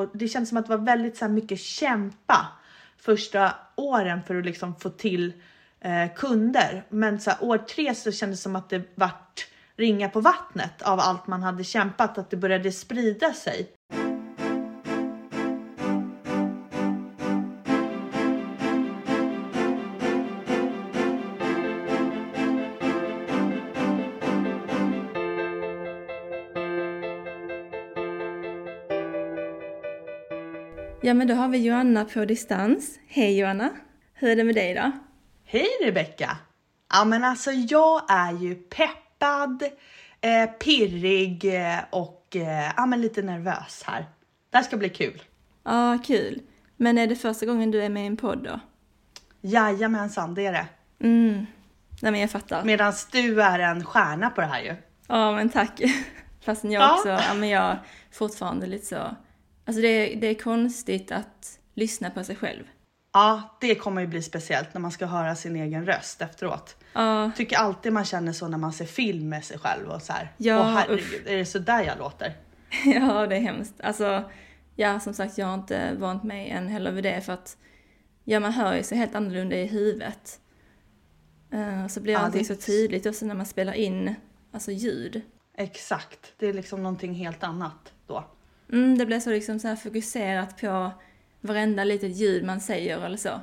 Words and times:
och 0.00 0.10
det 0.12 0.28
kändes 0.28 0.48
som 0.48 0.58
att 0.58 0.66
det 0.66 0.76
var 0.76 0.84
väldigt 0.84 1.16
så 1.16 1.24
här, 1.24 1.32
mycket 1.32 1.60
kämpa 1.60 2.46
första 2.96 3.54
åren 3.76 4.22
för 4.26 4.34
att 4.34 4.44
liksom 4.44 4.76
få 4.76 4.90
till 4.90 5.32
eh, 5.80 6.14
kunder. 6.16 6.84
Men 6.88 7.20
så 7.20 7.30
här, 7.30 7.44
år 7.44 7.58
tre 7.58 7.94
så 7.94 8.12
kändes 8.12 8.38
det 8.38 8.42
som 8.42 8.56
att 8.56 8.68
det 8.70 8.82
vart 8.94 9.46
ringa 9.76 10.08
på 10.08 10.20
vattnet 10.20 10.82
av 10.82 11.00
allt 11.00 11.26
man 11.26 11.42
hade 11.42 11.64
kämpat, 11.64 12.18
att 12.18 12.30
det 12.30 12.36
började 12.36 12.72
sprida 12.72 13.32
sig. 13.32 13.70
Ja, 31.10 31.14
men 31.14 31.26
då 31.26 31.34
har 31.34 31.48
vi 31.48 31.58
Joanna 31.58 32.04
på 32.04 32.24
distans. 32.24 32.98
Hej 33.06 33.38
Joanna! 33.38 33.70
Hur 34.14 34.30
är 34.30 34.36
det 34.36 34.44
med 34.44 34.54
dig 34.54 34.74
då? 34.74 34.90
Hej 35.44 35.66
Rebecka! 35.84 36.36
Ja 36.92 37.04
men 37.04 37.24
alltså 37.24 37.50
jag 37.50 38.10
är 38.10 38.32
ju 38.32 38.54
peppad, 38.54 39.62
eh, 40.20 40.50
pirrig 40.50 41.44
eh, 41.44 41.78
och 41.90 42.36
eh, 42.36 42.72
ja, 42.76 42.86
men 42.86 43.00
lite 43.00 43.22
nervös 43.22 43.82
här. 43.86 44.06
Det 44.50 44.56
här 44.56 44.64
ska 44.64 44.76
bli 44.76 44.88
kul. 44.88 45.22
Ja, 45.64 45.98
kul. 46.04 46.42
Men 46.76 46.98
är 46.98 47.06
det 47.06 47.16
första 47.16 47.46
gången 47.46 47.70
du 47.70 47.82
är 47.82 47.88
med 47.88 48.02
i 48.02 48.06
en 48.06 48.16
podd 48.16 48.44
då? 48.44 48.60
Jajamensan, 49.40 50.34
det 50.34 50.46
är 50.46 50.52
det. 50.52 50.66
Mm. 51.06 51.46
Nej 52.02 52.12
men 52.12 52.20
jag 52.20 52.30
fattar. 52.30 52.64
Medan 52.64 52.92
du 53.12 53.42
är 53.42 53.58
en 53.58 53.84
stjärna 53.84 54.30
på 54.30 54.40
det 54.40 54.46
här 54.46 54.60
ju. 54.62 54.74
Ja 55.06 55.32
men 55.32 55.48
tack. 55.48 55.80
Fastän 56.44 56.70
jag 56.72 56.82
Ja. 56.82 56.94
också, 56.94 57.08
ja 57.08 57.34
men 57.34 57.48
jag 57.48 57.64
är 57.64 57.78
fortfarande 58.12 58.66
lite 58.66 58.86
så. 58.86 59.16
Alltså 59.70 59.82
det, 59.82 59.88
är- 59.88 60.20
det 60.20 60.26
är 60.26 60.34
konstigt 60.34 61.12
att 61.12 61.58
lyssna 61.74 62.10
på 62.10 62.24
sig 62.24 62.36
själv. 62.36 62.64
Ja, 63.12 63.56
det 63.60 63.74
kommer 63.74 64.00
ju 64.00 64.06
bli 64.06 64.22
speciellt 64.22 64.74
när 64.74 64.80
man 64.80 64.90
ska 64.92 65.06
höra 65.06 65.34
sin 65.36 65.56
egen 65.56 65.86
röst 65.86 66.22
efteråt. 66.22 66.76
Ja, 66.92 67.30
Tycker 67.36 67.56
alltid 67.56 67.92
man 67.92 68.04
känner 68.04 68.32
så 68.32 68.48
när 68.48 68.58
man 68.58 68.72
ser 68.72 68.84
film 68.84 69.28
med 69.28 69.44
sig 69.44 69.58
själv 69.58 69.88
och 69.88 70.02
så 70.02 70.12
här. 70.12 70.32
Ja, 70.36 70.60
Åh 70.60 70.66
herregud, 70.70 71.26
är 71.26 71.36
det 71.36 71.44
så 71.46 71.58
där 71.58 71.82
jag 71.82 71.98
låter? 71.98 72.36
ja 72.84 73.26
det 73.26 73.36
är 73.36 73.40
hemskt. 73.40 73.74
Alltså, 73.80 74.30
ja 74.76 75.00
som 75.00 75.14
sagt 75.14 75.38
jag 75.38 75.46
har 75.46 75.54
inte 75.54 75.94
vant 75.98 76.22
mig 76.24 76.50
än 76.50 76.68
heller 76.68 76.92
vid 76.92 77.04
det 77.04 77.20
för 77.20 77.32
att 77.32 77.56
ja 78.24 78.40
man 78.40 78.52
hör 78.52 78.74
ju 78.74 78.82
så 78.82 78.94
helt 78.94 79.14
annorlunda 79.14 79.56
i 79.56 79.66
huvudet. 79.66 80.40
Eh, 81.52 81.86
så 81.86 82.00
blir 82.00 82.12
Ja, 82.12 82.18
allting 82.18 82.42
det- 82.42 82.44
så 82.44 82.54
tydligt 82.66 83.06
också 83.06 83.26
när 83.26 83.34
man 83.34 83.46
spelar 83.46 83.72
in 83.72 84.14
alltså 84.52 84.72
ljud. 84.72 85.20
Exakt, 85.56 86.32
det 86.38 86.46
är 86.46 86.52
liksom 86.52 86.82
någonting 86.82 87.14
helt 87.14 87.42
annat. 87.44 87.92
Mm, 88.72 88.98
det 88.98 89.06
blir 89.06 89.20
så 89.20 89.30
liksom 89.30 89.58
så 89.58 89.68
här 89.68 89.76
fokuserat 89.76 90.60
på 90.60 90.90
varenda 91.40 91.84
litet 91.84 92.16
ljud 92.16 92.44
man 92.44 92.60
säger 92.60 93.04
eller 93.04 93.16
så. 93.16 93.40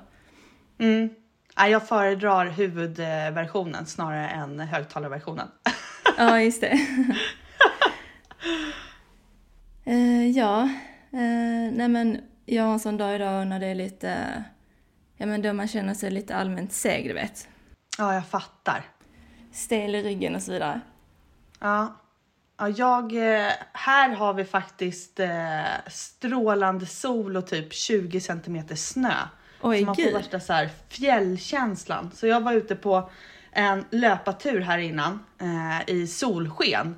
Mm. 0.80 1.10
Ja, 1.56 1.68
jag 1.68 1.88
föredrar 1.88 2.46
huvudversionen 2.46 3.86
snarare 3.86 4.30
än 4.30 4.60
högtalarversionen. 4.60 5.48
Ja, 6.18 6.42
just 6.42 6.62
det. 6.62 6.80
Eh, 9.86 10.30
ja, 10.30 10.70
uh, 11.14 11.72
nej 11.74 11.88
men 11.88 12.22
jag 12.46 12.64
har 12.64 12.74
en 12.74 12.80
sån 12.80 12.98
dag 12.98 13.16
idag 13.16 13.48
när 13.48 13.60
det 13.60 13.66
är 13.66 13.76
lite, 13.76 14.44
ja 15.18 15.26
men 15.26 15.42
då 15.42 15.54
man 15.54 15.68
känner 15.68 15.94
sig 15.94 16.12
lite 16.12 16.36
allmänt 16.36 16.74
seg, 16.74 17.08
du 17.08 17.14
vet. 17.14 17.48
Ja, 17.98 18.14
jag 18.14 18.28
fattar. 18.28 18.84
Stel 19.52 19.96
i 19.96 20.04
ryggen 20.04 20.36
och 20.36 20.42
så 20.42 20.52
vidare. 20.52 20.82
Ja. 21.60 21.96
Ja, 22.58 22.70
jag, 22.70 23.14
eh, 23.16 23.52
här 23.74 24.10
har 24.16 24.34
vi 24.34 24.46
faktiskt 24.46 25.20
eh, 25.20 25.30
strålande 25.88 26.86
sol 26.86 27.38
och 27.38 27.48
typ 27.48 27.74
20 27.74 28.22
centimeter 28.22 28.76
snö. 28.76 29.14
Oj, 29.62 29.80
så 29.80 29.86
man 29.86 29.96
får 29.96 30.12
värsta 30.14 30.40
så 30.40 30.54
här 30.54 30.70
fjällkänslan. 30.90 32.12
Så 32.16 32.28
jag 32.28 32.42
var 32.42 32.54
ute 32.54 32.76
på 32.76 33.10
en 33.52 33.86
löpartur 33.92 34.62
här 34.62 34.78
innan 34.78 35.26
eh, 35.42 35.90
i 35.96 36.08
solsken. 36.08 36.96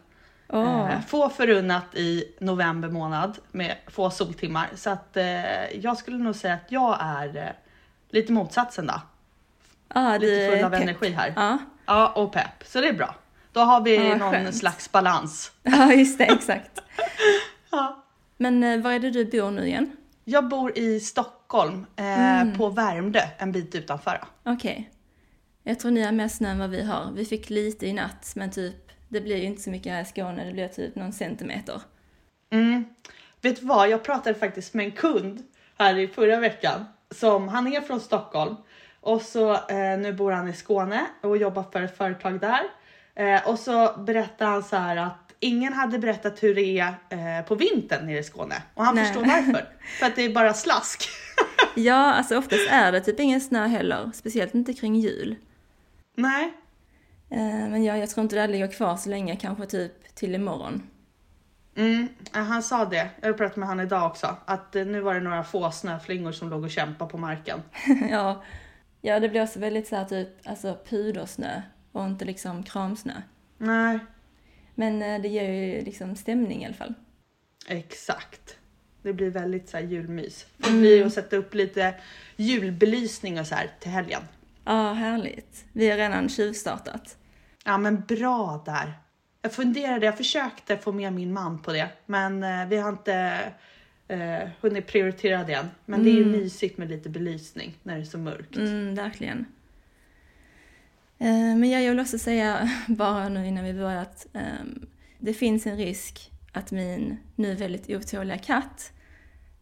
Åh, 0.50 0.91
Eh, 0.91 1.01
få 1.07 1.29
förunnat 1.29 1.95
i 1.95 2.23
november 2.39 2.89
månad 2.89 3.38
med 3.51 3.75
få 3.88 4.09
soltimmar. 4.09 4.69
Så 4.75 4.89
att 4.89 5.17
eh, 5.17 5.79
jag 5.79 5.97
skulle 5.97 6.17
nog 6.17 6.35
säga 6.35 6.53
att 6.53 6.72
jag 6.72 6.97
är 7.01 7.38
eh, 7.38 7.50
lite 8.09 8.31
motsatsen 8.31 8.88
då. 8.88 9.01
ah, 9.88 10.17
Lite 10.17 10.51
full 10.56 10.66
av 10.66 10.69
pepp. 10.69 10.81
energi 10.81 11.09
här. 11.12 11.33
Ja. 11.35 11.57
Ja, 11.85 12.07
och 12.16 12.33
pepp. 12.33 12.63
Så 12.66 12.81
det 12.81 12.88
är 12.88 12.94
bra. 12.94 13.16
Då 13.51 13.59
har 13.59 13.81
vi 13.81 13.95
Ja, 14.09 14.15
någon 14.15 14.31
skönt. 14.31 14.55
slags 14.55 14.91
balans. 14.91 15.51
ja, 15.63 15.93
just 15.93 16.17
det, 16.17 16.23
exakt. 16.25 16.79
Ja. 17.71 18.03
Men 18.37 18.63
eh, 18.63 18.79
var 18.81 18.91
är 18.91 18.99
det 18.99 19.11
du 19.11 19.25
bor 19.25 19.51
nu 19.51 19.67
igen? 19.67 19.97
Jag 20.25 20.47
bor 20.47 20.77
i 20.77 20.99
Stockholm, 20.99 21.85
eh, 21.95 22.39
Mm. 22.41 22.57
på 22.57 22.69
Värmdö, 22.69 23.19
en 23.38 23.51
bit 23.51 23.75
utanför. 23.75 24.23
Okej. 24.45 24.89
Jag 25.63 25.79
tror 25.79 25.91
ni 25.91 26.01
har 26.03 26.11
mer 26.11 26.27
snö 26.27 26.49
än 26.49 26.59
vad 26.59 26.69
vi 26.69 26.81
har. 26.83 27.11
Vi 27.13 27.25
fick 27.25 27.49
lite 27.49 27.88
i 27.88 27.93
natt, 27.93 28.31
men 28.35 28.51
typ, 28.51 28.75
det 29.07 29.21
blir 29.21 29.35
ju 29.38 29.43
inte 29.43 29.61
så 29.61 29.69
mycket 29.69 29.91
här 29.93 30.01
i 30.01 30.05
Skåne. 30.05 30.45
Det 30.45 30.51
blir 30.53 30.67
typ 30.67 30.95
någon 30.95 31.13
centimeter. 31.13 31.81
Mm. 32.51 32.85
Vet 33.41 33.59
du 33.59 33.65
vad, 33.65 33.89
jag 33.89 34.03
pratade 34.03 34.39
faktiskt 34.39 34.73
med 34.73 34.85
en 34.85 34.91
kund 34.91 35.43
här 35.77 35.97
i 35.97 36.07
förra 36.07 36.39
veckan. 36.39 36.85
Som, 37.11 37.47
han 37.47 37.67
är 37.73 37.81
från 37.81 37.99
Stockholm 37.99 38.55
och 39.01 39.21
så 39.21 39.53
eh, 39.53 39.97
nu 39.99 40.13
bor 40.13 40.31
han 40.31 40.47
i 40.47 40.53
Skåne 40.53 41.05
och 41.21 41.38
jobbar 41.38 41.63
för 41.71 41.81
ett 41.81 41.97
företag 41.97 42.39
där. 42.39 42.61
Eh, 43.19 43.47
och 43.50 43.59
så 43.59 43.94
berättade 43.97 44.52
han 44.52 44.63
så 44.63 44.75
här 44.75 44.97
att 44.97 45.34
ingen 45.40 45.74
hade 45.74 46.00
berättat 46.00 46.44
hur 46.44 46.56
det 46.56 46.80
är 46.80 46.94
eh, 47.09 47.46
på 47.46 47.56
vintern 47.56 48.06
nere 48.06 48.19
i 48.19 48.24
Skåne. 48.24 48.56
Och 48.74 48.85
han 48.85 48.96
Nej. 48.96 49.06
förstår 49.06 49.22
varför. 49.22 49.69
för 50.00 50.06
att 50.06 50.16
det 50.16 50.25
är 50.25 50.34
bara 50.34 50.53
slask. 50.53 51.09
Ja, 51.75 52.13
alltså 52.13 52.38
oftast 52.38 52.69
är 52.69 52.91
det 52.91 53.02
typ 53.02 53.19
ingen 53.19 53.41
snö 53.41 53.68
heller. 53.68 54.12
Speciellt 54.13 54.56
inte 54.56 54.74
kring 54.74 54.96
jul. 54.96 55.35
Nej, 56.16 56.53
Eh, 57.30 57.69
Men 57.69 57.84
ja, 57.84 57.97
jag 57.97 58.09
tror 58.09 58.24
inte 58.24 58.35
det 58.35 58.47
ligger 58.47 58.68
kvar 58.68 58.97
så 58.97 59.09
länge, 59.09 59.36
kanske 59.36 59.66
typ 59.66 60.16
till 60.16 60.36
imorgon. 60.36 60.84
Mm, 61.75 62.07
han 62.31 62.63
sa 62.63 62.86
det. 62.86 63.09
Jag 63.22 63.38
pratat 63.38 63.57
med 63.57 63.68
han 63.68 63.80
idag 63.80 64.07
också. 64.07 64.36
Att 64.46 64.75
eh, 64.75 64.86
nu 64.86 65.00
var 65.01 65.13
det 65.13 65.19
några 65.19 65.44
få 65.44 65.72
snöflingor 65.72 66.31
som 66.31 66.50
låg 66.50 66.63
och 66.63 66.69
kämpade 66.69 67.12
på 67.12 67.18
marken. 67.18 67.62
ja. 68.09 68.44
ja, 69.01 69.19
det 69.19 69.30
blir 69.30 69.44
också 69.44 69.59
väldigt 69.59 69.88
så 69.88 69.96
här 69.96 70.06
typ, 70.06 70.30
alltså 70.47 70.78
pudersnö 70.90 71.62
och 71.91 72.05
inte 72.05 72.25
liksom 72.25 72.63
kramsnö. 72.63 73.13
Nej, 73.57 74.00
Men 74.75 75.01
eh, 75.01 75.22
det 75.22 75.27
ger 75.27 75.51
ju 75.51 75.81
liksom 75.85 76.16
stämning 76.16 76.61
i 76.61 76.66
alla 76.66 76.73
fall. 76.75 76.94
exakt. 77.67 78.55
Det 79.01 79.13
blir 79.13 79.29
väldigt 79.29 79.69
så 79.69 79.77
här 79.77 79.83
julmys. 79.83 80.45
Det 80.57 80.72
blir 80.72 81.05
att 81.05 81.13
sätta 81.13 81.35
upp 81.35 81.53
lite 81.53 81.95
julbelysning 82.35 83.39
och 83.39 83.47
så 83.47 83.55
här 83.55 83.69
till 83.79 83.91
helgen. 83.91 84.22
Ja, 84.66 84.94
härligt. 84.94 85.66
Vi 85.73 85.89
har 85.89 85.97
redan 85.97 86.29
tjuvstartat. 86.29 87.17
Ja 87.66 87.77
men 87.77 88.01
bra 88.07 88.63
där. 88.66 88.94
Jag 89.41 89.53
funderade, 89.53 90.06
jag 90.06 90.17
försökte 90.17 90.77
få 90.77 90.91
med 90.91 91.13
min 91.13 91.33
man 91.33 91.61
på 91.61 91.73
det, 91.73 91.89
men 92.06 92.44
eh, 92.44 92.66
vi 92.67 92.77
har 92.77 92.89
inte 92.89 93.39
eh, 94.07 94.50
hunnit 94.61 94.88
prioritera 94.88 95.44
det 95.44 95.53
än. 95.53 95.69
Men 95.85 96.03
det 96.03 96.09
är 96.09 96.13
ju 96.13 96.23
Mm. 96.23 96.31
mysigt 96.39 96.77
med 96.77 96.89
lite 96.89 97.09
belysning 97.09 97.73
när 97.83 97.95
det 97.95 98.01
är 98.01 98.06
så 98.06 98.17
mörkt. 98.17 98.57
Mm, 98.57 98.95
verkligen. 98.95 99.45
Eh, 101.19 101.56
Men 101.56 101.69
jag 101.69 101.90
vill 101.90 102.00
också 102.00 102.18
säga, 102.18 102.72
bara 102.88 103.30
nu 103.30 103.47
innan 103.47 103.63
vi 103.63 103.74
börjar, 103.74 104.02
att 104.02 104.28
ehm, 104.34 104.88
det 105.19 105.34
finns 105.34 105.68
en 105.68 105.78
risk 105.78 106.31
att 106.53 106.72
min 106.72 107.18
nu 107.35 107.56
väldigt 107.56 107.90
otåliga 107.90 108.38
katt 108.38 108.91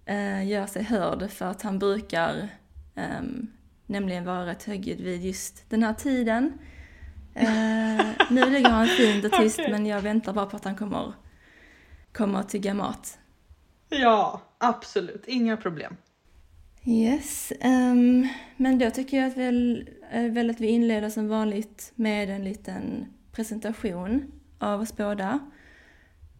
eh, 0.05 0.47
gör 0.47 0.65
sig 0.65 0.83
hörd 0.83 1.31
för 1.31 1.45
att 1.45 1.61
han 1.61 1.79
brukar 1.79 2.49
ehm, 2.95 3.47
nämligen 3.85 4.25
vara 4.25 4.45
rätt 4.45 4.63
högljudd 4.63 5.01
vid 5.01 5.25
just 5.25 5.69
den 5.69 5.83
här 5.83 5.93
tiden. 5.93 6.53
Eh, 7.35 8.05
nu 8.29 8.49
ligger 8.49 8.69
han 8.69 8.87
fint 8.87 9.25
och 9.25 9.31
tyst 9.31 9.59
men 9.71 9.85
jag 9.85 10.01
väntar 10.01 10.33
bara 10.33 10.45
på 10.45 10.55
att 10.57 10.63
han 10.63 10.75
kommer, 10.75 11.13
kommer 12.13 12.39
att 12.39 12.49
tygga 12.49 12.73
mat. 12.73 13.17
Ja, 13.89 14.41
absolut. 14.57 15.23
Inga 15.27 15.57
problem. 15.57 15.97
Yes, 16.89 17.53
um, 17.63 18.27
men 18.57 18.79
då 18.79 18.89
tycker 18.89 19.17
jag 19.17 19.27
att 19.27 19.37
väl, 19.37 19.89
eh, 20.11 20.23
väl 20.23 20.49
att 20.49 20.59
vi 20.59 20.67
inleder 20.67 21.09
som 21.09 21.27
vanligt 21.27 21.91
med 21.95 22.29
en 22.29 22.43
liten 22.43 23.05
presentation 23.31 24.31
av 24.59 24.81
oss 24.81 24.97
båda. 24.97 25.39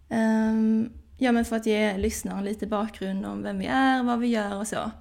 Um, 0.10 0.94
ja, 1.18 1.32
men 1.32 1.46
för 1.46 1.56
att 1.56 1.66
ge 1.66 1.98
lyssnaren 1.98 2.46
lite 2.46 2.68
bakgrund 2.68 3.26
om 3.26 3.44
vem 3.44 3.60
vi 3.60 3.66
är, 3.66 4.04
vad 4.04 4.20
vi 4.20 4.28
gör 4.28 4.60
och 4.60 4.68
så. 4.68 4.92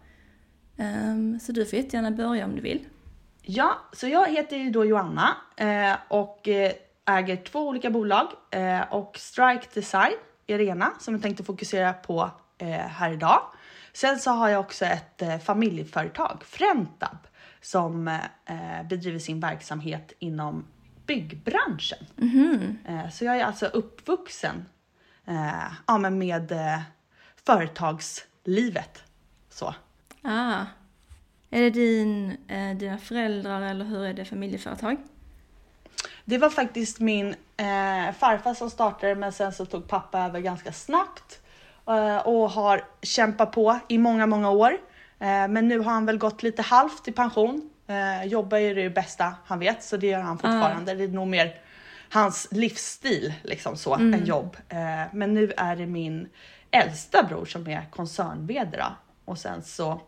Um, 0.76 1.40
så 1.40 1.52
du 1.52 1.66
får 1.66 1.78
jättegärna 1.78 2.10
börja 2.10 2.44
om 2.44 2.56
du 2.56 2.62
vill. 2.62 2.86
Ja, 3.42 3.76
så 3.92 4.08
jag 4.08 4.30
heter 4.30 4.56
ju 4.56 4.70
då 4.70 4.84
Joanna 4.84 5.36
eh, 5.56 5.96
och 6.08 6.48
eh, 6.48 6.72
äger 7.04 7.36
två 7.36 7.68
olika 7.68 7.90
bolag 7.90 8.26
och 8.90 9.16
Strike 9.18 9.66
Design 9.74 10.16
är 10.46 10.58
det 10.58 10.64
ena 10.64 10.92
som 11.00 11.14
jag 11.14 11.22
tänkte 11.22 11.44
fokusera 11.44 11.92
på 11.92 12.30
här 12.88 13.12
idag. 13.12 13.40
Sen 13.96 14.18
så 14.18 14.30
har 14.30 14.48
jag 14.48 14.60
också 14.60 14.84
ett 14.84 15.22
eh, 15.22 15.38
familjeföretag, 15.38 16.44
Frentab, 16.44 17.18
som 17.60 18.08
eh, 18.08 18.82
bedriver 18.88 19.18
sin 19.18 19.40
verksamhet 19.40 20.12
inom 20.18 20.64
byggbranschen. 21.06 21.98
Eh, 22.88 23.10
så 23.10 23.24
jag 23.24 23.36
är 23.36 23.44
alltså 23.44 23.66
uppvuxen 23.66 24.64
eh, 25.26 25.72
ja, 25.86 25.98
men 25.98 26.18
med 26.18 26.52
eh, 26.52 26.80
livet. 28.44 29.02
Så. 29.50 29.74
Ah. 30.22 30.64
Är 31.50 31.60
det 31.60 31.70
din, 31.70 32.36
eh, 32.48 32.76
dina 32.76 32.98
föräldrar 32.98 33.62
eller 33.62 33.84
hur 33.84 34.04
är 34.04 34.14
det 34.14 34.24
familjeföretag? 34.24 34.96
Det 36.24 36.38
var 36.38 36.50
faktiskt 36.50 37.00
min 37.00 37.28
eh, 37.56 38.12
farfar 38.18 38.54
som 38.54 38.70
startade 38.70 39.14
men 39.14 39.32
sen 39.32 39.52
så 39.52 39.66
tog 39.66 39.88
pappa 39.88 40.20
över 40.20 40.40
ganska 40.40 40.72
snabbt 40.72 41.40
eh, 41.40 41.45
och 42.26 42.50
har 42.50 42.84
kämpat 43.02 43.52
på 43.52 43.78
i 43.88 43.98
många, 43.98 44.26
många 44.26 44.50
år. 44.50 44.72
Eh, 45.18 45.48
men 45.48 45.68
nu 45.68 45.78
har 45.78 45.92
han 45.92 46.06
väl 46.06 46.18
gått 46.18 46.42
lite 46.42 46.62
halvt 46.62 47.08
i 47.08 47.12
pension. 47.12 47.70
Eh, 47.86 48.24
jobbar 48.24 48.58
ju 48.58 48.74
det 48.74 48.90
bästa 48.90 49.34
han 49.44 49.58
vet 49.58 49.82
så 49.82 49.96
det 49.96 50.06
gör 50.06 50.20
han 50.20 50.38
fortfarande. 50.38 50.94
Det 50.94 51.04
är 51.04 51.08
nog 51.08 51.28
mer 51.28 51.60
hans 52.10 52.48
livsstil 52.50 53.34
liksom 53.42 53.76
så 53.76 53.94
än 53.94 54.24
jobb. 54.24 54.56
Eh, 54.68 55.02
men 55.12 55.34
nu 55.34 55.52
är 55.56 55.76
det 55.76 55.86
min 55.86 56.28
äldsta 56.70 57.22
bror 57.22 57.44
som 57.44 57.68
är 57.68 57.90
koncern 57.90 58.66
och 59.24 59.38
sen 59.38 59.62
så 59.62 60.00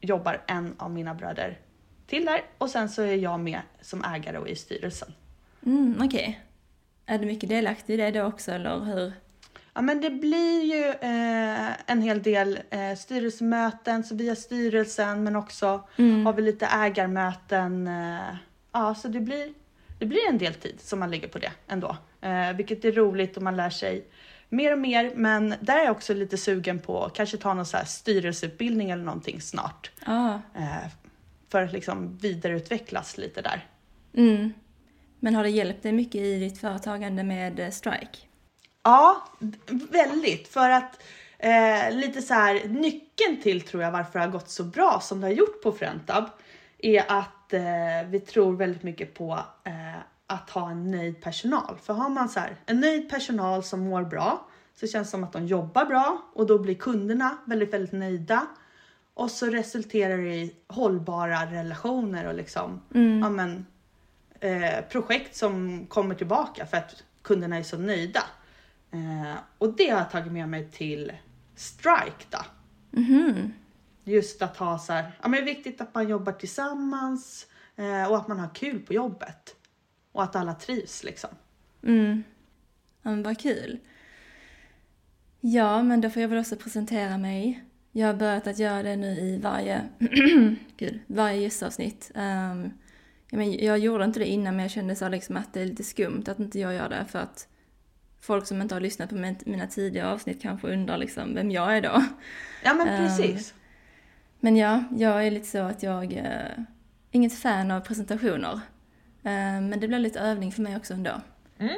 jobbar 0.00 0.42
en 0.46 0.74
av 0.78 0.90
mina 0.90 1.14
bröder 1.14 1.58
till 2.06 2.24
där 2.24 2.42
och 2.58 2.70
sen 2.70 2.88
så 2.88 3.02
är 3.02 3.14
jag 3.14 3.40
med 3.40 3.60
som 3.80 4.04
ägare 4.04 4.38
och 4.38 4.48
i 4.48 4.56
styrelsen. 4.56 5.12
Mm, 5.66 6.02
Okej. 6.04 6.40
Är 7.06 7.18
du 7.18 7.26
mycket 7.26 7.48
delaktig 7.48 7.94
i 7.94 7.96
det 7.96 8.10
då 8.10 8.22
också 8.22 8.52
eller 8.52 8.84
hur? 8.84 9.12
Ja 9.80 9.84
men 9.84 10.00
det 10.00 10.10
blir 10.10 10.62
ju 10.62 10.84
eh, 10.84 11.70
en 11.86 12.02
hel 12.02 12.22
del 12.22 12.58
eh, 12.70 12.94
styrelsemöten 12.96 14.04
så 14.04 14.14
via 14.14 14.36
styrelsen 14.36 15.24
men 15.24 15.36
också 15.36 15.66
har 16.24 16.32
vi 16.32 16.42
lite 16.42 16.66
ägarmöten. 16.66 17.86
Eh, 17.86 18.36
ja 18.72 18.94
så 18.94 19.08
det 19.08 19.20
blir, 19.20 19.52
det 19.98 20.06
blir 20.06 20.28
en 20.28 20.38
del 20.38 20.54
tid 20.54 20.80
som 20.80 20.98
man 20.98 21.10
lägger 21.10 21.28
på 21.28 21.38
det 21.38 21.52
ändå. 21.68 21.96
Eh, 22.20 22.52
vilket 22.52 22.84
är 22.84 22.92
roligt 22.92 23.36
och 23.36 23.42
man 23.42 23.56
lär 23.56 23.70
sig 23.70 24.06
mer 24.48 24.72
och 24.72 24.78
mer 24.78 25.12
men 25.14 25.54
där 25.60 25.78
är 25.78 25.84
jag 25.84 25.92
också 25.92 26.14
lite 26.14 26.36
sugen 26.36 26.78
på 26.78 27.04
att 27.04 27.14
kanske 27.14 27.36
ta 27.36 27.54
någon 27.54 27.66
så 27.66 27.76
här 27.76 27.84
styrelseutbildning 27.84 28.90
eller 28.90 29.04
någonting 29.04 29.40
snart. 29.40 29.90
Ja. 30.06 30.40
Eh, 30.56 30.90
för 31.48 31.62
att 31.62 31.72
liksom 31.72 32.16
vidareutvecklas 32.16 33.18
lite 33.18 33.42
där. 33.42 33.66
Mm. 34.14 34.52
Men 35.20 35.34
har 35.34 35.42
det 35.42 35.50
hjälpt 35.50 35.82
dig 35.82 35.92
mycket 35.92 36.20
i 36.20 36.38
ditt 36.38 36.58
företagande 36.58 37.22
med 37.22 37.60
eh, 37.60 37.70
Strike? 37.70 38.18
Ja, 38.82 39.28
väldigt. 39.90 40.48
För 40.48 40.70
att 40.70 41.02
eh, 41.38 41.90
lite 41.90 42.22
så 42.22 42.34
här 42.34 42.68
nyckeln 42.68 43.40
till 43.42 43.60
tror 43.60 43.82
jag 43.82 43.92
varför 43.92 44.18
det 44.18 44.24
har 44.24 44.32
gått 44.32 44.50
så 44.50 44.64
bra 44.64 45.00
som 45.02 45.20
det 45.20 45.26
har 45.26 45.34
gjort 45.34 45.62
på 45.62 45.72
Frentab 45.72 46.24
är 46.78 47.04
att 47.08 47.52
eh, 47.52 48.08
vi 48.08 48.20
tror 48.20 48.56
väldigt 48.56 48.82
mycket 48.82 49.14
på 49.14 49.38
eh, 49.64 50.00
att 50.26 50.50
ha 50.50 50.70
en 50.70 50.90
nöjd 50.90 51.20
personal. 51.20 51.78
För 51.82 51.92
har 51.92 52.08
man 52.08 52.28
så 52.28 52.40
här, 52.40 52.56
en 52.66 52.80
nöjd 52.80 53.10
personal 53.10 53.62
som 53.62 53.80
mår 53.80 54.02
bra 54.02 54.46
så 54.74 54.86
känns 54.86 55.08
det 55.08 55.10
som 55.10 55.24
att 55.24 55.32
de 55.32 55.46
jobbar 55.46 55.84
bra 55.84 56.22
och 56.34 56.46
då 56.46 56.58
blir 56.58 56.74
kunderna 56.74 57.36
väldigt, 57.44 57.72
väldigt 57.72 57.92
nöjda. 57.92 58.46
Och 59.14 59.30
så 59.30 59.46
resulterar 59.46 60.18
det 60.18 60.34
i 60.34 60.56
hållbara 60.66 61.46
relationer 61.46 62.26
och 62.26 62.34
liksom, 62.34 62.80
ja, 63.22 63.30
men, 63.30 63.66
eh, 64.40 64.84
projekt 64.90 65.36
som 65.36 65.86
kommer 65.86 66.14
tillbaka 66.14 66.66
för 66.66 66.76
att 66.76 67.02
kunderna 67.22 67.56
är 67.56 67.62
så 67.62 67.78
nöjda. 67.78 68.22
Eh, 68.90 69.36
och 69.58 69.76
det 69.76 69.90
har 69.90 69.98
jag 69.98 70.10
tagit 70.10 70.32
med 70.32 70.48
mig 70.48 70.70
till 70.70 71.12
Strike 71.54 72.24
då. 72.30 72.38
Just 74.04 74.42
att 74.42 74.56
ha 74.56 74.78
så 74.78 74.92
här, 74.92 75.12
ja 75.22 75.28
men 75.28 75.32
det 75.44 75.50
är 75.50 75.54
viktigt 75.54 75.80
att 75.80 75.94
man 75.94 76.08
jobbar 76.08 76.32
tillsammans 76.32 77.46
eh, 77.76 78.10
och 78.10 78.16
att 78.16 78.28
man 78.28 78.38
har 78.38 78.54
kul 78.54 78.80
på 78.80 78.94
jobbet. 78.94 79.56
Och 80.12 80.22
att 80.22 80.36
alla 80.36 80.54
trivs 80.54 81.04
liksom. 81.04 81.30
Mm. 81.82 82.22
Ja, 83.02 83.10
men 83.10 83.22
vad 83.22 83.38
kul. 83.38 83.78
Ja, 85.40 85.82
men 85.82 86.00
då 86.00 86.10
får 86.10 86.22
jag 86.22 86.28
väl 86.28 86.38
också 86.38 86.56
presentera 86.56 87.18
mig. 87.18 87.64
Jag 87.92 88.06
har 88.06 88.14
börjat 88.14 88.46
att 88.46 88.58
göra 88.58 88.82
det 88.82 88.96
nu 88.96 89.20
i 89.20 89.38
varje, 89.38 89.88
Gud, 90.76 91.00
varje 91.06 91.40
gästavsnitt. 91.40 92.10
Um, 92.14 92.72
jag, 93.30 93.38
men, 93.38 93.52
jag 93.52 93.78
gjorde 93.78 94.04
inte 94.04 94.18
det 94.18 94.26
innan 94.26 94.56
men 94.56 94.62
jag 94.62 94.70
kände 94.70 94.96
så 94.96 95.08
liksom 95.08 95.36
att 95.36 95.52
det 95.52 95.60
är 95.60 95.66
lite 95.66 95.84
skumt 95.84 96.24
att 96.26 96.38
inte 96.38 96.58
jag 96.58 96.74
gör 96.74 96.88
det 96.88 97.04
för 97.08 97.18
att 97.18 97.48
folk 98.20 98.46
som 98.46 98.62
inte 98.62 98.74
har 98.74 98.80
lyssnat 98.80 99.08
på 99.08 99.14
min, 99.14 99.36
mina 99.44 99.66
tidigare 99.66 100.08
avsnitt 100.08 100.42
kanske 100.42 100.72
undrar 100.72 100.98
liksom 100.98 101.34
vem 101.34 101.50
jag 101.50 101.76
är 101.76 101.80
då. 101.80 102.04
Ja 102.64 102.74
men 102.74 102.88
Ehm, 102.88 103.06
precis. 103.06 103.54
Men 104.40 104.56
ja, 104.56 104.84
jag 104.96 105.26
är 105.26 105.30
lite 105.30 105.46
så 105.46 105.58
att 105.58 105.82
jag 105.82 106.12
eh, 106.12 106.64
inget 107.10 107.38
fan 107.38 107.70
av 107.70 107.80
presentationer. 107.80 108.60
Eh, 109.22 109.60
men 109.60 109.80
det 109.80 109.88
blir 109.88 109.98
lite 109.98 110.20
övning 110.20 110.52
för 110.52 110.62
mig 110.62 110.76
också 110.76 110.94
ändå. 110.94 111.20
Mm. 111.58 111.76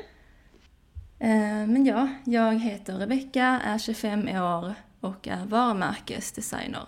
Eh, 1.19 1.69
men 1.73 1.87
ja, 1.87 2.09
jag 2.25 2.59
heter 2.59 2.99
Rebecka, 2.99 3.61
är 3.65 3.79
25 3.79 4.29
år 4.29 4.75
och 5.01 5.29
är 5.29 5.45
varumärkesdesigner. 5.47 6.87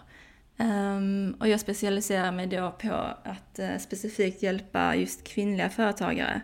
Ehm, 0.56 1.36
och 1.40 1.48
jag 1.48 1.60
specialiserar 1.60 2.32
mig 2.32 2.46
då 2.46 2.70
på 2.70 2.94
att 3.24 3.58
eh, 3.58 3.78
specifikt 3.78 4.42
hjälpa 4.42 4.94
just 4.94 5.24
kvinnliga 5.24 5.70
företagare 5.70 6.40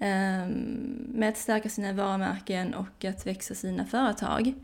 med 0.00 1.28
att 1.28 1.36
stärka 1.36 1.68
sina 1.68 1.92
varumärken 1.92 2.74
och 2.74 3.04
att 3.04 3.26
växa 3.26 3.54
sina 3.54 3.86
företag. 3.86 4.54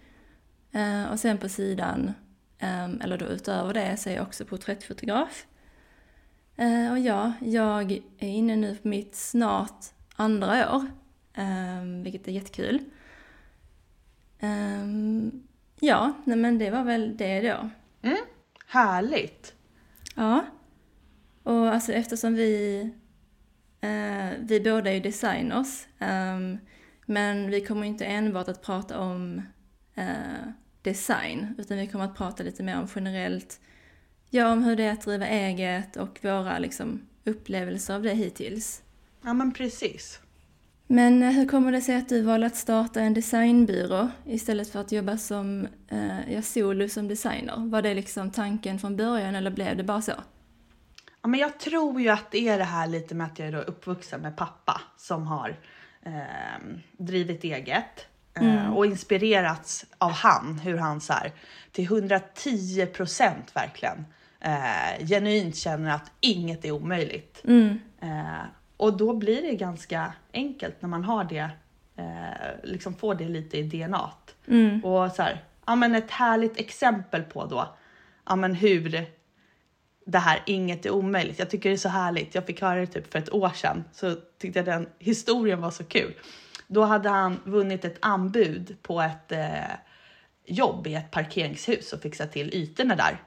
Eh, 0.73 1.05
och 1.05 1.21
sen 1.21 1.39
på 1.39 1.49
sidan, 1.49 2.13
ehm, 2.59 3.01
eller 3.01 3.19
då 3.19 3.27
utöver 3.27 3.75
det, 3.75 3.97
så 3.97 4.11
är 4.11 4.15
jag 4.15 4.23
också 4.23 4.45
porträttfotograf. 4.45 5.47
Och 6.91 6.99
ja, 6.99 7.33
jag 7.41 7.93
är 8.19 8.29
inne 8.29 8.57
nu 8.57 8.77
på 8.77 8.89
mitt 8.89 9.15
snart 9.15 9.85
andra 10.17 10.77
år, 10.77 10.87
ehm, 11.35 12.03
vilket 12.03 12.29
är 12.29 12.33
jättekul. 12.33 12.81
Ehm, 14.39 15.43
ja, 15.81 16.13
nej 16.25 16.37
men 16.37 16.59
det 16.59 16.71
var 16.71 16.85
väl 16.85 17.17
det 17.17 17.41
då. 17.41 17.71
Mm. 18.03 18.19
Härligt. 18.67 19.55
Ja. 20.15 20.45
Och 21.43 21.69
alltså 21.69 21.93
eftersom 21.93 22.35
vi, 22.35 22.91
vi 24.39 24.61
båda 24.65 24.93
är 24.93 25.01
designers, 25.01 25.87
ehm, 25.99 26.59
men 27.07 27.51
vi 27.51 27.61
kommer 27.61 27.87
inte 27.87 28.05
enbart 28.05 28.49
att 28.49 28.63
prata 28.63 28.99
om 28.99 29.43
eh, 29.95 30.53
design, 30.83 31.55
utan 31.59 31.77
vi 31.77 31.87
kommer 31.87 32.05
att 32.05 32.17
prata 32.17 32.43
lite 32.43 32.63
mer 32.63 32.79
om 32.79 32.89
generellt, 32.95 33.61
ja 34.31 34.53
om 34.53 34.65
hur 34.65 34.77
det 34.77 34.85
är 34.85 34.93
att 34.93 35.05
driva 35.05 35.27
eget 35.27 35.97
och 35.97 36.19
våra 36.23 36.59
liksom, 36.59 37.07
upplevelser 37.25 37.95
av 37.95 38.03
det 38.03 38.15
hittills. 38.15 38.83
Ja 39.23 39.35
men 39.35 39.53
precis. 39.53 40.21
Men 40.87 41.23
eh, 41.23 41.31
hur 41.31 41.49
kommer 41.49 41.73
det 41.73 41.81
sig 41.81 41.97
att 41.97 42.09
du 42.09 42.23
valde 42.23 42.47
att 42.47 42.57
starta 42.57 43.01
en 43.01 43.15
designbyrå 43.15 44.09
istället 44.27 44.69
för 44.69 44.81
att 44.81 44.93
jobba 44.93 45.17
som 45.17 45.69
eh, 45.89 46.33
ja, 46.33 46.43
solo 46.43 46.89
som 46.89 47.09
designer? 47.09 47.71
Var 47.71 47.83
det 47.83 47.95
liksom 47.95 48.31
tanken 48.31 48.79
från 48.79 48.97
början 48.97 49.35
eller 49.35 49.51
blev 49.51 49.77
det 49.77 49.85
bara 49.85 50.03
så? 50.03 50.13
Ja, 51.27 51.31
men 51.31 51.41
jag 51.41 51.59
tror 51.59 52.01
ju 52.01 52.09
att 52.09 52.31
det 52.31 52.49
är 52.49 52.59
det 52.59 52.65
här 52.65 52.87
lite 52.87 53.15
med 53.15 53.27
att 53.27 53.39
jag 53.39 53.49
är 53.49 53.53
då 53.53 53.59
uppvuxen 53.59 54.21
med 54.21 54.37
pappa 54.37 54.81
som 54.97 55.27
har 55.27 55.57
eh, 56.03 56.13
drivit 56.93 57.45
eget 57.45 58.07
eh, 58.35 58.75
och 58.77 58.87
inspirerats 58.87 59.85
av 59.99 60.11
han, 60.11 60.59
hur 60.59 60.77
han 60.77 61.01
så 61.01 61.13
här 61.13 61.33
till 61.73 61.85
110 61.85 62.87
procent 62.87 63.57
verkligen 63.57 64.05
eh, 64.41 65.07
genuint 65.07 65.57
känner 65.57 65.95
att 65.95 66.13
inget 66.21 66.65
är 66.65 66.71
omöjligt. 66.71 67.43
Eh, 68.01 68.45
och 68.77 68.97
då 68.97 69.15
blir 69.15 69.43
det 69.43 69.55
ganska 69.55 70.13
enkelt 70.33 70.83
när 70.83 70.89
man 70.89 71.05
har 71.05 71.25
det, 71.25 71.51
eh, 71.97 72.63
liksom 72.63 72.95
får 72.95 73.15
det 73.15 73.29
lite 73.29 73.59
i 73.59 73.63
DNA. 73.63 74.11
Och 74.85 75.13
så 75.13 75.23
här, 75.23 75.45
ja 75.67 75.77
men 75.77 75.95
ett 75.95 76.11
härligt 76.11 76.61
exempel 76.61 77.23
på 77.23 77.47
då, 77.47 77.77
ja 78.27 78.37
men 78.37 78.55
hur 78.55 79.07
det 80.07 80.19
här 80.19 80.43
inget 80.47 80.87
är 80.87 80.91
omöjligt. 80.91 81.39
Jag 81.39 81.51
tycker 81.51 81.69
det 81.69 81.75
är 81.75 81.79
så 81.79 81.89
härligt. 81.89 82.35
Jag 82.35 82.47
fick 82.47 82.61
höra 82.61 82.81
det 82.81 82.87
typ 82.87 83.13
för 83.13 83.19
ett 83.19 83.33
år 83.33 83.51
sedan 83.55 83.85
så 83.93 84.15
tyckte 84.41 84.59
jag 84.59 84.67
den 84.67 84.89
historien 84.99 85.61
var 85.61 85.71
så 85.71 85.85
kul. 85.85 86.15
Då 86.67 86.85
hade 86.85 87.09
han 87.09 87.41
vunnit 87.45 87.85
ett 87.85 87.99
anbud 88.01 88.77
på 88.83 89.01
ett 89.01 89.33
eh, 89.33 89.75
jobb 90.47 90.87
i 90.87 90.95
ett 90.95 91.11
parkeringshus 91.11 91.93
och 91.93 92.01
fixat 92.01 92.33
till 92.33 92.55
ytorna 92.55 92.97
där. 92.97 93.19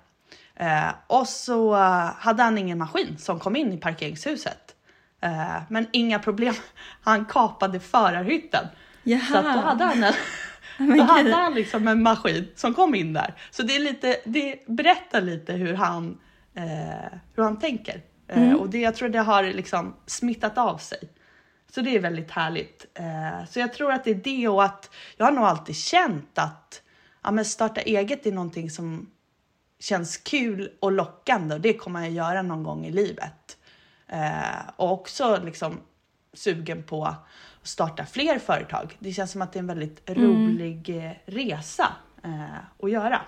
Eh, 0.55 0.93
och 1.07 1.27
så 1.27 1.73
hade 2.17 2.43
han 2.43 2.57
ingen 2.57 2.77
maskin 2.77 3.17
som 3.17 3.39
kom 3.39 3.55
in 3.55 3.73
i 3.73 3.77
parkeringshuset. 3.77 4.75
Eh, 5.21 5.61
men 5.69 5.87
inga 5.91 6.19
problem. 6.19 6.53
Han 7.01 7.25
kapade 7.25 7.79
förarhytten. 7.79 8.67
Jaha. 9.03 9.21
Så 9.27 9.41
då 9.41 9.59
hade 9.59 9.83
han 9.83 10.03
en, 10.03 10.13
då 10.97 11.03
hade 11.03 11.33
han 11.33 11.53
liksom 11.53 11.87
en 11.87 12.03
maskin 12.03 12.47
som 12.55 12.73
kom 12.73 12.95
in 12.95 13.13
där. 13.13 13.33
Så 13.51 13.63
det, 13.63 13.75
är 13.75 13.79
lite, 13.79 14.17
det 14.25 14.67
berättar 14.67 15.21
lite 15.21 15.53
hur 15.53 15.73
han, 15.73 16.17
hur 17.35 17.43
han 17.43 17.59
tänker. 17.59 18.01
Eh, 18.27 18.53
och 18.53 18.69
det, 18.69 18.79
jag 18.79 18.95
tror 18.95 19.09
det 19.09 19.19
har 19.19 19.43
liksom 19.43 19.95
smittat 20.05 20.57
av 20.57 20.77
sig. 20.77 20.99
Så 21.71 21.81
det 21.81 21.95
är 21.95 21.99
väldigt 21.99 22.31
härligt. 22.31 22.85
Eh, 22.93 23.45
så 23.49 23.59
jag 23.59 23.73
tror 23.73 23.91
att 23.91 24.03
det 24.03 24.11
är 24.11 24.15
det 24.15 24.47
och 24.47 24.63
att 24.63 24.89
jag 25.17 25.25
har 25.25 25.31
nog 25.31 25.43
alltid 25.43 25.75
känt 25.75 26.37
att 26.37 26.81
ja, 27.23 27.31
men 27.31 27.45
starta 27.45 27.81
eget 27.81 28.25
är 28.25 28.31
någonting 28.31 28.69
som 28.69 29.09
känns 29.79 30.17
kul 30.17 30.71
och 30.79 30.91
lockande 30.91 31.55
och 31.55 31.61
det 31.61 31.73
kommer 31.73 32.01
jag 32.01 32.11
göra 32.11 32.41
någon 32.41 32.63
gång 32.63 32.85
i 32.85 32.91
livet. 32.91 33.57
Eh, 34.07 34.69
och 34.75 34.91
också 34.91 35.41
liksom 35.43 35.79
sugen 36.33 36.83
på 36.83 37.05
att 37.05 37.25
starta 37.63 38.05
fler 38.05 38.39
företag. 38.39 38.97
Det 38.99 39.13
känns 39.13 39.31
som 39.31 39.41
att 39.41 39.53
det 39.53 39.57
är 39.59 39.61
en 39.61 39.67
väldigt 39.67 40.09
rolig 40.09 40.89
eh, 40.89 41.11
resa 41.25 41.87
eh, 42.23 42.83
att 42.83 42.91
göra. 42.91 43.21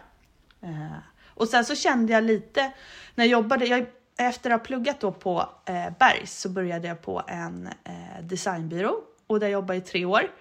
Eh, 0.61 0.97
Och 1.33 1.47
sen 1.47 1.65
så 1.65 1.75
kände 1.75 2.13
jag 2.13 2.23
lite 2.23 2.71
när 3.15 3.25
jag 3.25 3.31
jobbade, 3.31 3.65
jag, 3.65 3.85
efter 4.17 4.49
att 4.49 4.59
ha 4.59 4.65
pluggat 4.65 4.99
då 4.99 5.11
på 5.11 5.49
eh, 5.65 5.89
Bergs 5.99 6.39
så 6.39 6.49
började 6.49 6.87
jag 6.87 7.01
på 7.01 7.23
en 7.27 7.67
eh, 7.67 8.23
designbyrå 8.23 8.95
och 9.27 9.39
där 9.39 9.47
jobbade 9.47 9.73
jag 9.73 9.83
i 9.83 9.89
tre 9.89 10.05
år 10.05 10.31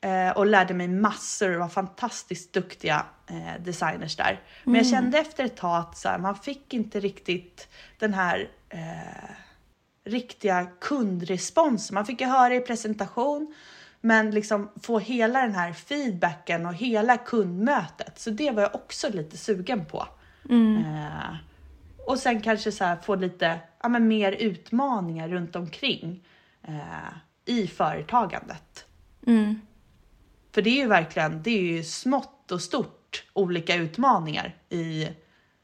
eh, 0.00 0.30
och 0.30 0.46
lärde 0.46 0.74
mig 0.74 0.88
massor. 0.88 1.48
Det 1.48 1.58
var 1.58 1.68
fantastiskt 1.68 2.52
duktiga 2.52 3.06
eh, 3.26 3.62
designers 3.64 4.16
där. 4.16 4.40
Men 4.64 4.74
jag 4.74 4.86
kände 4.86 5.18
efter 5.18 5.44
ett 5.44 5.56
tag 5.56 5.80
att 5.80 5.98
så 5.98 6.08
här, 6.08 6.18
man 6.18 6.36
fick 6.36 6.74
inte 6.74 7.00
riktigt 7.00 7.68
den 7.98 8.14
här 8.14 8.50
eh, 8.68 9.30
riktiga 10.04 10.66
kundresponsen. 10.80 11.94
Man 11.94 12.06
fick 12.06 12.20
ju 12.20 12.26
höra 12.26 12.54
i 12.54 12.60
presentation, 12.60 13.54
men 14.00 14.30
liksom 14.30 14.70
få 14.82 14.98
hela 14.98 15.40
den 15.40 15.54
här 15.54 15.72
feedbacken 15.72 16.66
och 16.66 16.74
hela 16.74 17.16
kundmötet. 17.16 18.18
Så 18.18 18.30
det 18.30 18.50
var 18.50 18.62
jag 18.62 18.74
också 18.74 19.08
lite 19.08 19.36
sugen 19.36 19.84
på. 19.84 20.08
Eh, 20.50 21.36
och 22.06 22.18
sen 22.18 22.40
kanske 22.40 22.72
så 22.72 22.84
här 22.84 22.96
få 22.96 23.14
lite 23.14 23.58
ja, 23.82 23.88
men 23.88 24.08
mer 24.08 24.32
utmaningar 24.32 25.28
runt 25.28 25.56
omkring 25.56 26.24
eh, 26.62 26.74
i 27.44 27.66
företagandet. 27.66 28.86
Mm. 29.26 29.60
För 30.52 30.62
det 30.62 30.70
är 30.70 30.82
ju 30.82 30.86
verkligen, 30.86 31.42
det 31.42 31.50
är 31.50 31.62
ju 31.62 31.84
smått 31.84 32.52
och 32.52 32.62
stort 32.62 33.24
olika 33.32 33.74
utmaningar 33.74 34.54
i, 34.68 35.08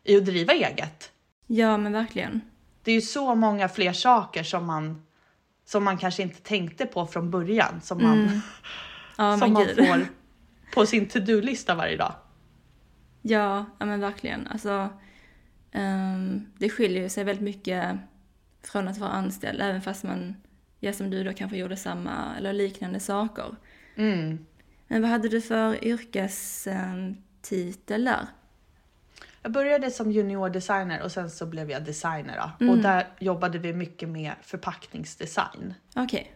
i 0.05 0.17
att 0.17 0.25
driva 0.25 0.53
eget. 0.53 1.13
Ja, 1.47 1.77
men 1.77 1.93
verkligen. 1.93 2.41
Det 2.83 2.91
är 2.91 2.95
ju 2.95 3.01
så 3.01 3.35
många 3.35 3.69
fler 3.69 3.93
saker 3.93 4.43
som 4.43 4.67
man, 4.67 5.03
som 5.65 5.85
man 5.85 5.99
kanske 5.99 6.23
inte 6.23 6.41
tänkte 6.41 6.87
på 6.87 7.07
från 7.07 7.31
början 7.31 7.81
som 7.83 8.03
man, 8.03 8.19
Mm. 8.19 8.41
Ja, 9.19 9.39
som 9.39 9.53
man 9.53 9.67
får 9.67 10.07
på 10.75 10.87
sin 10.87 11.09
to-do-lista 11.09 11.75
varje 11.75 11.97
dag. 11.97 12.13
Ja, 13.27 13.65
ja 13.79 13.87
men 13.87 14.01
verkligen. 14.01 14.47
Alltså, 14.47 14.89
ehm, 15.73 16.47
det 16.59 16.71
skiljer 16.71 17.09
sig 17.09 17.25
väldigt 17.25 17.45
mycket 17.45 17.97
från 18.63 18.89
att 18.89 18.99
vara 18.99 19.11
anställd, 19.11 19.61
även 19.61 19.83
fast 19.83 20.05
man, 20.05 20.37
ja 20.81 20.93
som 20.93 21.11
du 21.11 21.25
då 21.25 21.33
kanske 21.33 21.57
gjorde 21.57 21.77
samma 21.77 22.37
eller 22.39 22.53
liknande 22.53 23.01
saker. 23.01 23.57
Mm. 23.95 24.47
Men 24.87 25.03
vad 25.03 25.11
hade 25.11 25.29
du 25.29 25.41
för 25.41 25.85
yrkestitel 25.85 28.05
där? 28.05 28.27
Jag 29.43 29.53
började 29.53 29.91
som 29.91 30.13
junior 30.13 30.51
designer 30.51 31.03
och 31.03 31.13
sen 31.13 31.31
så 31.31 31.47
blev 31.47 31.71
jag 31.71 31.85
designer 31.85 32.37
då. 32.37 32.51
Mm. 32.65 32.75
och 32.75 32.79
där 32.83 33.09
jobbade 33.19 33.59
vi 33.59 33.73
mycket 33.73 34.09
med 34.09 34.33
förpackningsdesign. 34.43 35.75
Okej. 35.97 36.35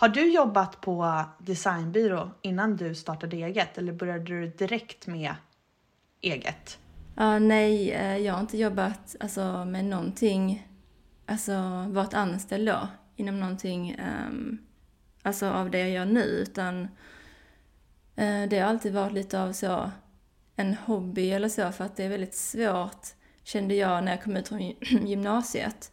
Har 0.00 0.08
du 0.08 0.32
jobbat 0.32 0.80
på 0.80 1.24
designbyrå 1.38 2.30
innan 2.42 2.76
du 2.76 2.94
startade 2.94 3.36
eget 3.36 3.78
eller 3.78 3.92
började 3.92 4.24
du 4.24 4.46
direkt 4.46 5.06
med 5.06 5.34
eget? 6.20 6.78
Ja, 7.16 7.38
nej, 7.38 7.90
eh, 7.92 8.16
jag 8.16 8.34
har 8.34 8.40
inte 8.40 8.58
jobbat 8.58 9.16
alltså, 9.20 9.64
med 9.64 9.84
någonting, 9.84 10.68
alltså 11.26 11.84
varit 11.88 12.14
anställd 12.14 12.68
då, 12.68 12.88
inom 13.16 13.40
någonting 13.40 13.90
ehm, 13.90 14.58
alltså 15.22 15.46
av 15.50 15.70
det 15.70 15.78
jag 15.78 15.90
gör 15.90 16.04
nu, 16.04 16.20
utan 16.22 16.82
eh, 18.16 18.42
det 18.50 18.58
har 18.58 18.68
alltid 18.68 18.92
varit 18.92 19.12
lite 19.12 19.42
av 19.42 19.52
så 19.52 19.90
en 20.56 20.74
hobby 20.74 21.30
eller 21.30 21.48
så, 21.48 21.72
för 21.72 21.84
att 21.84 21.96
det 21.96 22.04
är 22.04 22.08
väldigt 22.08 22.34
svårt, 22.34 23.06
kände 23.42 23.74
jag 23.74 24.04
när 24.04 24.12
jag 24.12 24.22
kom 24.22 24.36
ut 24.36 24.48
från 24.48 24.60
gy- 24.60 25.06
gymnasiet. 25.06 25.92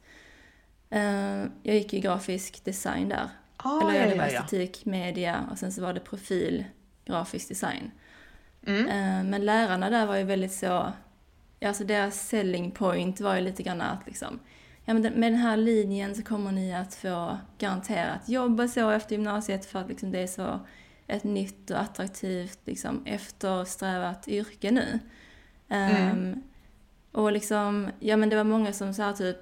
Eh, 0.89 1.37
jag 1.63 1.75
gick 1.75 1.93
i 1.93 1.99
grafisk 1.99 2.65
design 2.65 3.09
där, 3.09 3.29
Ah, 3.57 3.81
eller 3.81 3.99
ja, 4.01 4.07
det 4.09 4.15
var 4.17 4.25
ja, 4.25 4.31
ja. 4.31 4.39
estetik, 4.43 4.85
media 4.85 5.47
och 5.51 5.57
sen 5.57 5.71
så 5.71 5.81
var 5.81 5.93
det 5.93 5.99
profil, 5.99 6.65
grafisk 7.05 7.49
design. 7.49 7.91
Mm. 8.67 8.87
Eh, 8.87 9.23
Men 9.29 9.45
lärarna 9.45 9.89
där 9.89 10.05
var 10.05 10.15
ju 10.15 10.23
väldigt 10.23 10.51
så, 10.53 10.93
alltså 11.65 11.83
deras 11.83 12.27
selling 12.27 12.71
point 12.71 13.21
var 13.21 13.35
ju 13.35 13.41
lite 13.41 13.63
grann 13.63 13.81
att 13.81 14.05
liksom, 14.05 14.39
ja 14.85 14.93
men 14.93 15.01
med 15.01 15.31
den 15.31 15.39
här 15.39 15.57
linjen 15.57 16.15
så 16.15 16.23
kommer 16.23 16.51
ni 16.51 16.75
att 16.75 16.95
få 16.95 17.37
garanterat 17.57 18.29
jobb 18.29 18.59
och 18.59 18.69
så 18.69 18.89
efter 18.89 19.15
gymnasiet 19.15 19.65
för 19.65 19.79
att 19.79 19.87
liksom 19.89 20.11
det 20.11 20.19
är 20.19 20.27
så 20.27 20.59
ett 21.07 21.23
nytt 21.23 21.71
och 21.71 21.81
attraktivt 21.81 22.59
liksom 22.65 23.05
eftersträvat 23.05 24.27
yrke 24.27 24.71
nu. 24.71 24.99
Ehm, 25.69 26.43
och 27.11 27.31
liksom, 27.31 27.89
ja 27.99 28.17
men 28.17 28.29
det 28.29 28.35
var 28.35 28.43
många 28.43 28.73
som 28.73 28.93
så 28.93 29.01
här 29.01 29.13
typ 29.13 29.37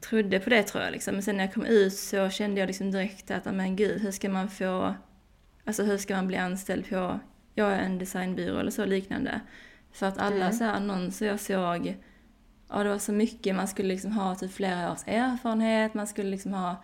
trodde 0.00 0.40
på 0.40 0.50
det 0.50 0.62
tror 0.62 0.84
jag 0.84 0.92
liksom. 0.92 1.14
Men 1.14 1.22
sen 1.22 1.36
när 1.36 1.44
jag 1.44 1.54
kom 1.54 1.66
ut 1.66 1.94
så 1.94 2.30
kände 2.30 2.60
jag 2.60 2.66
liksom 2.66 2.90
direkt 2.90 3.30
att, 3.30 3.46
"Ja, 3.46 3.52
men 3.52 3.76
gud, 3.76 4.00
hur 4.02 4.10
ska 4.10 4.28
man 4.28 4.48
få, 4.48 4.94
alltså 5.64 5.82
hur 5.82 5.98
ska 5.98 6.16
man 6.16 6.26
bli 6.26 6.36
anställd 6.36 6.88
på, 6.88 7.20
jag 7.54 7.72
är 7.72 7.78
en 7.78 7.98
designbyrå 7.98 8.58
eller 8.58 8.70
så 8.70 8.84
liknande. 8.84 9.40
För 9.92 10.06
att 10.06 10.18
alla 10.18 10.36
Mm. 10.44 10.52
så 10.52 10.64
här 10.64 10.72
annonser 10.74 11.26
jag 11.26 11.40
såg, 11.40 11.96
ja 12.68 12.82
det 12.82 12.88
var 12.88 12.98
så 12.98 13.12
mycket, 13.12 13.54
man 13.56 13.68
skulle 13.68 13.88
liksom 13.88 14.12
ha 14.12 14.34
typ 14.34 14.52
flera 14.52 14.92
års 14.92 15.02
erfarenhet, 15.06 15.94
man 15.94 16.06
skulle 16.06 16.30
liksom 16.30 16.52
ha, 16.54 16.76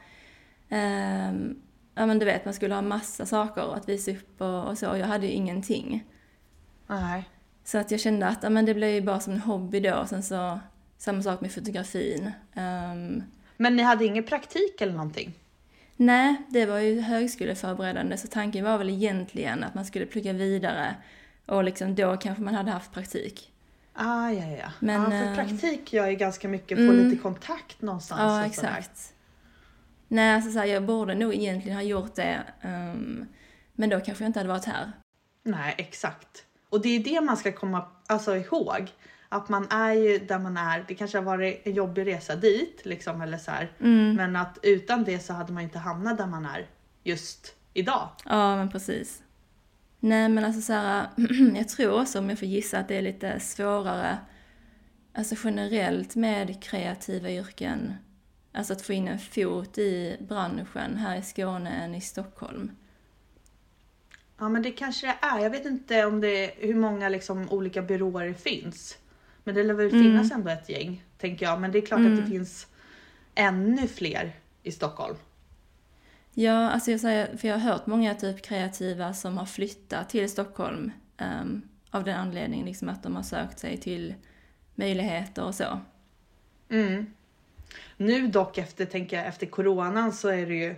ehm, 0.69 1.57
ja 1.95 2.07
men 2.07 2.19
du 2.19 2.25
vet, 2.27 2.45
man 2.45 2.55
skulle 2.55 2.75
ha 2.75 2.83
massa 2.83 3.27
saker 3.27 3.75
att 3.75 3.89
visa 3.89 4.11
upp 4.11 4.41
och, 4.41 4.65
och 4.69 4.79
så, 4.79 4.91
och 4.91 4.99
jag 4.99 5.07
hade 5.07 5.27
ju 5.27 5.33
ingenting. 5.33 6.05
Nej. 6.87 7.29
Så 7.65 7.79
att 7.79 7.91
jag 7.91 8.01
kände 8.01 8.27
att 8.27 8.43
ja, 8.43 8.51
men 8.51 8.65
det 8.65 8.75
blev 8.75 8.91
ju 8.91 9.01
bara 9.01 9.21
som 9.21 9.33
en 9.33 9.41
hobby 9.41 9.81
då. 9.81 9.95
Och 9.95 10.09
sen 10.09 10.23
så 10.23 10.61
samma 10.99 11.23
sak 11.23 11.41
med 11.41 11.53
fotografin. 11.53 12.31
Ehm, 12.55 13.23
Men 13.57 13.77
ni 13.77 13.83
hade 13.83 14.05
ingen 14.05 14.25
praktik 14.25 14.81
eller 14.81 14.93
någonting? 14.93 15.35
Nej, 15.99 16.37
det 16.49 16.67
var 16.67 16.79
ju 16.79 17.01
högskoleförberedande 17.01 18.17
så 18.17 18.29
tanken 18.29 18.65
var 18.65 18.79
väl 18.79 18.91
egentligen 18.91 19.65
att 19.65 19.75
man 19.75 19.85
skulle 19.85 20.07
plugga 20.07 20.33
vidare 20.33 20.95
och 21.47 21.65
liksom 21.65 21.95
då 21.95 22.17
kanske 22.17 22.43
man 22.43 22.55
hade 22.55 22.71
haft 22.71 22.93
praktik. 22.93 23.53
Ah, 23.93 24.31
ja, 24.31 24.47
ja. 24.47 24.73
Men, 24.79 25.03
ja, 25.03 25.11
för 25.11 25.31
eh, 25.31 25.35
praktik 25.35 25.93
gör 25.93 26.07
ju 26.07 26.17
ganska 26.17 26.49
mycket, 26.49 26.79
få 26.79 26.83
mm. 26.83 27.09
lite 27.09 27.23
kontakt 27.23 27.83
någonstans. 27.83 28.21
Ja, 28.21 28.47
exakt. 28.47 29.15
Nej, 30.09 30.35
alltså 30.35 30.51
så 30.51 30.59
här, 30.59 30.67
jag 30.67 30.83
borde 30.83 31.15
nog 31.15 31.35
egentligen 31.35 31.77
ha 31.77 31.83
gjort 31.83 32.15
det. 32.15 32.43
ehm, 32.63 33.27
men 33.73 33.91
då 33.91 34.01
kanske 34.01 34.25
jag 34.25 34.29
inte 34.29 34.39
hade 34.39 34.49
varit 34.49 34.65
här. 34.65 34.93
Nej, 35.43 35.75
exakt. 35.79 36.45
Och 36.69 36.81
det 36.83 36.89
är 36.89 37.01
det 37.01 37.21
man 37.21 37.37
ska 37.37 37.53
komma 37.53 37.85
alltså, 38.07 38.37
ihåg. 38.37 38.91
Att 39.29 39.49
man 39.49 39.67
är 39.71 39.93
ju 39.93 40.19
där 40.19 40.39
man 40.39 40.57
är. 40.57 40.85
Det 40.89 40.95
kanske 40.95 41.19
har 41.19 41.25
varit 41.25 41.67
en 41.67 41.75
jobbig 41.75 42.07
resa 42.07 42.37
dit, 42.37 42.81
liksom, 42.85 43.21
eller 43.21 43.39
så 43.39 43.51
här. 43.51 43.73
Mm. 43.81 44.15
Men 44.15 44.37
att 44.37 44.59
utan 44.63 45.05
det 45.05 45.19
så 45.19 45.33
hade 45.33 45.53
man 45.53 45.63
inte 45.63 45.79
hamnat 45.79 46.19
där 46.19 46.27
man 46.27 46.47
är 46.47 46.67
just 47.03 47.55
idag. 47.75 48.09
Ja, 48.25 48.57
men 48.57 48.71
precis. 48.71 49.23
Nej, 50.01 50.29
men 50.29 50.45
alltså 50.45 50.61
så 50.61 50.73
här, 50.73 51.09
jag 51.57 51.69
tror 51.69 52.01
också 52.01 52.19
om 52.19 52.29
jag 52.29 52.39
får 52.39 52.49
gissa 52.49 52.79
att 52.79 52.89
det 52.89 52.97
är 52.97 53.03
lite 53.03 53.41
svårare, 53.41 54.19
alltså 55.15 55.35
generellt 55.45 56.17
med 56.17 56.63
kreativa 56.63 57.31
yrken, 57.31 57.95
alltså 58.53 58.73
att 58.73 58.83
få 58.83 58.93
in 58.93 59.09
en 59.09 59.19
fot 59.19 59.79
i 59.79 60.17
branschen 60.29 60.97
här 60.97 61.17
i 61.17 61.23
Skåne 61.23 61.71
än 61.71 61.95
i 61.95 62.01
Stockholm. 62.01 62.71
Ja, 64.39 64.49
men 64.49 64.63
det 64.63 64.71
kanske 64.71 65.07
det 65.07 65.27
är. 65.27 65.39
Jag 65.39 65.51
vet 65.51 65.67
inte 65.67 66.05
om 66.05 66.21
det 66.21 66.55
hur 66.57 66.75
många 66.75 67.09
liksom, 67.09 67.51
olika 67.51 67.83
byråer 67.83 68.27
det 68.27 68.35
finns. 68.35 68.99
Men 69.45 69.55
det 69.55 69.63
lär 69.63 69.75
väl 69.75 69.89
Mm. 69.89 70.03
finnas 70.03 70.33
ändå 70.33 70.51
ett 70.51 70.69
gäng, 70.69 71.05
tänker 71.19 71.47
jag. 71.47 71.61
Men 71.61 71.73
det 71.73 71.79
är 71.79 71.87
klart 71.87 72.01
att 72.01 72.07
Mm. 72.07 72.21
det 72.21 72.27
finns 72.27 72.67
ännu 73.35 73.89
fler 73.89 74.33
i 74.63 74.73
Stockholm. 74.73 75.17
Ja, 76.35 76.71
alltså 76.71 76.91
jag 76.91 77.01
säger, 77.01 77.37
för 77.37 77.49
jag 77.49 77.59
har 77.59 77.73
hört 77.73 77.87
många 77.87 78.15
typ 78.15 78.43
kreativa 78.43 79.15
som 79.15 79.39
har 79.39 79.47
flyttat 79.47 80.09
till 80.11 80.29
Stockholm 80.31 80.91
ehm, 81.17 81.63
av 81.91 82.05
den 82.05 82.17
anledningen 82.17 82.67
liksom 82.67 82.89
att 82.89 83.03
de 83.03 83.17
har 83.17 83.23
sökt 83.23 83.59
sig 83.59 83.77
till 83.77 84.15
möjligheter 84.75 85.45
och 85.45 85.55
så. 85.55 85.81
Mm. 86.69 87.07
Nu 87.97 88.27
dock 88.27 88.59
efter, 88.59 88.85
tänker 88.85 89.17
jag, 89.17 89.27
efter 89.27 89.47
coronan 89.47 90.13
så 90.13 90.29
är 90.29 90.47
det 90.47 90.55
ju, 90.55 90.75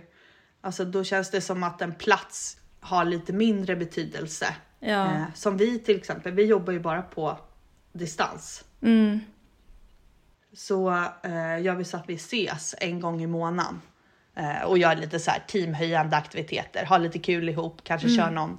alltså 0.61 0.85
då 0.85 1.03
känns 1.03 1.31
det 1.31 1.41
som 1.41 1.63
att 1.63 1.81
en 1.81 1.93
plats 1.95 2.57
har 2.79 3.05
lite 3.05 3.33
mindre 3.33 3.75
betydelse. 3.75 4.55
Ja. 4.79 5.05
Eh, 5.05 5.23
som 5.33 5.57
vi 5.57 5.79
till 5.79 5.97
exempel, 5.97 6.31
vi 6.33 6.43
jobbar 6.45 6.73
ju 6.73 6.79
bara 6.79 7.01
på 7.01 7.37
distans. 7.91 8.65
Mm. 8.81 9.19
Så 10.53 10.89
eh, 11.23 11.61
gör 11.61 11.75
vi 11.75 11.83
så 11.83 11.97
att 11.97 12.09
vi 12.09 12.13
ses 12.13 12.75
en 12.77 12.99
gång 12.99 13.21
i 13.21 13.27
månaden. 13.27 13.81
Eh, 14.35 14.63
och 14.63 14.77
gör 14.77 14.95
lite 14.95 15.19
så 15.19 15.31
här 15.31 15.43
teamhöjande 15.47 16.17
aktiviteter, 16.17 16.85
har 16.85 16.99
lite 16.99 17.19
kul 17.19 17.49
ihop, 17.49 17.81
kanske 17.83 18.09
kör 18.09 18.31
någon 18.31 18.57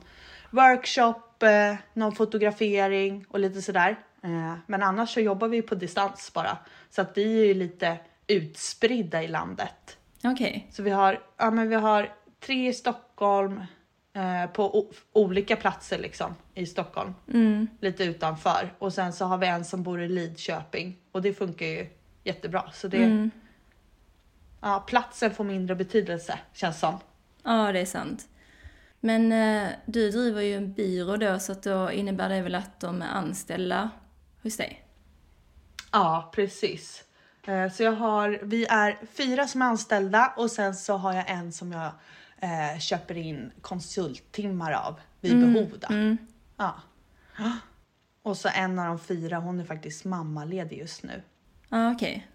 workshop, 0.50 1.42
eh, 1.42 1.74
någon 1.94 2.14
fotografering 2.14 3.24
och 3.28 3.38
lite 3.38 3.62
sådär. 3.62 3.98
Eh, 4.22 4.54
men 4.66 4.82
annars 4.82 5.14
så 5.14 5.20
jobbar 5.20 5.48
vi 5.48 5.62
på 5.62 5.74
distans 5.74 6.32
bara. 6.34 6.58
Så 6.90 7.02
att 7.02 7.12
vi 7.14 7.40
är 7.40 7.46
ju 7.46 7.54
lite 7.54 7.98
utspridda 8.26 9.22
i 9.22 9.28
landet. 9.28 9.98
Okej. 10.24 10.68
Så 10.70 10.82
vi 10.82 10.90
har, 10.90 11.20
ja, 11.36 11.50
men 11.50 11.68
vi 11.68 11.74
har 11.74 12.12
tre 12.40 12.68
i 12.68 12.72
Stockholm, 12.72 13.62
på 14.52 14.78
o- 14.78 14.92
olika 15.12 15.56
platser 15.56 15.98
liksom 15.98 16.34
i 16.54 16.66
Stockholm, 16.66 17.14
Mm. 17.32 17.66
lite 17.80 18.04
utanför. 18.04 18.74
Och 18.78 18.92
sen 18.92 19.12
så 19.12 19.24
har 19.24 19.38
vi 19.38 19.46
en 19.46 19.64
som 19.64 19.82
bor 19.82 20.02
i 20.02 20.08
Lidköping 20.08 20.96
och 21.12 21.22
det 21.22 21.32
funkar 21.34 21.66
ju 21.66 21.86
jättebra. 22.24 22.70
Så 22.72 22.88
det, 22.88 23.04
Mm. 23.04 23.30
ja, 24.60 24.84
platsen 24.86 25.30
får 25.34 25.44
mindre 25.44 25.74
betydelse 25.76 26.38
känns 26.52 26.80
som. 26.80 26.98
Ja, 27.42 27.72
det 27.72 27.80
är 27.80 27.86
sant. 27.86 28.28
Men 29.00 29.32
eh, 29.32 29.68
du 29.86 30.10
driver 30.10 30.40
ju 30.42 30.54
en 30.56 30.72
byrå 30.72 31.16
då, 31.16 31.38
så 31.38 31.52
att 31.52 31.62
då 31.62 31.90
innebär 31.92 32.28
det 32.28 32.42
väl 32.42 32.54
att 32.54 32.80
de 32.80 33.02
är 33.02 33.08
anställda 33.08 33.90
hos 34.42 34.56
dig? 34.56 34.84
Ja, 35.92 36.30
precis. 36.34 37.04
Eh, 37.46 37.70
Så 37.72 37.82
jag 37.82 37.92
har, 37.92 38.40
vi 38.42 38.64
är 38.66 38.98
fyra 39.12 39.46
som 39.46 39.62
är 39.62 39.66
anställda 39.66 40.32
och 40.36 40.50
sen 40.50 40.74
så 40.74 40.96
har 40.96 41.12
jag 41.14 41.30
en 41.30 41.52
som 41.52 41.72
jag 41.72 41.90
eh, 42.42 42.78
köper 42.78 43.16
in 43.16 43.52
konsulttimmar 43.60 44.72
av 44.72 45.00
vid 45.20 45.40
behov. 45.40 45.78
Då. 45.80 45.94
Mm. 45.94 46.16
Ja. 46.56 46.74
Och 48.22 48.36
så 48.36 48.48
en 48.54 48.78
av 48.78 48.86
de 48.86 48.98
fyra, 48.98 49.38
hon 49.38 49.60
är 49.60 49.64
faktiskt 49.64 50.04
mammaledig 50.04 50.78
just 50.78 51.02
nu. 51.02 51.22
Ja, 51.68 51.92
okej. 51.92 52.26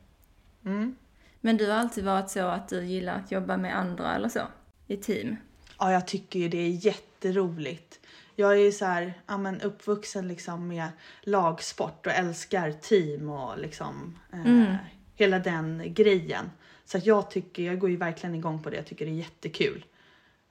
Mm. 0.66 0.96
Men 1.42 1.58
du 1.58 1.70
har 1.70 1.78
alltid 1.78 2.04
varit 2.04 2.30
så 2.30 2.48
att 2.48 2.70
du 2.70 2.86
gillar 2.86 3.16
att 3.16 3.32
jobba 3.32 3.58
med 3.58 3.78
andra 3.78 4.16
eller 4.16 4.30
så? 4.30 4.42
I 4.88 4.98
team? 4.98 5.36
Ja, 5.80 5.92
jag 5.92 6.08
tycker 6.08 6.40
ju 6.40 6.50
det 6.50 6.58
är 6.58 6.86
jätteroligt. 6.86 8.00
Jag 8.36 8.52
är 8.52 8.58
ju 8.58 8.72
så 8.72 8.86
här, 8.86 9.14
ja, 9.28 9.38
men 9.38 9.62
uppvuxen 9.62 10.28
liksom 10.28 10.68
med 10.68 10.88
lagsport 11.22 12.06
och 12.06 12.14
älskar 12.14 12.72
team 12.72 13.30
och 13.30 13.60
liksom 13.60 14.20
eh, 14.34 14.76
hela 15.16 15.40
den 15.40 15.94
grejen. 15.94 16.52
Så 16.86 16.98
att 16.98 17.06
jag 17.06 17.32
tycker, 17.32 17.64
jag 17.64 17.80
går 17.80 17.90
ju 17.90 17.98
verkligen 17.98 18.36
igång 18.36 18.64
på 18.64 18.70
det. 18.70 18.76
Jag 18.76 18.86
tycker 18.86 19.06
det 19.06 19.12
är 19.12 19.16
jättekul. 19.16 19.86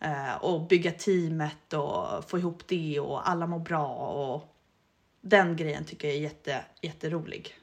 Eh, 0.06 0.34
och 0.34 0.66
bygga 0.66 0.92
teamet 0.92 1.72
och 1.72 2.30
få 2.30 2.38
ihop 2.38 2.68
det 2.68 3.00
och 3.00 3.28
alla 3.28 3.46
mår 3.46 3.58
bra 3.58 3.88
och 3.88 4.56
den 5.20 5.56
grejen 5.56 5.84
tycker 5.84 6.08
jag 6.08 6.16
är 6.16 6.20
jätte, 6.20 6.64
jätterolig. 6.80 7.54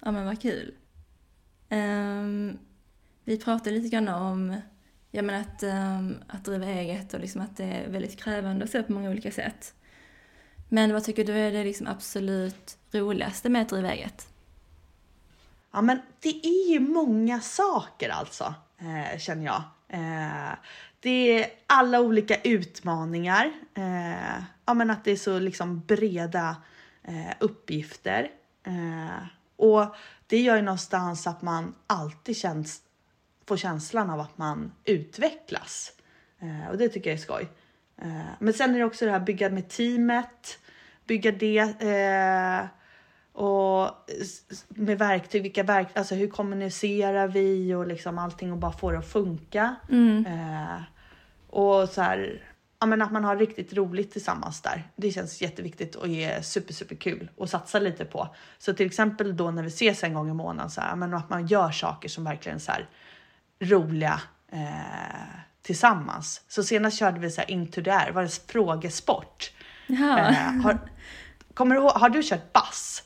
Ja 0.00 0.10
men 0.10 0.26
vad 0.26 0.42
kul. 0.42 0.74
Ehm, 1.68 2.58
vi 3.24 3.38
pratade 3.38 3.70
lite 3.70 3.88
grann 3.88 4.08
om 4.08 4.60
ja, 5.10 5.22
men 5.22 5.40
att, 5.40 5.62
ehm, 5.62 6.16
att 6.28 6.44
driva 6.44 6.66
eget 6.66 7.14
och 7.14 7.20
liksom 7.20 7.40
att 7.40 7.56
det 7.56 7.64
är 7.64 7.90
väldigt 7.90 8.18
krävande 8.18 8.64
och 8.64 8.70
så 8.70 8.82
på 8.82 8.92
många 8.92 9.10
olika 9.10 9.30
sätt. 9.30 9.74
Men 10.68 10.92
vad 10.92 11.04
tycker 11.04 11.24
du 11.24 11.32
är 11.32 11.52
det 11.52 11.64
liksom 11.64 11.86
absolut 11.86 12.78
roligaste 12.92 13.48
med 13.48 13.62
att 13.62 13.68
driva 13.68 13.92
eget? 13.92 14.28
Ja, 15.72 15.82
men 15.82 16.00
det 16.20 16.46
är 16.46 16.72
ju 16.72 16.80
många 16.80 17.40
saker 17.40 18.08
alltså, 18.08 18.54
eh, 18.78 19.18
känner 19.18 19.44
jag. 19.44 19.62
Eh, 19.88 20.52
det 21.00 21.42
är 21.42 21.50
alla 21.66 22.00
olika 22.00 22.36
utmaningar. 22.36 23.52
Eh, 23.74 24.42
ja, 24.66 24.74
men 24.74 24.90
att 24.90 25.04
det 25.04 25.10
är 25.10 25.16
så 25.16 25.38
liksom 25.38 25.80
breda 25.80 26.56
eh, 27.02 27.32
uppgifter. 27.40 28.30
Eh, 28.66 29.26
och 29.56 29.94
det 30.26 30.40
gör 30.40 30.56
ju 30.56 30.62
någonstans 30.62 31.26
att 31.26 31.42
man 31.42 31.74
alltid 31.86 32.36
känns, 32.36 32.82
får 33.46 33.56
känslan 33.56 34.10
av 34.10 34.20
att 34.20 34.38
man 34.38 34.72
utvecklas. 34.84 35.92
Eh, 36.40 36.70
och 36.70 36.78
det 36.78 36.88
tycker 36.88 37.10
jag 37.10 37.18
är 37.18 37.22
skoj. 37.22 37.48
Eh, 38.02 38.30
men 38.38 38.54
sen 38.54 38.74
är 38.74 38.78
det 38.78 38.84
också 38.84 39.04
det 39.04 39.10
här 39.10 39.20
bygga 39.20 39.50
med 39.50 39.68
teamet, 39.68 40.58
bygga 41.06 41.32
det. 41.32 41.58
Eh, 41.58 42.79
och 43.32 43.90
med 44.68 44.98
verktyg, 44.98 45.42
vilka 45.42 45.62
verktyg, 45.62 45.98
alltså 45.98 46.14
hur 46.14 46.28
kommunicerar 46.28 47.28
vi 47.28 47.74
och 47.74 47.86
liksom 47.86 48.18
allting 48.18 48.52
och 48.52 48.58
bara 48.58 48.72
få 48.72 48.90
det 48.90 48.98
att 48.98 49.08
funka. 49.08 49.76
Eh, 50.26 50.82
och 51.46 51.88
så 51.88 52.02
här, 52.02 52.42
ja 52.80 52.86
men 52.86 53.02
att 53.02 53.12
man 53.12 53.24
har 53.24 53.36
riktigt 53.36 53.72
roligt 53.72 54.12
tillsammans 54.12 54.62
där. 54.62 54.88
Det 54.96 55.10
känns 55.10 55.42
jätteviktigt 55.42 55.94
och 55.94 56.08
är 56.08 56.42
super, 56.42 56.74
super 56.74 56.96
kul 56.96 57.30
och 57.36 57.50
satsa 57.50 57.78
lite 57.78 58.04
på. 58.04 58.34
Så 58.58 58.74
till 58.74 58.86
exempel 58.86 59.36
då 59.36 59.50
när 59.50 59.62
vi 59.62 59.68
ses 59.68 60.04
en 60.04 60.14
gång 60.14 60.30
i 60.30 60.32
månaden 60.32 60.70
så 60.70 60.80
här, 60.80 60.88
ja, 60.88 60.96
men 60.96 61.14
att 61.14 61.30
man 61.30 61.46
gör 61.46 61.70
saker 61.70 62.08
som 62.08 62.24
verkligen 62.24 62.60
så 62.60 62.72
här 62.72 62.88
roliga 63.60 64.20
eh, 64.52 65.40
tillsammans. 65.62 66.42
Så 66.48 66.62
senast 66.62 66.98
körde 66.98 67.20
vi 67.20 67.30
så 67.30 67.40
här 67.40 67.50
into 67.50 67.82
the 67.82 67.90
air, 67.90 68.12
var 68.12 68.22
det 68.22 68.52
frågesport. 68.52 69.52
Jaha. 69.86 70.30
Eh, 70.30 70.62
har, 70.62 70.78
kommer 71.54 71.74
du 71.74 71.80
har 71.80 72.08
du 72.08 72.22
kört 72.22 72.52
bass? 72.52 73.02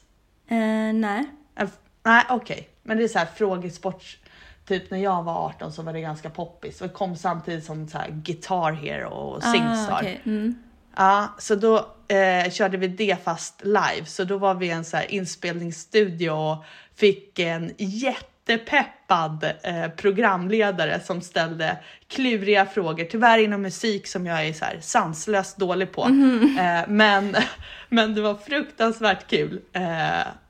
Eh, 0.54 0.92
nej. 0.92 1.24
Eh, 1.56 1.68
Nej, 2.06 2.24
okej, 2.28 2.68
men 2.82 2.96
det 2.96 3.04
är 3.04 3.08
så 3.08 3.18
här 3.18 3.28
frågesport. 3.36 4.18
Typ 4.66 4.90
när 4.90 4.98
jag 4.98 5.22
var 5.22 5.46
18 5.46 5.72
så 5.72 5.82
var 5.82 5.92
det 5.92 6.00
ganska 6.00 6.30
poppis. 6.30 6.78
Det 6.78 6.88
kom 6.88 7.16
samtidigt 7.16 7.64
som 7.64 7.88
så 7.88 7.98
här 7.98 8.10
Guitar 8.10 8.72
Hero 8.72 9.08
och 9.08 9.42
Singstar. 9.42 9.92
Ah, 9.92 9.98
okej. 9.98 10.20
mm. 10.24 10.54
Ja, 10.96 11.34
så 11.38 11.54
då 11.54 11.76
eh, 12.08 12.50
körde 12.50 12.76
vi 12.76 12.88
det 12.88 13.24
fast 13.24 13.64
live. 13.64 14.06
Så 14.06 14.24
då 14.24 14.38
var 14.38 14.54
vi 14.54 14.66
i 14.66 14.70
en 14.70 14.84
så 14.84 14.98
inspelningsstudio 15.08 16.30
och 16.30 16.64
fick 16.94 17.38
en 17.38 17.72
jättepeppad 17.78 19.44
eh, 19.62 19.88
programledare 19.88 21.00
som 21.00 21.20
ställde 21.20 21.76
kluriga 22.08 22.66
frågor. 22.66 23.04
Tyvärr 23.04 23.38
inom 23.38 23.62
musik 23.62 24.06
som 24.06 24.26
jag 24.26 24.46
är 24.46 24.52
så 24.52 24.64
här 24.64 24.78
sanslöst 24.80 25.56
dålig 25.56 25.92
på. 25.92 26.02
Eh, 26.02 26.88
men, 26.88 27.36
men 27.88 28.14
det 28.14 28.20
var 28.20 28.34
fruktansvärt 28.34 29.30
kul. 29.30 29.60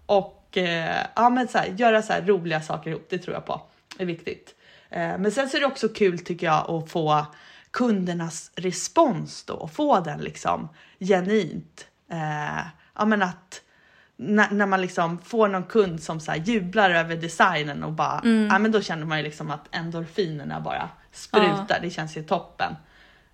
Och 0.06 0.56
eh, 0.56 1.06
ja, 1.16 1.30
men 1.30 1.48
så 1.48 1.58
här, 1.58 1.66
göra 1.66 2.02
så 2.02 2.12
här 2.12 2.22
roliga 2.22 2.60
saker 2.60 2.90
ihop, 2.90 3.06
det 3.10 3.18
tror 3.18 3.34
jag 3.34 3.46
på 3.46 3.62
är 3.98 4.04
viktigt. 4.04 4.54
Eh, 4.90 5.18
men 5.18 5.32
sen 5.32 5.48
så 5.48 5.56
är 5.56 5.60
det 5.60 5.66
också 5.66 5.88
kul 5.88 6.18
tycker 6.18 6.46
jag 6.46 6.70
att 6.70 6.90
få 6.90 7.26
kundernas 7.70 8.50
respons 8.54 9.44
då 9.44 9.54
och 9.54 9.72
få 9.72 10.00
den 10.00 10.20
liksom 10.20 10.68
genuint. 11.00 11.86
Eh, 12.10 12.66
ja, 12.94 13.04
men 13.04 13.22
att 13.22 13.60
när, 14.16 14.50
när 14.50 14.66
man 14.66 14.80
liksom 14.80 15.18
får 15.18 15.48
någon 15.48 15.64
kund 15.64 16.02
som 16.02 16.20
så 16.20 16.30
här 16.30 16.38
jublar 16.38 16.90
över 16.90 17.16
designen 17.16 17.84
och 17.84 17.92
bara, 17.92 18.20
ja 18.24 18.58
men 18.58 18.72
då 18.72 18.80
känner 18.80 19.06
man 19.06 19.18
ju 19.18 19.24
liksom 19.24 19.50
att 19.50 19.68
endorfinerna 19.70 20.60
bara 20.60 20.88
sprutar. 21.12 21.78
Det 21.82 21.90
känns 21.90 22.16
ju 22.16 22.22
toppen. 22.22 22.76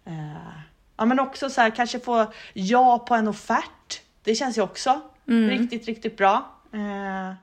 Eh, 0.04 0.62
ja 0.96 1.04
men 1.04 1.20
också 1.20 1.50
så 1.50 1.60
här 1.60 1.70
kanske 1.70 2.00
få 2.00 2.32
ja 2.52 2.98
på 2.98 3.14
en 3.14 3.28
offert. 3.28 4.00
Det 4.22 4.34
känns 4.34 4.58
ju 4.58 4.62
också 4.62 5.00
riktigt, 5.48 5.86
riktigt 5.86 6.16
bra. 6.16 6.59
Eh, 6.72 7.34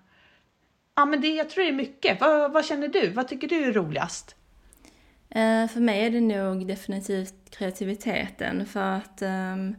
ja 0.96 1.06
men 1.06 1.22
det, 1.22 1.28
jag 1.28 1.50
tror 1.50 1.64
det 1.64 1.70
är 1.70 1.74
mycket. 1.74 2.22
Vad, 2.22 2.52
vad 2.54 2.66
känner 2.66 2.88
du? 2.88 3.10
Vad 3.10 3.28
tycker 3.28 3.48
du 3.48 3.64
är 3.64 3.74
roligast? 3.74 4.36
Eh, 5.30 5.68
för 5.68 5.80
mig 5.80 6.06
är 6.06 6.10
det 6.10 6.22
nog 6.22 6.68
definitivt 6.68 7.50
kreativiteten 7.50 8.66
för 8.66 8.92
att 8.92 9.22
ehm, 9.22 9.76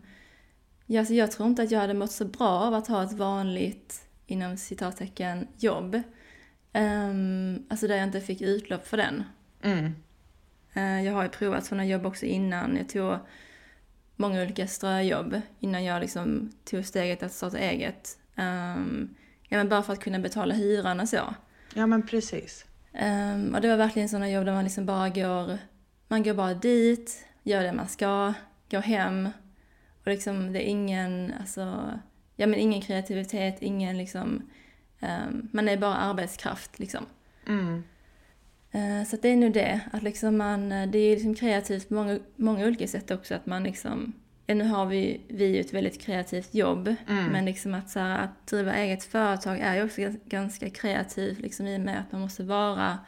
jag, 0.86 1.00
alltså 1.00 1.14
jag 1.14 1.32
tror 1.32 1.48
inte 1.48 1.62
att 1.62 1.70
jag 1.70 1.80
hade 1.80 1.94
mått 1.94 2.12
så 2.12 2.24
bra 2.24 2.48
av 2.48 2.74
att 2.74 2.88
ha 2.88 3.04
ett 3.04 3.12
vanligt, 3.12 4.08
inom 4.26 4.56
citattecken, 4.56 5.48
jobb. 5.58 6.02
Um, 6.74 7.66
alltså 7.70 7.86
där 7.86 7.96
jag 7.96 8.04
inte 8.04 8.20
fick 8.20 8.40
utlopp 8.40 8.86
för 8.86 8.96
den. 8.96 9.24
Mm. 9.62 9.94
Eh, 10.72 11.04
jag 11.04 11.12
har 11.12 11.22
ju 11.22 11.28
provat 11.28 11.66
sådana 11.66 11.86
jobb 11.86 12.06
också 12.06 12.26
innan. 12.26 12.76
Jag 12.76 12.88
tog 12.88 13.18
många 14.16 14.42
olika 14.42 14.66
ströjobb 14.66 15.40
innan 15.60 15.84
jag 15.84 16.00
liksom 16.00 16.52
tog 16.64 16.84
steget 16.84 17.22
att 17.22 17.32
starta 17.32 17.58
eget. 17.58 18.18
Um, 18.36 19.14
ja, 19.48 19.58
men 19.58 19.68
bara 19.68 19.82
för 19.82 19.92
att 19.92 20.00
kunna 20.00 20.18
betala 20.18 20.54
hyran 20.54 21.00
och 21.00 21.08
så. 21.08 21.34
Ja 21.74 21.86
men 21.86 22.06
precis. 22.06 22.66
Ehm, 22.92 23.54
och 23.54 23.60
det 23.60 23.68
var 23.68 23.76
verkligen 23.76 24.08
sådana 24.08 24.30
jobb 24.30 24.44
där 24.44 24.52
man 24.52 24.64
liksom 24.64 24.86
bara 24.86 25.08
går, 25.08 25.58
man 26.08 26.22
går 26.22 26.34
bara 26.34 26.54
dit, 26.54 27.26
gör 27.42 27.62
det 27.62 27.72
man 27.72 27.88
ska, 27.88 28.34
går 28.70 28.80
hem. 28.80 29.28
Och 30.00 30.06
liksom 30.06 30.52
det 30.52 30.68
är 30.68 30.70
ingen, 30.70 31.32
alltså, 31.40 31.92
ja 32.36 32.46
men 32.46 32.58
ingen 32.58 32.82
kreativitet, 32.82 33.56
ingen 33.60 33.98
liksom, 33.98 34.50
ehm, 35.00 35.48
man 35.52 35.68
är 35.68 35.76
bara 35.76 35.96
arbetskraft 35.96 36.78
liksom. 36.78 37.06
Mm. 37.46 37.82
Eh, 38.70 39.08
så 39.08 39.16
det 39.16 39.28
är 39.28 39.36
nog 39.36 39.52
det, 39.52 39.80
att 39.92 40.02
liksom 40.02 40.36
man, 40.36 40.72
eh, 40.72 40.88
det 40.88 40.98
är 40.98 41.14
liksom 41.14 41.34
kreativt 41.34 41.88
på 41.88 41.94
många, 41.94 42.18
många 42.36 42.66
olika 42.66 42.88
sätt 42.88 43.10
också, 43.10 43.34
att 43.34 43.46
man 43.46 43.62
liksom, 43.62 44.12
nu 44.54 44.64
har 44.64 44.86
vi, 44.86 45.20
vi 45.28 45.44
ju 45.46 45.60
ett 45.60 45.74
väldigt 45.74 46.00
kreativt 46.00 46.54
jobb, 46.54 46.94
men 47.06 47.44
liksom 47.44 47.74
att, 47.74 47.90
så 47.90 48.00
här, 48.00 48.18
att 48.18 48.46
driva 48.46 48.74
eget 48.74 49.04
företag 49.04 49.58
är 49.60 49.74
ju 49.74 49.84
också 49.84 50.00
gans- 50.00 50.20
ganska 50.24 50.70
kreativt, 50.70 51.38
liksom 51.38 51.66
i 51.66 51.76
och 51.76 51.80
med 51.80 52.00
att 52.00 52.12
man 52.12 52.20
måste 52.20 52.42
vara 52.44 52.98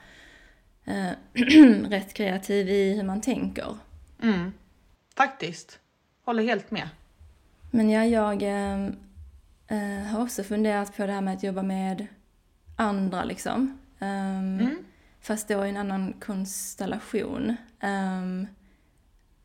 eh, 0.85 1.11
rätt 1.89 2.15
kreativ 2.15 2.69
i 2.69 2.95
hur 2.97 3.03
man 3.03 3.21
tänker. 3.21 3.77
Mm. 4.23 4.53
Faktiskt. 5.17 5.79
Håller 6.25 6.43
helt 6.43 6.71
med. 6.71 6.89
Men 7.71 7.91
ja, 7.91 8.05
jag 8.05 8.43
eh, 8.43 8.85
eh, 9.67 10.07
har 10.07 10.23
också 10.23 10.43
funderat 10.43 10.97
på 10.97 11.07
det 11.07 11.13
här 11.13 11.21
med 11.21 11.35
att 11.35 11.43
jobba 11.43 11.63
med 11.63 12.07
andra 12.77 13.25
liksom. 13.25 13.79
Ehm, 13.99 14.61
Mm. 14.61 14.77
Fast 15.23 15.49
då 15.49 15.67
i 15.67 15.69
en 15.69 15.77
annan 15.77 16.13
konstellation. 16.21 17.57
Ehm, 17.81 18.47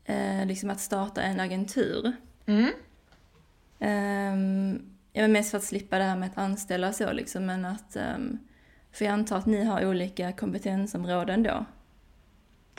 eh, 0.06 0.46
liksom 0.46 0.70
att 0.70 0.80
starta 0.80 1.22
en 1.22 1.40
agentur. 1.40 2.12
Mm. 2.46 2.70
Um, 3.78 4.82
ja, 5.12 5.22
men 5.22 5.32
mest 5.32 5.50
för 5.50 5.58
att 5.58 5.64
slippa 5.64 5.98
det 5.98 6.04
här 6.04 6.16
med 6.16 6.30
att 6.30 6.38
anställa 6.38 6.92
så 6.92 7.12
liksom, 7.12 7.46
men 7.46 7.64
att... 7.64 7.96
Um, 7.96 8.38
för 8.92 9.04
jag 9.04 9.12
antar 9.12 9.38
att 9.38 9.46
ni 9.46 9.64
har 9.64 9.86
olika 9.86 10.32
kompetensområden 10.32 11.42
då. 11.42 11.64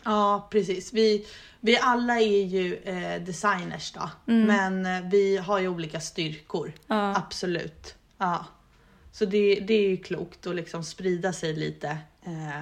Ja, 0.03 0.47
precis. 0.51 0.93
Vi, 0.93 1.27
vi 1.59 1.77
alla 1.77 2.19
är 2.19 2.45
ju 2.45 2.75
eh, 2.75 3.23
designers 3.23 3.91
då, 3.91 4.09
men 4.25 4.85
eh, 4.85 5.01
vi 5.11 5.37
har 5.37 5.59
ju 5.59 5.67
olika 5.67 5.99
styrkor. 5.99 6.73
Ja. 6.87 7.15
Absolut. 7.15 7.95
Ja. 8.17 8.45
Så 9.11 9.25
det, 9.25 9.55
det 9.55 9.73
är 9.73 9.89
ju 9.89 9.97
klokt 9.97 10.47
att 10.47 10.55
liksom 10.55 10.83
sprida 10.83 11.33
sig 11.33 11.53
lite 11.53 11.97
eh, 12.23 12.61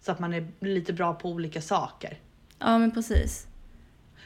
så 0.00 0.12
att 0.12 0.18
man 0.18 0.34
är 0.34 0.48
lite 0.60 0.92
bra 0.92 1.14
på 1.14 1.28
olika 1.28 1.60
saker. 1.60 2.18
Ja, 2.58 2.78
men 2.78 2.90
precis. 2.90 3.46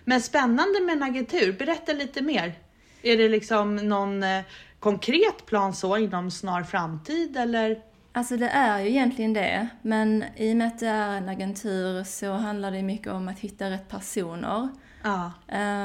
Men 0.05 0.21
spännande 0.21 0.81
med 0.81 0.97
en 0.97 1.03
agentur. 1.03 1.53
Berätta 1.53 1.93
lite 1.93 2.23
mer. 2.23 2.55
Är 3.03 3.17
det 3.17 3.29
liksom 3.29 3.77
någon 3.77 4.23
eh, 4.23 4.43
konkret 4.79 5.47
plan 5.47 5.75
så 5.75 5.97
inom 5.97 6.31
snar 6.31 6.63
framtid 6.63 7.37
eller? 7.37 7.83
Alltså 8.13 8.37
det 8.37 8.49
är 8.49 8.81
ju 8.81 8.89
egentligen 8.89 9.33
det, 9.33 9.69
men 9.83 10.25
i 10.37 10.53
och 10.53 10.57
med 10.57 10.67
att 10.67 10.79
det 10.79 10.87
är 10.87 11.17
en 11.17 11.29
agentur 11.29 12.05
så 12.05 12.33
handlar 12.33 12.71
det 12.71 12.83
mycket 12.83 13.13
om 13.13 13.29
att 13.29 13.39
hitta 13.39 13.71
rätt 13.71 13.89
personer. 13.89 14.69
Ja. 15.03 15.33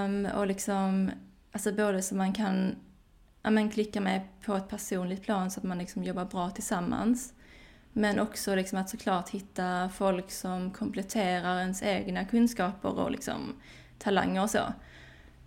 Um, 0.03 0.25
och 0.25 0.47
liksom, 0.47 1.11
alltså 1.51 1.71
både 1.71 2.01
så 2.01 2.15
man 2.15 2.33
kan 2.33 2.75
ja, 3.43 3.49
men 3.49 3.69
klicka 3.69 4.01
med 4.01 4.21
på 4.45 4.55
ett 4.55 4.69
personligt 4.69 5.23
plan 5.23 5.51
så 5.51 5.59
att 5.59 5.63
man 5.63 5.77
liksom 5.77 6.03
jobbar 6.03 6.25
bra 6.25 6.49
tillsammans. 6.49 7.33
Men 7.93 8.19
också 8.19 8.55
liksom 8.55 8.79
att 8.79 8.89
såklart 8.89 9.29
hitta 9.29 9.89
folk 9.89 10.31
som 10.31 10.71
kompletterar 10.71 11.59
ens 11.59 11.83
egna 11.83 12.25
kunskaper 12.25 12.99
och 12.99 13.11
liksom 13.11 13.55
talanger 14.05 14.43
och 14.43 14.49
så. 14.49 14.73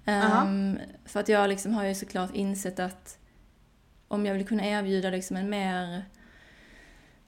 Um, 0.06 0.78
för 1.04 1.20
att 1.20 1.28
jag 1.28 1.48
liksom 1.48 1.74
har 1.74 1.84
ju 1.84 1.94
såklart 1.94 2.34
insett 2.34 2.78
att 2.78 3.18
om 4.08 4.26
jag 4.26 4.34
vill 4.34 4.46
kunna 4.46 4.66
erbjuda 4.66 5.10
liksom 5.10 5.36
en 5.36 5.50
mer 5.50 6.04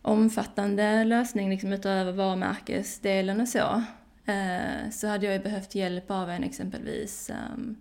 omfattande 0.02 1.04
lösning 1.04 1.50
liksom 1.50 1.72
utöver 1.72 2.12
varumärkesdelen 2.12 3.40
och 3.40 3.48
så, 3.48 3.82
uh, 4.28 4.90
så 4.90 5.06
hade 5.06 5.26
jag 5.26 5.34
ju 5.34 5.42
behövt 5.42 5.74
hjälp 5.74 6.10
av 6.10 6.30
en 6.30 6.44
exempelvis 6.44 7.30
um, 7.30 7.76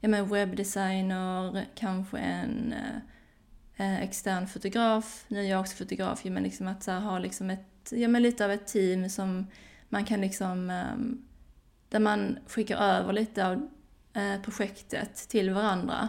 ja, 0.00 0.08
men 0.08 0.28
webbdesigner, 0.28 1.66
kanske 1.74 2.18
en 2.18 2.74
uh, 3.78 4.02
extern 4.02 4.46
fotograf. 4.46 5.24
Nu 5.28 5.38
är 5.40 5.50
jag 5.50 5.60
också 5.60 5.76
fotograf 5.76 6.24
men 6.24 6.42
liksom 6.42 6.68
att 6.68 6.86
här, 6.86 7.00
ha 7.00 7.18
liksom 7.18 7.50
ett, 7.50 7.92
ja, 7.92 8.08
men 8.08 8.22
lite 8.22 8.44
av 8.44 8.50
ett 8.50 8.66
team 8.66 9.08
som 9.08 9.46
man 9.88 10.04
kan 10.04 10.20
liksom, 10.20 10.70
um, 10.70 11.25
där 11.88 12.00
man 12.00 12.38
skickar 12.46 12.76
över 12.76 13.12
lite 13.12 13.46
av 13.46 13.54
uh, 14.16 14.42
projektet 14.42 15.14
till 15.28 15.50
varandra. 15.50 16.08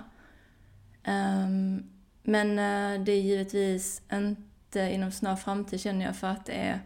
Um, 1.08 1.84
men 2.24 2.50
uh, 2.50 3.04
det 3.06 3.12
är 3.12 3.22
givetvis 3.22 4.02
inte 4.14 4.80
inom 4.80 5.12
snar 5.12 5.36
framtid 5.36 5.82
känner 5.82 6.06
jag 6.06 6.16
för 6.16 6.28
att 6.28 6.46
det 6.46 6.54
är, 6.54 6.80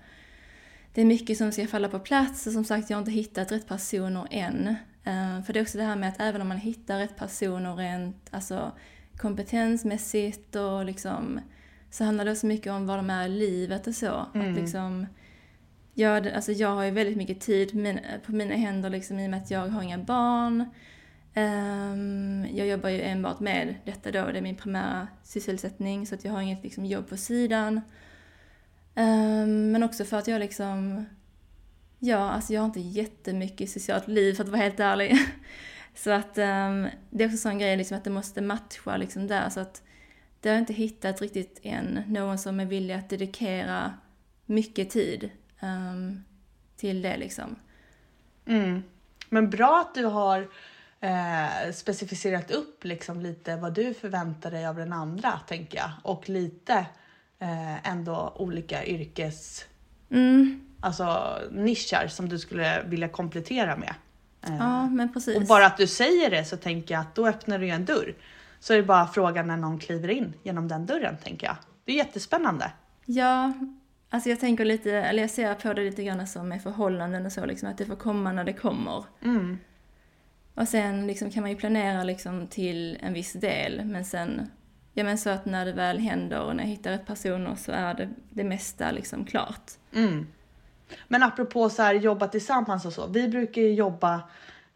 det 0.94 1.02
är 1.02 1.06
mycket 1.06 1.38
som 1.38 1.52
ska 1.52 1.68
falla 1.68 1.90
på 1.90 2.00
plats 2.00 2.48
och 2.48 2.54
som 2.54 2.66
sagt 2.66 2.90
jag 2.90 2.98
har 2.98 3.02
inte 3.02 3.12
hittat 3.12 3.52
rätt 3.52 3.68
personer 3.68 4.28
än. 4.32 4.68
Uh, 5.08 5.44
för 5.44 5.54
det 5.54 5.60
är 5.60 5.62
också 5.62 5.78
det 5.78 5.84
här 5.84 5.96
med 5.96 6.10
att 6.10 6.20
även 6.20 6.42
om 6.42 6.48
man 6.48 6.58
hittar 6.58 7.00
rätt 7.00 7.18
personer 7.18 7.76
rent 7.76 8.28
alltså, 8.32 8.72
kompetensmässigt 9.18 10.56
och 10.56 10.86
liksom 10.86 11.40
så 11.92 12.04
handlar 12.04 12.26
det 12.26 12.32
också 12.32 12.46
mycket 12.46 12.72
om 12.72 12.88
vad 12.88 12.98
de 12.98 13.10
är 13.10 13.26
i 13.26 13.30
livet 13.30 13.88
och 13.88 13.96
så. 13.96 14.26
Mm. 14.34 14.50
Att 14.50 14.56
liksom, 14.56 15.08
jag, 16.02 16.28
alltså 16.28 16.52
jag 16.52 16.76
har 16.76 16.84
ju 16.84 16.92
väldigt 16.92 17.18
mycket 17.18 17.40
tid 17.40 17.72
på 18.26 18.32
mina 18.32 18.56
händer 18.56 18.90
liksom, 18.90 19.20
i 19.20 19.26
och 19.26 19.30
med 19.30 19.42
att 19.42 19.52
jag 19.52 19.68
har 19.68 19.82
inga 19.82 19.98
barn. 19.98 20.66
Um, 21.36 22.48
jag 22.56 22.68
jobbar 22.68 22.90
ju 22.90 23.02
enbart 23.02 23.40
med 23.40 23.76
detta 23.86 24.12
då, 24.12 24.26
det 24.32 24.38
är 24.38 24.42
min 24.42 24.56
primära 24.56 25.08
sysselsättning 25.24 26.08
så 26.08 26.16
att 26.16 26.26
jag 26.26 26.32
har 26.32 26.42
inget 26.42 26.64
liksom, 26.64 26.86
jobb 26.86 27.10
på 27.10 27.18
sidan. 27.18 27.82
Um, 28.96 29.72
men 29.72 29.84
också 29.84 30.06
för 30.06 30.18
att 30.18 30.28
jag 30.28 30.40
liksom, 30.40 31.06
ja 32.00 32.32
alltså 32.32 32.54
jag 32.54 32.62
har 32.62 32.66
inte 32.66 32.80
jättemycket 32.80 33.70
socialt 33.70 34.08
liv 34.08 34.34
för 34.34 34.44
att 34.44 34.50
vara 34.50 34.62
helt 34.62 34.80
ärlig. 34.80 35.18
så 35.96 36.12
att 36.12 36.38
um, 36.38 36.88
det 37.10 37.24
är 37.24 37.28
också 37.28 37.32
en 37.34 37.38
sån 37.38 37.60
grej 37.60 37.78
liksom 37.78 37.98
att 37.98 38.04
det 38.04 38.10
måste 38.10 38.42
matcha 38.42 38.98
liksom 38.98 39.28
där 39.28 39.50
så 39.50 39.60
att 39.60 39.84
det 40.40 40.50
har 40.50 40.56
jag 40.56 40.62
inte 40.62 40.74
hittat 40.74 41.22
riktigt 41.22 41.60
än 41.64 42.04
någon 42.08 42.38
som 42.38 42.60
är 42.60 42.66
villig 42.66 42.94
att 42.94 43.10
dedikera 43.10 43.94
mycket 44.46 44.90
tid 44.90 45.30
till 46.78 47.02
det 47.02 47.18
liksom. 47.18 47.56
Mm. 48.46 48.84
Men 49.30 49.50
bra 49.50 49.80
att 49.80 49.96
du 49.96 50.06
har 50.06 50.48
eh, 51.00 51.72
specificerat 51.74 52.52
upp 52.52 52.84
liksom 52.84 53.22
lite 53.22 53.56
vad 53.56 53.74
du 53.74 53.94
förväntar 53.94 54.52
dig 54.52 54.66
av 54.68 54.76
den 54.76 54.94
andra, 54.94 55.40
tänker 55.48 55.78
jag. 55.78 55.92
Och 56.02 56.30
lite 56.30 56.86
eh, 57.40 57.90
ändå 57.90 58.34
olika 58.36 58.86
yrkes... 58.86 59.66
Mm. 60.10 60.62
Alltså 60.84 61.38
nischar 61.52 62.08
som 62.08 62.30
du 62.30 62.40
skulle 62.40 62.84
vilja 62.84 63.10
komplettera 63.10 63.76
med. 63.76 63.94
Eh, 64.48 64.58
ja, 64.60 64.90
men 64.90 65.14
precis. 65.14 65.38
Och 65.38 65.44
bara 65.44 65.66
att 65.66 65.78
du 65.78 65.88
säger 65.88 66.30
det 66.30 66.46
så 66.46 66.58
tänker 66.58 66.94
jag 66.94 67.02
att 67.02 67.16
då 67.16 67.28
öppnar 67.28 67.60
du 67.60 67.70
en 67.70 67.86
dörr. 67.86 68.16
Så 68.60 68.74
är 68.74 68.78
det 68.78 68.84
bara 68.84 69.08
frågan 69.08 69.48
när 69.48 69.58
någon 69.58 69.80
kliver 69.80 70.10
in 70.10 70.34
genom 70.44 70.68
den 70.68 70.86
dörren, 70.86 71.18
tänker 71.24 71.48
jag. 71.48 71.56
Det 71.86 71.92
är 71.92 71.96
jättespännande. 71.96 72.72
Ja, 73.06 73.54
alltså 74.12 74.30
jag 74.30 74.40
tänker 74.40 74.66
lite, 74.66 74.92
eller 74.92 75.24
jag 75.24 75.30
ser 75.30 75.56
på 75.56 75.74
det 75.74 75.84
lite 75.84 76.04
grann 76.04 76.28
som 76.28 76.50
med 76.50 76.64
förhållanden 76.64 77.26
och 77.26 77.32
så, 77.32 77.46
liksom 77.46 77.70
att 77.70 77.78
det 77.78 77.86
får 77.86 77.96
komma 77.96 78.32
när 78.32 78.44
det 78.44 78.54
kommer. 78.54 79.06
Mm. 79.22 79.60
Och 80.56 80.68
sen 80.68 81.08
liksom 81.08 81.32
kan 81.32 81.44
man 81.44 81.50
ju 81.50 81.58
planera 81.58 82.04
liksom 82.04 82.48
till 82.48 82.98
en 83.02 83.14
viss 83.14 83.34
del, 83.34 83.86
men 83.86 84.06
sen, 84.06 84.52
ja 84.94 85.04
men 85.04 85.18
så 85.18 85.30
att 85.30 85.46
när 85.46 85.66
det 85.66 85.74
väl 85.74 86.00
händer 86.00 86.42
och 86.42 86.56
när 86.56 86.64
jag 86.64 86.70
hittar 86.70 86.92
rätt 86.92 87.06
personer 87.06 87.56
så 87.56 87.72
är 87.72 87.94
det, 87.94 88.10
det 88.30 88.44
mesta 88.44 88.92
liksom 88.92 89.26
klart. 89.26 89.72
Mm. 89.96 90.28
Men 91.08 91.24
apropå 91.24 91.70
så 91.70 91.82
här 91.82 91.94
jobba 91.94 92.28
tillsammans 92.28 92.86
och 92.86 92.94
så, 92.94 93.08
vi 93.08 93.28
brukar 93.28 93.62
ju 93.62 93.74
jobba 93.74 94.22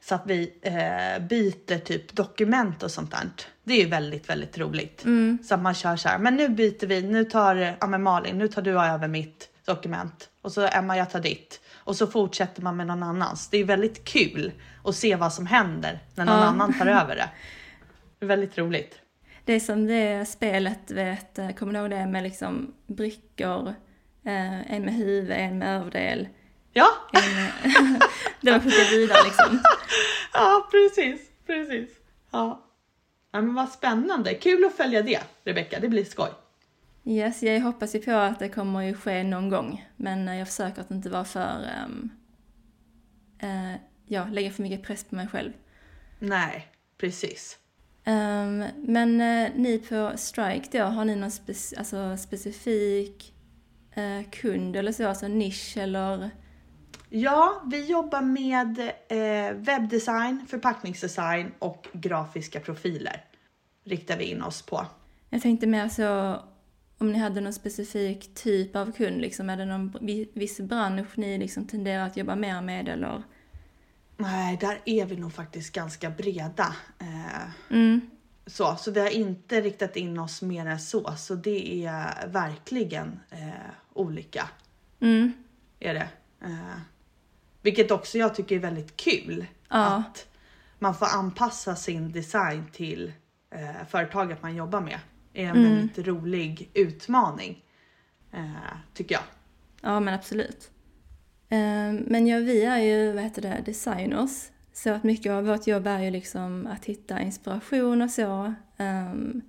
så 0.07 0.15
att 0.15 0.23
vi 0.25 0.53
eh, 0.61 1.23
byter 1.27 1.79
typ 1.79 2.13
dokument 2.15 2.83
och 2.83 2.91
sånt 2.91 3.11
där. 3.11 3.29
Det 3.63 3.73
är 3.73 3.83
ju 3.83 3.89
väldigt, 3.89 4.29
väldigt 4.29 4.57
roligt. 4.57 5.05
Mm. 5.05 5.37
Så 5.43 5.55
att 5.55 5.61
man 5.61 5.73
kör 5.73 5.95
så 5.95 6.09
här, 6.09 6.19
men 6.19 6.35
nu 6.35 6.49
byter 6.49 6.87
vi, 6.87 7.01
nu 7.01 7.25
tar 7.25 7.55
ja, 7.55 7.87
men 7.87 8.03
Malin, 8.03 8.37
nu 8.37 8.47
tar 8.47 8.61
du 8.61 8.81
över 8.81 9.07
mitt 9.07 9.49
dokument 9.65 10.29
och 10.41 10.51
så 10.51 10.67
Emma, 10.67 10.97
jag 10.97 11.09
tar 11.09 11.19
ditt 11.19 11.61
och 11.73 11.95
så 11.95 12.07
fortsätter 12.07 12.61
man 12.61 12.77
med 12.77 12.87
någon 12.87 13.03
annans. 13.03 13.49
Det 13.49 13.57
är 13.57 13.63
väldigt 13.63 14.03
kul 14.03 14.51
att 14.83 14.95
se 14.95 15.15
vad 15.15 15.33
som 15.33 15.45
händer 15.45 15.99
när 16.15 16.25
någon 16.25 16.35
ja. 16.35 16.43
annan 16.43 16.73
tar 16.73 16.87
över 17.01 17.15
det. 17.15 17.29
Det 18.19 18.25
är 18.25 18.27
väldigt 18.27 18.57
roligt. 18.57 18.99
Det 19.45 19.53
är 19.53 19.59
som 19.59 19.87
det 19.87 20.25
spelet, 20.25 20.91
vet, 20.91 21.39
kommer 21.59 21.73
du 21.73 21.79
ihåg 21.79 21.89
det 21.89 22.05
med 22.05 22.23
liksom 22.23 22.73
brickor, 22.87 23.67
eh, 24.25 24.73
en 24.73 24.85
med 24.85 24.93
huvud, 24.93 25.31
en 25.31 25.57
med 25.57 25.77
överdel. 25.77 26.27
Ja! 26.77 26.87
Det 28.41 28.51
var 28.51 28.59
skicka 28.59 28.83
vidare 28.91 29.23
liksom. 29.23 29.59
Ja, 30.33 30.67
precis, 30.71 31.21
precis. 31.45 31.89
Ja. 32.31 32.63
ja. 33.31 33.41
men 33.41 33.53
vad 33.53 33.69
spännande, 33.69 34.33
kul 34.33 34.65
att 34.65 34.77
följa 34.77 35.01
det 35.01 35.23
Rebecka, 35.43 35.79
det 35.79 35.87
blir 35.87 36.05
skoj. 36.05 36.29
Yes, 37.05 37.43
jag 37.43 37.61
hoppas 37.61 37.95
ju 37.95 37.99
på 37.99 38.11
att 38.11 38.39
det 38.39 38.49
kommer 38.49 38.81
ju 38.81 38.93
ske 38.93 39.23
någon 39.23 39.49
gång. 39.49 39.85
Men 39.95 40.27
jag 40.37 40.47
försöker 40.47 40.81
att 40.81 40.91
inte 40.91 41.09
vara 41.09 41.25
för, 41.25 41.69
um, 41.85 42.09
uh, 43.43 43.75
ja, 44.07 44.25
lägga 44.31 44.51
för 44.51 44.63
mycket 44.63 44.83
press 44.83 45.03
på 45.03 45.15
mig 45.15 45.27
själv. 45.27 45.51
Nej, 46.19 46.67
precis. 46.97 47.57
Um, 48.05 48.65
men 48.75 49.21
uh, 49.21 49.49
ni 49.55 49.85
på 49.89 50.11
Strike 50.15 50.77
då, 50.77 50.83
har 50.83 51.05
ni 51.05 51.15
någon 51.15 51.31
spec 51.31 51.73
alltså, 51.77 52.17
specifik 52.17 53.33
uh, 53.97 54.29
kund 54.29 54.75
eller 54.75 54.91
så, 54.91 55.07
alltså 55.07 55.27
nisch 55.27 55.77
eller? 55.77 56.31
Ja, 57.17 57.61
vi 57.65 57.85
jobbar 57.85 58.21
med 58.21 58.79
eh, 59.07 59.55
webbdesign, 59.55 60.45
förpackningsdesign 60.47 61.51
och 61.59 61.87
grafiska 61.93 62.59
profiler. 62.59 63.25
Riktar 63.83 64.17
vi 64.17 64.23
in 64.23 64.41
oss 64.41 64.61
på. 64.61 64.85
Jag 65.29 65.41
tänkte 65.41 65.67
mer 65.67 65.89
så 65.89 66.39
om 66.97 67.11
ni 67.11 67.19
hade 67.19 67.41
någon 67.41 67.53
specifik 67.53 68.35
typ 68.35 68.75
av 68.75 68.91
kund, 68.91 69.21
liksom, 69.21 69.49
är 69.49 69.57
det 69.57 69.65
någon 69.65 69.95
viss 70.33 70.59
bransch 70.59 71.17
ni 71.17 71.37
liksom 71.37 71.67
tenderar 71.67 72.05
att 72.05 72.17
jobba 72.17 72.35
mer 72.35 72.61
med 72.61 72.89
eller? 72.89 73.23
Nej, 74.17 74.57
där 74.61 74.81
är 74.85 75.05
vi 75.05 75.15
nog 75.15 75.33
faktiskt 75.33 75.73
ganska 75.73 76.09
breda. 76.09 76.75
Eh, 76.99 77.71
mm. 77.71 78.01
så, 78.45 78.75
så 78.75 78.91
vi 78.91 78.99
har 78.99 79.09
inte 79.09 79.61
riktat 79.61 79.95
in 79.95 80.19
oss 80.19 80.41
mer 80.41 80.65
än 80.65 80.79
så, 80.79 81.15
så 81.17 81.35
det 81.35 81.85
är 81.85 82.27
verkligen 82.27 83.19
eh, 83.29 83.71
olika. 83.93 84.49
Mm. 84.99 85.33
Är 85.79 85.93
det. 85.93 86.07
Eh, 86.41 86.79
vilket 87.65 87.91
också 87.91 88.17
jag 88.17 88.35
tycker 88.35 88.55
är 88.55 88.59
väldigt 88.59 88.97
kul. 88.97 89.45
Ja. 89.69 89.85
Att 89.85 90.27
man 90.79 90.95
får 90.95 91.05
anpassa 91.05 91.75
sin 91.75 92.11
design 92.11 92.63
till 92.71 93.13
eh, 93.51 93.87
företaget 93.89 94.41
man 94.41 94.55
jobbar 94.55 94.81
med 94.81 94.99
är 95.33 95.43
en 95.43 95.55
mm. 95.55 95.75
väldigt 95.75 96.07
rolig 96.07 96.69
utmaning. 96.73 97.63
Eh, 98.33 98.77
tycker 98.93 99.15
jag. 99.15 99.23
Ja 99.81 99.99
men 99.99 100.13
absolut. 100.13 100.71
Eh, 101.49 101.93
men 102.07 102.27
ja, 102.27 102.37
vi 102.37 102.63
är 102.63 102.79
ju 102.79 103.11
vad 103.11 103.23
heter 103.23 103.41
det, 103.41 103.61
designers. 103.65 104.49
Så 104.73 104.89
att 104.89 105.03
mycket 105.03 105.31
av 105.31 105.45
vårt 105.45 105.67
jobb 105.67 105.87
är 105.87 105.99
ju 105.99 106.11
liksom 106.11 106.67
att 106.67 106.85
hitta 106.85 107.21
inspiration 107.21 108.01
och 108.01 108.11
så. 108.11 108.53
Um, 108.77 109.41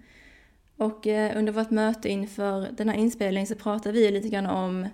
och 0.77 1.07
eh, 1.07 1.39
under 1.39 1.53
vårt 1.53 1.71
möte 1.71 2.09
inför 2.09 2.69
den 2.73 2.89
här 2.89 2.97
inspelningen 2.97 3.47
så 3.47 3.55
pratade 3.55 3.93
vi 3.93 4.11
lite 4.11 4.29
grann 4.29 4.47
om 4.47 4.89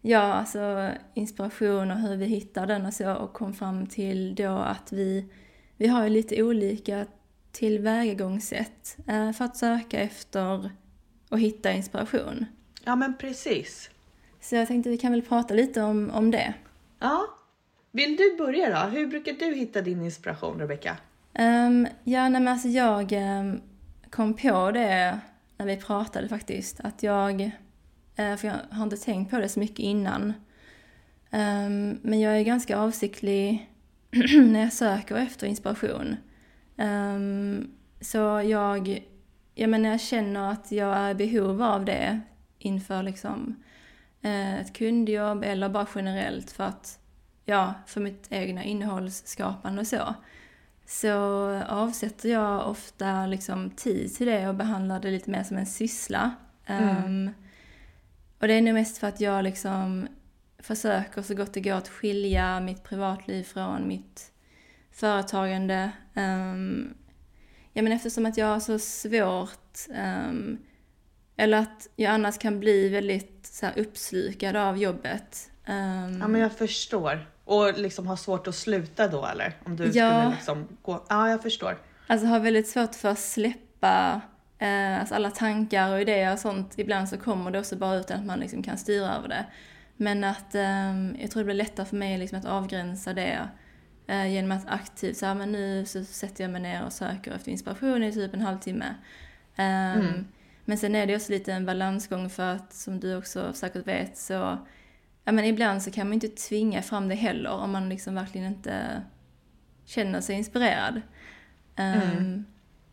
ja, 0.00 0.18
alltså 0.18 0.90
inspiration 1.14 1.90
och 1.90 1.98
hur 1.98 2.16
vi 2.16 2.26
hittar 2.26 2.66
den 2.66 2.86
och 2.86 2.94
så 2.94 3.14
och 3.14 3.32
kom 3.32 3.54
fram 3.54 3.86
till 3.86 4.34
då 4.34 4.56
att 4.56 4.92
vi, 4.92 5.24
vi 5.76 5.86
har 5.86 6.04
ju 6.04 6.10
lite 6.10 6.42
olika 6.42 7.06
tillvägagångssätt 7.52 8.96
eh, 9.06 9.32
för 9.32 9.44
att 9.44 9.56
söka 9.56 10.00
efter 10.00 10.70
och 11.28 11.40
hitta 11.40 11.72
inspiration. 11.72 12.46
Ja 12.84 12.96
men 12.96 13.16
precis. 13.16 13.90
Så 14.40 14.54
jag 14.54 14.68
tänkte 14.68 14.90
vi 14.90 14.98
kan 14.98 15.12
väl 15.12 15.22
prata 15.22 15.54
lite 15.54 15.82
om, 15.82 16.10
om 16.10 16.30
det. 16.30 16.54
Ja. 16.98 17.26
Vill 17.90 18.16
du 18.16 18.36
börja 18.36 18.70
då? 18.70 18.90
Hur 18.90 19.06
brukar 19.06 19.32
du 19.32 19.54
hitta 19.54 19.82
din 19.82 20.02
inspiration 20.02 20.58
Rebecka? 20.58 20.96
Um, 21.38 21.86
ja, 22.04 22.28
nej 22.28 22.40
men 22.40 22.48
alltså 22.48 22.68
jag 22.68 23.12
um, 23.12 23.60
kom 24.10 24.34
på 24.34 24.70
det 24.70 25.20
när 25.56 25.66
vi 25.66 25.76
pratade 25.76 26.28
faktiskt, 26.28 26.80
att 26.80 27.02
jag, 27.02 27.50
Eh, 28.18 28.36
för 28.36 28.48
jag 28.48 28.56
har 28.70 28.82
inte 28.82 28.96
tänkt 28.96 29.30
på 29.30 29.38
det 29.38 29.48
så 29.48 29.60
mycket 29.60 29.78
innan, 29.78 30.32
ehm, 31.30 31.98
men 32.02 32.20
jag 32.20 32.38
är 32.38 32.42
ganska 32.42 32.78
avsiktlig 32.78 33.70
när 34.34 34.60
jag 34.60 34.72
söker 34.72 35.16
efter 35.16 35.46
inspiration. 35.46 36.16
Ehm, 36.76 37.70
så 38.00 38.18
jag, 38.44 39.02
jag 39.54 39.70
menar, 39.70 39.90
jag 39.90 40.00
känner 40.00 40.52
att 40.52 40.72
jag 40.72 40.96
är 40.96 41.10
i 41.10 41.14
behov 41.14 41.62
av 41.62 41.84
det 41.84 42.20
inför 42.58 43.02
liksom 43.02 43.62
eh, 44.22 44.60
ett 44.60 44.72
kundjobb 44.72 45.44
eller 45.44 45.68
bara 45.68 45.86
generellt 45.94 46.50
för 46.50 46.64
att, 46.64 46.98
ja, 47.44 47.74
för 47.86 48.00
mitt 48.00 48.26
egna 48.30 48.64
innehållsskapande 48.64 49.80
och 49.80 49.86
så. 49.86 50.14
Så 50.86 51.12
avsätter 51.68 52.28
jag 52.28 52.70
ofta 52.70 53.26
liksom 53.26 53.70
tid 53.70 54.14
till 54.14 54.26
det 54.26 54.48
och 54.48 54.54
behandlar 54.54 55.00
det 55.00 55.10
lite 55.10 55.30
mer 55.30 55.42
som 55.42 55.56
en 55.56 55.66
syssla. 55.66 56.30
Ehm, 56.66 56.88
mm. 56.88 57.04
Um, 57.04 57.34
och 58.38 58.48
det 58.48 58.54
är 58.54 58.62
nog 58.62 58.74
mest 58.74 58.98
för 58.98 59.06
att 59.06 59.20
jag 59.20 59.44
liksom 59.44 60.08
försöker 60.58 61.22
så 61.22 61.34
gott 61.34 61.52
det 61.52 61.60
går 61.60 61.72
att 61.72 61.88
skilja 61.88 62.60
mitt 62.60 62.82
privatliv 62.82 63.44
från 63.44 63.88
mitt 63.88 64.32
företagande. 64.92 65.90
Um, 66.14 66.94
ja, 67.72 67.82
men 67.82 67.92
eftersom 67.92 68.26
att 68.26 68.36
jag 68.36 68.46
har 68.46 68.60
så 68.60 68.78
svårt, 68.78 69.78
um, 69.88 70.58
eller 71.36 71.58
att 71.58 71.88
jag 71.96 72.12
annars 72.12 72.38
kan 72.38 72.60
bli 72.60 72.88
väldigt 72.88 73.46
så 73.46 73.66
här, 73.66 73.78
uppslukad 73.78 74.56
av 74.56 74.78
jobbet. 74.78 75.50
Um, 75.66 76.18
ja 76.20 76.28
men 76.28 76.40
jag 76.40 76.52
förstår. 76.52 77.30
Och 77.44 77.78
liksom 77.78 78.06
ha 78.06 78.16
svårt 78.16 78.46
att 78.46 78.54
sluta 78.54 79.08
då 79.08 79.26
eller? 79.26 79.56
Om 79.64 79.76
du 79.76 79.84
ja. 79.84 79.90
skulle 79.90 80.30
liksom 80.30 80.68
gå... 80.82 81.04
Ja, 81.08 81.30
jag 81.30 81.42
förstår. 81.42 81.78
Alltså 82.06 82.26
har 82.26 82.40
väldigt 82.40 82.68
svårt 82.68 82.94
för 82.94 83.08
att 83.08 83.18
släppa 83.18 84.20
alltså 84.66 85.14
alla 85.14 85.30
tankar 85.30 85.92
och 85.92 86.00
idéer 86.00 86.32
och 86.32 86.38
sånt. 86.38 86.78
Ibland 86.78 87.08
så 87.08 87.18
kommer 87.18 87.50
det 87.50 87.58
också 87.58 87.76
bara 87.76 87.96
utan 87.96 88.20
att 88.20 88.26
man 88.26 88.40
liksom 88.40 88.62
kan 88.62 88.78
styra 88.78 89.14
över 89.16 89.28
det. 89.28 89.46
Men 89.96 90.24
att 90.24 90.54
eh, 90.54 91.20
jag 91.20 91.30
tror 91.30 91.40
det 91.40 91.44
blir 91.44 91.54
lättare 91.54 91.86
för 91.86 91.96
mig 91.96 92.18
liksom 92.18 92.38
att 92.38 92.44
avgränsa 92.44 93.12
det 93.12 93.48
eh, 94.06 94.32
genom 94.32 94.52
att 94.52 94.68
aktivt 94.68 95.16
säga 95.16 95.34
men 95.34 95.52
nu 95.52 95.84
så 95.86 96.04
sätter 96.04 96.44
jag 96.44 96.50
mig 96.50 96.60
ner 96.60 96.84
och 96.84 96.92
söker 96.92 97.32
efter 97.32 97.50
inspiration 97.50 98.02
i 98.02 98.12
typ 98.12 98.34
en 98.34 98.40
halvtimme. 98.40 98.94
Um, 99.58 99.64
mm. 99.64 100.26
Men 100.64 100.78
sen 100.78 100.94
är 100.94 101.06
det 101.06 101.16
också 101.16 101.32
lite 101.32 101.52
en 101.52 101.66
balansgång 101.66 102.30
för 102.30 102.54
att 102.54 102.72
som 102.72 103.00
du 103.00 103.16
också 103.16 103.52
säkert 103.52 103.86
vet 103.86 104.18
så 104.18 104.58
ja 105.24 105.32
men 105.32 105.44
ibland 105.44 105.82
så 105.82 105.90
kan 105.90 106.06
man 106.06 106.14
inte 106.14 106.28
tvinga 106.28 106.82
fram 106.82 107.08
det 107.08 107.14
heller 107.14 107.50
om 107.50 107.70
man 107.70 107.88
liksom 107.88 108.14
verkligen 108.14 108.46
inte 108.46 109.02
känner 109.84 110.20
sig 110.20 110.36
inspirerad. 110.36 111.00
Mm. 111.76 112.18
Um, 112.18 112.44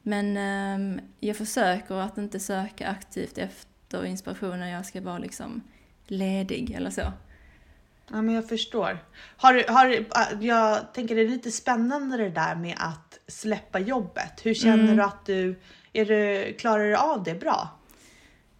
men 0.07 0.37
um, 0.37 0.99
jag 1.19 1.37
försöker 1.37 1.95
att 1.95 2.17
inte 2.17 2.39
söka 2.39 2.87
aktivt 2.87 3.37
efter 3.37 4.05
inspiration 4.05 4.59
när 4.59 4.71
jag 4.71 4.85
ska 4.85 5.01
vara 5.01 5.17
liksom 5.17 5.61
ledig 6.07 6.71
eller 6.71 6.89
så. 6.89 7.01
Ja, 8.11 8.21
men 8.21 8.35
jag 8.35 8.49
förstår. 8.49 8.99
Har, 9.37 9.71
har, 9.71 9.89
äh, 9.89 10.45
jag 10.47 10.93
tänker 10.93 11.15
det 11.15 11.21
är 11.21 11.29
lite 11.29 11.51
spännande 11.51 12.17
det 12.17 12.29
där 12.29 12.55
med 12.55 12.75
att 12.79 13.19
släppa 13.27 13.79
jobbet. 13.79 14.45
Hur 14.45 14.53
känner 14.53 14.83
mm. 14.83 14.95
du 14.95 15.03
att 15.03 15.25
du, 15.25 15.59
är 15.93 16.05
du, 16.05 16.53
klarar 16.53 16.83
du 16.83 16.95
av 16.95 17.23
det 17.23 17.35
bra? 17.35 17.69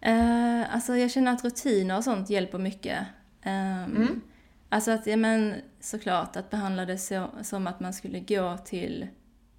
Uh, 0.08 0.76
alltså 0.76 0.96
jag 0.96 1.12
känner 1.12 1.32
att 1.32 1.44
rutiner 1.44 1.98
och 1.98 2.04
sånt 2.04 2.30
hjälper 2.30 2.58
mycket. 2.58 3.00
Um, 3.46 3.52
mm. 3.52 4.22
Alltså 4.70 4.92
att, 4.92 5.08
ja 5.08 5.18
men 5.18 5.56
såklart, 5.80 6.36
att 6.36 6.50
behandla 6.50 6.86
det 6.86 6.98
så, 6.98 7.30
som 7.42 7.68
att 7.68 7.80
man 7.80 7.94
skulle 7.94 8.20
gå 8.20 8.58
till 8.58 9.08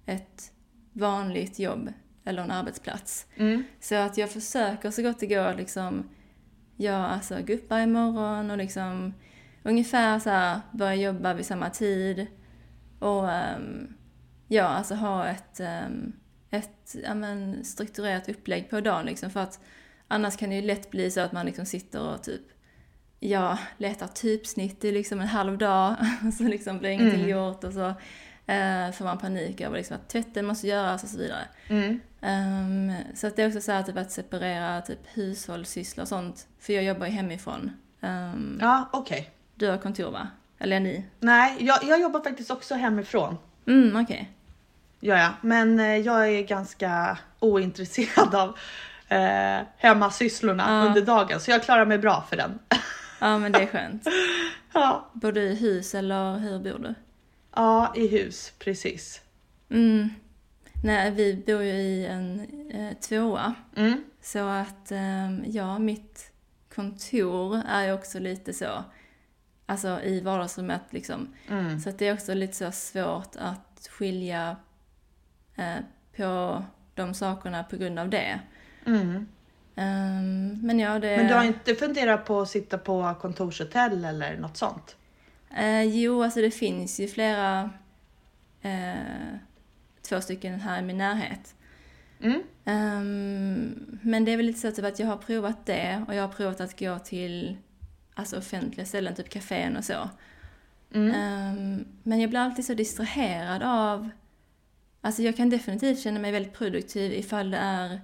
ett 0.05 0.51
vanligt 0.97 1.59
jobb 1.59 1.93
eller 2.25 2.43
en 2.43 2.51
arbetsplats. 2.51 3.25
Mm. 3.35 3.63
Så 3.79 3.95
att 3.95 4.17
jag 4.17 4.31
försöker 4.31 4.91
så 4.91 5.01
gott 5.01 5.19
det 5.19 5.27
går 5.27 5.53
liksom, 5.53 6.09
ja 6.77 7.07
alltså 7.07 7.41
gå 7.41 7.53
upp 7.53 7.69
varje 7.69 7.87
morgon 7.87 8.51
och 8.51 8.57
liksom 8.57 9.13
ungefär 9.63 10.19
så 10.19 10.29
här 10.29 10.59
börja 10.71 10.95
jobba 10.95 11.33
vid 11.33 11.45
samma 11.45 11.69
tid. 11.69 12.27
Och 12.99 13.23
um, 13.23 13.93
ja, 14.47 14.63
alltså 14.63 14.95
ha 14.95 15.27
ett, 15.27 15.59
um, 15.59 16.13
ett 16.49 16.95
ja, 17.03 17.13
men, 17.13 17.63
strukturerat 17.65 18.29
upplägg 18.29 18.69
på 18.69 18.81
dagen 18.81 19.05
liksom 19.05 19.29
för 19.29 19.39
att 19.39 19.59
annars 20.07 20.37
kan 20.37 20.49
det 20.49 20.55
ju 20.55 20.61
lätt 20.61 20.91
bli 20.91 21.11
så 21.11 21.21
att 21.21 21.31
man 21.31 21.45
liksom 21.45 21.65
sitter 21.65 22.13
och 22.13 22.23
typ 22.23 22.41
jag 23.19 23.57
letar 23.77 24.07
typsnitt 24.07 24.85
i 24.85 24.91
liksom 24.91 25.19
en 25.19 25.27
halv 25.27 25.57
dag 25.57 25.95
och 26.27 26.33
så 26.33 26.43
liksom 26.43 26.79
blir 26.79 26.89
ingenting 26.89 27.23
mm. 27.23 27.29
gjort 27.29 27.63
och 27.63 27.73
så 27.73 27.93
eh, 28.47 28.91
får 28.91 29.03
man 29.05 29.17
panik 29.17 29.61
över 29.61 29.77
liksom 29.77 29.95
att 29.95 30.09
tvätten 30.09 30.45
måste 30.45 30.67
göras 30.67 31.03
och 31.03 31.09
så 31.09 31.17
vidare. 31.17 31.47
Mm. 31.67 31.99
Um, 32.21 33.15
så 33.15 33.27
att 33.27 33.35
det 33.35 33.43
är 33.43 33.47
också 33.47 33.61
så 33.61 33.71
här 33.71 33.83
typ 33.83 33.97
att 33.97 34.11
separera 34.11 34.81
typ 34.81 34.99
hushållssysslor 35.13 36.01
och 36.01 36.07
sånt, 36.07 36.47
för 36.59 36.73
jag 36.73 36.83
jobbar 36.83 37.05
ju 37.05 37.11
hemifrån. 37.11 37.71
Um, 38.01 38.57
ja, 38.61 38.89
okej. 38.93 39.19
Okay. 39.19 39.31
Du 39.55 39.69
har 39.69 39.77
kontor 39.77 40.11
va? 40.11 40.27
Eller 40.59 40.79
ni? 40.79 41.05
Nej, 41.19 41.55
jag, 41.59 41.83
jag 41.83 42.01
jobbar 42.01 42.19
faktiskt 42.19 42.51
också 42.51 42.75
hemifrån. 42.75 43.37
Mm, 43.67 43.95
okej. 43.95 44.03
Okay. 44.03 44.25
Ja, 44.99 45.17
ja, 45.17 45.29
men 45.41 45.79
eh, 45.79 45.97
jag 45.97 46.29
är 46.29 46.41
ganska 46.41 47.17
ointresserad 47.39 48.35
av 48.35 48.57
eh, 49.07 49.65
hemmasysslorna 49.77 50.65
ja. 50.67 50.87
under 50.87 51.01
dagen 51.01 51.39
så 51.39 51.51
jag 51.51 51.63
klarar 51.63 51.85
mig 51.85 51.97
bra 51.97 52.25
för 52.29 52.37
den. 52.37 52.59
Ja 53.19 53.37
men 53.37 53.51
det 53.51 53.59
är 53.59 53.67
skönt. 53.67 54.07
ja. 54.73 55.09
Bor 55.13 55.31
du 55.31 55.41
i 55.41 55.55
hus 55.55 55.95
eller 55.95 56.37
hur 56.37 56.59
bor 56.59 56.79
du? 56.79 56.95
Ja, 57.57 57.93
i 57.95 58.07
hus, 58.07 58.53
precis. 58.59 59.21
Mm. 59.69 60.09
Nej, 60.83 61.11
vi 61.11 61.43
bor 61.45 61.63
ju 61.63 61.71
i 61.71 62.05
en 62.05 62.39
eh, 62.71 62.97
tvåa. 62.97 63.53
Mm. 63.75 64.03
Så 64.21 64.47
att, 64.47 64.91
eh, 64.91 65.49
ja, 65.49 65.79
mitt 65.79 66.31
kontor 66.75 67.61
är 67.69 67.85
ju 67.85 67.93
också 67.93 68.19
lite 68.19 68.53
så, 68.53 68.83
alltså 69.65 70.01
i 70.01 70.21
vardagsrummet 70.21 70.81
liksom. 70.89 71.33
Mm. 71.49 71.79
Så 71.79 71.89
att 71.89 71.99
det 71.99 72.07
är 72.07 72.13
också 72.13 72.33
lite 72.33 72.53
så 72.53 72.71
svårt 72.71 73.35
att 73.39 73.87
skilja 73.89 74.55
eh, 75.55 75.77
på 76.17 76.63
de 76.95 77.13
sakerna 77.13 77.63
på 77.63 77.75
grund 77.75 77.99
av 77.99 78.09
det. 78.09 78.39
Mm. 78.85 79.27
Um, 79.75 80.61
men 80.61 80.79
ja, 80.79 80.99
det... 80.99 81.17
Men 81.17 81.27
du 81.27 81.33
har 81.33 81.43
inte 81.43 81.75
funderat 81.75 82.25
på 82.25 82.41
att 82.41 82.49
sitta 82.49 82.77
på 82.77 83.15
kontorshotell 83.21 84.05
eller 84.05 84.37
något 84.37 84.57
sånt? 84.57 84.96
Uh, 85.57 85.83
jo, 85.83 86.23
alltså 86.23 86.41
det 86.41 86.51
finns 86.51 86.99
ju 86.99 87.07
flera, 87.07 87.63
uh, 88.65 89.37
två 90.01 90.21
stycken 90.21 90.59
här 90.59 90.79
i 90.79 90.81
min 90.81 90.97
närhet. 90.97 91.55
Mm. 92.19 92.41
Um, 92.65 93.99
men 94.01 94.25
det 94.25 94.31
är 94.31 94.37
väl 94.37 94.45
lite 94.45 94.59
så 94.59 94.71
typ 94.71 94.85
att 94.85 94.99
jag 94.99 95.07
har 95.07 95.17
provat 95.17 95.65
det 95.65 96.03
och 96.07 96.15
jag 96.15 96.21
har 96.21 96.33
provat 96.33 96.61
att 96.61 96.79
gå 96.79 96.99
till 96.99 97.57
alltså 98.13 98.37
offentliga 98.37 98.85
ställen, 98.85 99.15
typ 99.15 99.29
kafén 99.29 99.77
och 99.77 99.85
så. 99.85 100.09
Mm. 100.93 101.09
Um, 101.09 101.85
men 102.03 102.19
jag 102.19 102.29
blir 102.29 102.39
alltid 102.39 102.65
så 102.65 102.73
distraherad 102.73 103.63
av, 103.63 104.09
alltså 105.01 105.21
jag 105.21 105.37
kan 105.37 105.49
definitivt 105.49 105.99
känna 105.99 106.19
mig 106.19 106.31
väldigt 106.31 106.53
produktiv 106.53 107.13
ifall 107.13 107.51
det 107.51 107.57
är 107.57 108.01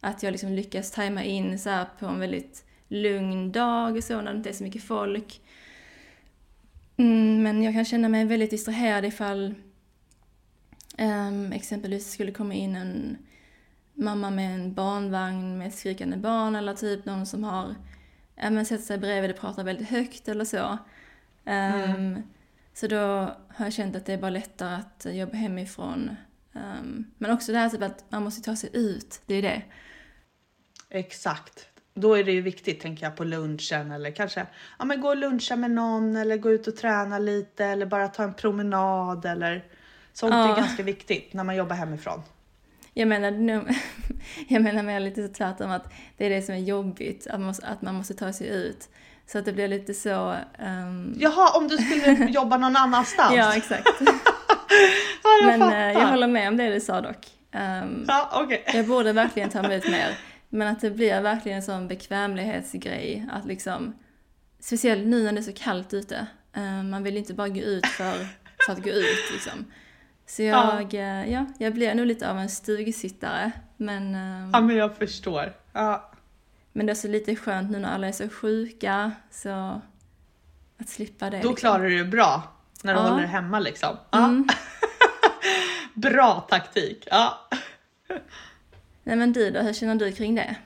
att 0.00 0.22
jag 0.22 0.32
liksom 0.32 0.52
lyckas 0.52 0.90
tajma 0.90 1.24
in 1.24 1.58
så 1.58 1.84
på 1.98 2.06
en 2.06 2.20
väldigt 2.20 2.64
lugn 2.88 3.52
dag 3.52 3.96
och 3.96 4.04
så 4.04 4.20
när 4.20 4.32
det 4.32 4.36
inte 4.36 4.48
är 4.48 4.54
så 4.54 4.64
mycket 4.64 4.82
folk. 4.82 5.40
Mm, 6.96 7.42
men 7.42 7.62
jag 7.62 7.74
kan 7.74 7.84
känna 7.84 8.08
mig 8.08 8.24
väldigt 8.24 8.50
distraherad 8.50 9.04
ifall 9.04 9.54
um, 10.98 11.52
exempelvis 11.52 12.12
skulle 12.12 12.32
komma 12.32 12.54
in 12.54 12.76
en 12.76 13.18
mamma 13.94 14.30
med 14.30 14.54
en 14.54 14.74
barnvagn 14.74 15.58
med 15.58 15.68
ett 15.68 15.74
skrikande 15.74 16.16
barn 16.16 16.56
eller 16.56 16.74
typ 16.74 17.04
någon 17.04 17.26
som 17.26 17.44
har 17.44 17.74
men 18.36 18.66
sätter 18.66 18.84
sig 18.84 18.98
bredvid 18.98 19.30
och 19.30 19.36
pratar 19.36 19.64
väldigt 19.64 19.88
högt 19.88 20.28
eller 20.28 20.44
så. 20.44 20.78
Um, 21.44 21.52
mm. 21.52 22.22
Så 22.74 22.86
då 22.86 22.96
har 23.48 23.66
jag 23.66 23.72
känt 23.72 23.96
att 23.96 24.06
det 24.06 24.12
är 24.12 24.18
bara 24.18 24.30
lättare 24.30 24.74
att 24.74 25.06
jobba 25.14 25.36
hemifrån. 25.36 26.16
Um, 26.52 27.10
men 27.18 27.30
också 27.30 27.52
det 27.52 27.58
här 27.58 27.68
typ 27.68 27.82
att 27.82 28.04
man 28.08 28.22
måste 28.22 28.42
ta 28.42 28.56
sig 28.56 28.70
ut, 28.72 29.22
det 29.26 29.34
är 29.34 29.42
det. 29.42 29.62
Exakt. 30.90 31.68
Då 31.94 32.14
är 32.14 32.24
det 32.24 32.32
ju 32.32 32.40
viktigt 32.40 32.80
tänker 32.80 33.06
jag 33.06 33.16
på 33.16 33.24
lunchen 33.24 33.92
eller 33.92 34.10
kanske 34.10 34.46
ja, 34.78 34.84
men 34.84 35.00
gå 35.00 35.08
och 35.08 35.16
luncha 35.16 35.56
med 35.56 35.70
någon 35.70 36.16
eller 36.16 36.36
gå 36.36 36.50
ut 36.50 36.66
och 36.66 36.76
träna 36.76 37.18
lite 37.18 37.64
eller 37.64 37.86
bara 37.86 38.08
ta 38.08 38.22
en 38.22 38.34
promenad 38.34 39.24
eller 39.24 39.64
sånt 40.12 40.34
ja. 40.34 40.52
är 40.52 40.56
ganska 40.56 40.82
viktigt 40.82 41.32
när 41.32 41.44
man 41.44 41.56
jobbar 41.56 41.76
hemifrån. 41.76 42.22
Jag 42.94 43.08
menar, 43.08 43.30
jag 44.48 44.62
menar 44.62 44.82
mer 44.82 45.00
lite 45.00 45.28
så 45.28 45.34
tvärtom 45.34 45.70
att 45.70 45.92
det 46.16 46.26
är 46.26 46.30
det 46.30 46.42
som 46.42 46.54
är 46.54 46.58
jobbigt, 46.58 47.26
att 47.26 47.40
man 47.40 47.46
måste, 47.46 47.66
att 47.66 47.82
man 47.82 47.94
måste 47.94 48.14
ta 48.14 48.32
sig 48.32 48.48
ut. 48.48 48.88
Så 49.26 49.38
att 49.38 49.44
det 49.44 49.52
blir 49.52 49.68
lite 49.68 49.94
så... 49.94 50.36
Um... 50.58 51.14
Jaha, 51.18 51.58
om 51.58 51.68
du 51.68 51.76
skulle 51.76 52.24
jobba 52.30 52.56
någon 52.56 52.76
annanstans? 52.76 53.34
ja, 53.36 53.56
exakt. 53.56 53.88
ja, 55.22 55.30
jag 55.42 55.58
Men 55.58 55.62
uh, 55.62 56.02
jag 56.02 56.08
håller 56.08 56.26
med 56.26 56.48
om 56.48 56.56
det 56.56 56.70
du 56.70 56.80
sa 56.80 57.00
dock. 57.00 57.26
Um, 57.52 58.04
ja, 58.08 58.42
okay. 58.44 58.58
jag 58.66 58.86
borde 58.86 59.12
verkligen 59.12 59.50
ta 59.50 59.62
mig 59.62 59.78
ut 59.78 59.90
mer. 59.90 60.18
Men 60.54 60.68
att 60.68 60.80
det 60.80 60.90
blir 60.90 61.20
verkligen 61.20 61.56
en 61.56 61.62
sån 61.62 61.88
bekvämlighetsgrej 61.88 63.28
att 63.32 63.44
liksom, 63.44 63.94
speciellt 64.60 65.06
nu 65.06 65.22
när 65.22 65.32
det 65.32 65.38
är 65.40 65.42
så 65.42 65.52
kallt 65.52 65.94
ute, 65.94 66.26
uh, 66.56 66.82
man 66.82 67.02
vill 67.02 67.16
inte 67.16 67.34
bara 67.34 67.48
gå 67.48 67.60
ut 67.60 67.86
för, 67.86 68.26
för 68.66 68.72
att 68.72 68.82
gå 68.82 68.90
ut 68.90 69.32
liksom. 69.32 69.64
Så 70.26 70.42
jag, 70.42 70.94
ja. 70.94 71.24
ja, 71.24 71.46
jag 71.58 71.74
blir 71.74 71.94
nog 71.94 72.06
lite 72.06 72.30
av 72.30 72.38
en 72.38 72.48
stugsittare. 72.48 73.52
Men, 73.76 74.14
ehm, 74.14 74.50
ja, 74.52 74.60
men 74.60 74.76
jag 74.76 74.96
förstår. 74.96 75.52
Ja. 75.72 76.10
Men 76.72 76.86
det 76.86 76.92
är 76.92 76.94
så 76.94 77.08
lite 77.08 77.36
skönt 77.36 77.70
nu 77.70 77.78
när 77.78 77.94
alla 77.94 78.08
är 78.08 78.12
så 78.12 78.28
sjuka, 78.28 79.12
så 79.30 79.80
att 80.80 80.88
slippa 80.88 81.30
det. 81.30 81.36
Då 81.36 81.48
liksom. 81.50 81.56
klarar 81.56 81.84
du 81.84 81.98
det 81.98 82.04
bra, 82.04 82.42
när 82.82 82.94
du 82.94 83.00
Ja. 83.00 83.08
håller 83.08 83.26
hemma 83.26 83.58
liksom. 83.58 83.96
Ja. 84.10 84.24
Mm. 84.24 84.46
Bra 85.94 86.46
taktik. 86.50 87.08
Ja. 87.10 87.48
Nej 89.04 89.16
men 89.16 89.32
du 89.32 89.50
då, 89.50 89.60
hur 89.60 89.72
känner 89.72 89.94
du 89.94 90.12
kring 90.12 90.34
det? 90.34 90.56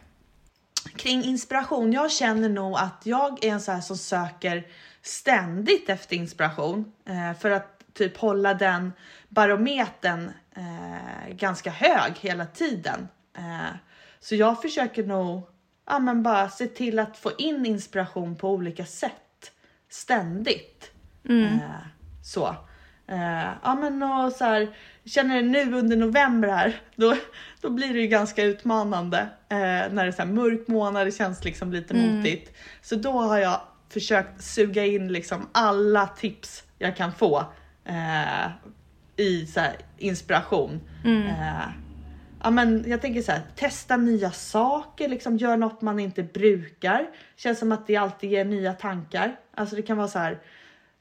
Kring 0.96 1.24
inspiration, 1.24 1.92
jag 1.92 2.10
känner 2.12 2.48
nog 2.48 2.78
att 2.78 3.00
jag 3.04 3.44
är 3.44 3.52
en 3.52 3.60
sån 3.60 3.74
här 3.74 3.80
som 3.80 3.96
söker 3.96 4.66
ständigt 5.02 5.88
efter 5.88 6.16
inspiration 6.16 6.92
eh, 7.04 7.38
för 7.38 7.50
att 7.50 7.94
typ 7.94 8.16
hålla 8.16 8.54
den 8.54 8.92
barometern 9.28 10.30
eh, 10.56 11.34
ganska 11.34 11.70
hög 11.70 12.12
hela 12.20 12.46
tiden. 12.46 13.08
Eh, 13.36 13.76
så 14.20 14.34
jag 14.34 14.62
försöker 14.62 15.04
nog 15.04 15.42
ja, 15.86 15.98
men 15.98 16.22
bara 16.22 16.48
se 16.48 16.66
till 16.66 16.98
att 16.98 17.16
få 17.16 17.30
in 17.38 17.66
inspiration 17.66 18.36
på 18.36 18.50
olika 18.50 18.84
sätt 18.84 19.52
ständigt. 19.90 20.90
Eh, 21.28 21.70
så. 22.24 22.56
Ja 23.62 23.74
men 23.74 24.02
och 24.02 24.32
så 24.32 24.44
här, 24.44 24.68
känner 25.08 25.42
nu 25.42 25.74
under 25.74 25.96
november 25.96 26.48
här, 26.48 26.80
då, 26.96 27.16
då 27.60 27.70
blir 27.70 27.94
det 27.94 28.00
ju 28.00 28.06
ganska 28.06 28.44
utmanande 28.44 29.18
eh, 29.48 29.58
när 29.58 29.94
det 29.94 30.08
är 30.08 30.12
så 30.12 30.24
mörk 30.24 30.68
månad, 30.68 31.06
det 31.06 31.12
känns 31.12 31.44
liksom 31.44 31.72
lite 31.72 31.94
motigt. 31.94 32.56
Så 32.82 32.96
då 32.96 33.12
har 33.12 33.38
jag 33.38 33.60
försökt 33.88 34.42
suga 34.42 34.84
in 34.84 35.12
liksom 35.12 35.48
alla 35.52 36.06
tips 36.06 36.64
jag 36.78 36.96
kan 36.96 37.12
få 37.12 37.44
eh, 37.84 38.50
i 39.16 39.46
så 39.46 39.60
inspiration. 39.98 40.80
Eh, 41.04 41.68
ja, 42.42 42.50
men 42.50 42.84
jag 42.86 43.00
tänker 43.00 43.22
så 43.22 43.32
här, 43.32 43.42
testa 43.56 43.96
nya 43.96 44.30
saker, 44.30 45.08
liksom 45.08 45.36
gör 45.36 45.56
något 45.56 45.82
man 45.82 45.98
inte 46.00 46.22
brukar. 46.22 47.06
Känns 47.36 47.58
som 47.58 47.72
att 47.72 47.86
det 47.86 47.96
alltid 47.96 48.30
ger 48.30 48.44
nya 48.44 48.72
tankar. 48.72 49.36
Alltså 49.54 49.76
det 49.76 49.82
kan 49.82 49.96
vara 49.96 50.08
så 50.08 50.18
här, 50.18 50.38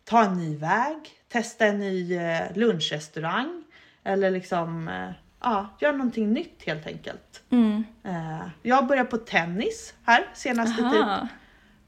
ta 0.04 0.24
en 0.24 0.38
ny 0.38 0.58
väg, 0.58 0.98
testa 1.32 1.66
en 1.66 1.80
ny 1.80 2.16
eh, 2.16 2.42
lunchrestaurang 2.56 3.64
eller 4.08 4.32
liksom 4.32 4.88
eh, 4.88 5.10
ja, 5.42 5.70
gör 5.80 5.92
någonting 5.92 6.34
nytt 6.34 6.64
helt 6.66 6.88
enkelt. 6.88 7.44
Mm. 7.50 7.84
Eh, 8.04 8.48
jag 8.62 8.88
börjar 8.88 9.04
på 9.06 9.18
tennis 9.18 9.94
här 10.06 10.30
senaste 10.34 10.76
typ 10.76 11.02
Aha. 11.04 11.28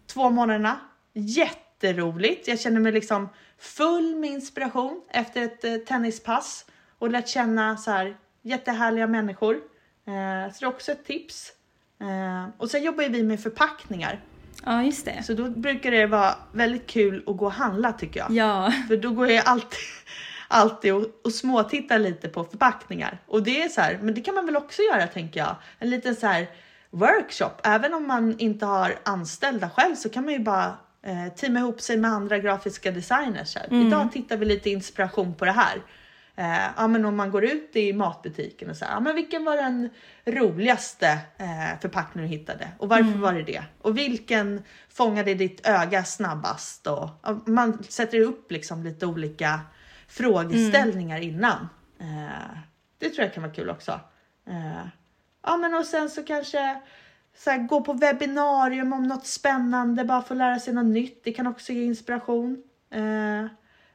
två 0.08 0.30
månaderna. 0.30 0.80
Jätteroligt. 1.14 2.48
Jag 2.48 2.60
känner 2.60 2.80
mig 2.80 2.92
liksom 2.92 3.30
full 3.58 4.16
med 4.16 4.30
inspiration 4.30 5.02
efter 5.10 5.42
ett 5.44 5.64
eh, 5.64 5.76
tennispass 5.76 6.66
och 7.00 7.10
lärt 7.10 7.28
känna 7.28 7.78
så 7.78 7.92
här 7.92 8.18
jättehärliga 8.42 9.08
människor. 9.08 9.54
Så 10.54 10.60
det 10.60 10.66
är 10.66 10.66
också 10.66 10.92
ett 10.92 11.06
tips. 11.06 11.52
Och 12.58 12.70
sen 12.72 12.84
jobbar 12.84 13.04
ju 13.04 13.10
vi 13.10 13.24
med 13.24 13.40
förpackningar 13.40 14.20
Ja, 14.66 14.84
just 14.84 15.06
det. 15.06 15.24
så 15.24 15.34
då 15.34 15.50
brukar 15.50 15.92
det 15.92 16.06
vara 16.06 16.36
väldigt 16.52 16.88
kul 16.88 17.24
att 17.28 17.38
gå 17.38 17.46
och 17.46 17.52
handla 17.52 17.92
tycker 17.94 18.20
jag. 18.20 18.32
Ja, 18.32 18.74
För 18.88 18.98
då 18.98 19.12
går 19.12 19.28
jag 19.30 19.44
alltid, 19.48 19.80
alltid 20.50 20.94
och, 20.94 21.06
och 21.24 21.32
småtittar 21.32 22.00
lite 22.00 22.30
på 22.30 22.44
förpackningar. 22.44 23.22
Och 23.28 23.44
det 23.44 23.62
är 23.62 23.70
så 23.70 23.82
här, 23.82 24.00
men 24.02 24.14
det 24.14 24.22
kan 24.22 24.36
man 24.36 24.46
väl 24.46 24.56
också 24.56 24.82
göra 24.82 25.08
tänker 25.08 25.40
jag. 25.40 25.56
En 25.80 25.90
liten 25.90 26.16
så 26.16 26.28
här 26.28 26.48
workshop. 26.90 27.52
Även 27.64 27.94
om 27.94 28.08
man 28.08 28.40
inte 28.40 28.66
har 28.66 28.96
anställda 29.04 29.70
själv 29.70 29.96
så 29.96 30.10
kan 30.10 30.26
man 30.26 30.34
ju 30.34 30.40
bara 30.40 30.78
eh, 31.04 31.34
teama 31.36 31.60
ihop 31.60 31.82
sig 31.82 31.98
med 31.98 32.12
andra 32.12 32.40
grafiska 32.40 32.92
designers. 32.92 33.56
Här. 33.56 33.88
Idag 33.88 34.12
tittar 34.12 34.38
vi 34.38 34.46
lite 34.46 34.70
inspiration 34.70 35.36
på 35.36 35.46
det 35.46 35.52
här. 35.52 35.82
Eh, 36.36 36.72
ja, 36.78 36.88
men 36.88 37.06
om 37.06 37.16
man 37.16 37.32
går 37.32 37.46
ut 37.46 37.76
i 37.76 37.94
matbutiken 37.94 38.70
och 38.70 38.76
säger, 38.76 38.92
ja, 38.92 39.00
men 39.00 39.16
vilken 39.16 39.46
var 39.46 39.56
den 39.58 39.90
roligaste 40.26 41.08
eh, 41.38 41.80
förpackningen 41.82 42.30
du 42.30 42.38
hittade 42.38 42.68
och 42.78 42.90
varför 42.90 43.18
var 43.18 43.34
det 43.34 43.44
det? 43.44 43.64
Och 43.82 43.98
vilken 43.98 44.64
fångade 44.90 45.34
ditt 45.34 45.68
öga 45.68 46.04
snabbast? 46.04 46.88
Och, 46.88 47.10
ja, 47.24 47.40
man 47.46 47.84
sätter 47.84 48.20
upp 48.20 48.52
liksom 48.52 48.84
lite 48.84 49.06
olika 49.06 49.60
frågeställningar 50.10 51.20
innan. 51.20 51.70
Eh, 52.00 52.58
det 52.98 53.10
tror 53.10 53.24
jag 53.26 53.34
kan 53.34 53.44
vara 53.44 53.54
kul 53.54 53.70
också. 53.70 54.00
Eh, 54.48 54.88
ja, 55.44 55.58
men 55.58 55.74
och 55.74 55.86
sen 55.86 56.10
så 56.10 56.24
kanske 56.24 56.82
så 57.38 57.50
här, 57.50 57.58
gå 57.58 57.82
på 57.82 57.94
webbinarium 57.94 58.94
om 58.94 59.04
något 59.04 59.28
spännande, 59.28 60.04
bara 60.06 60.22
få 60.22 60.34
lära 60.34 60.60
sig 60.60 60.74
något 60.74 60.86
nytt. 60.86 61.24
Det 61.24 61.32
kan 61.32 61.48
också 61.48 61.74
ge 61.74 61.84
inspiration. 61.84 62.64
Eh, 62.92 63.46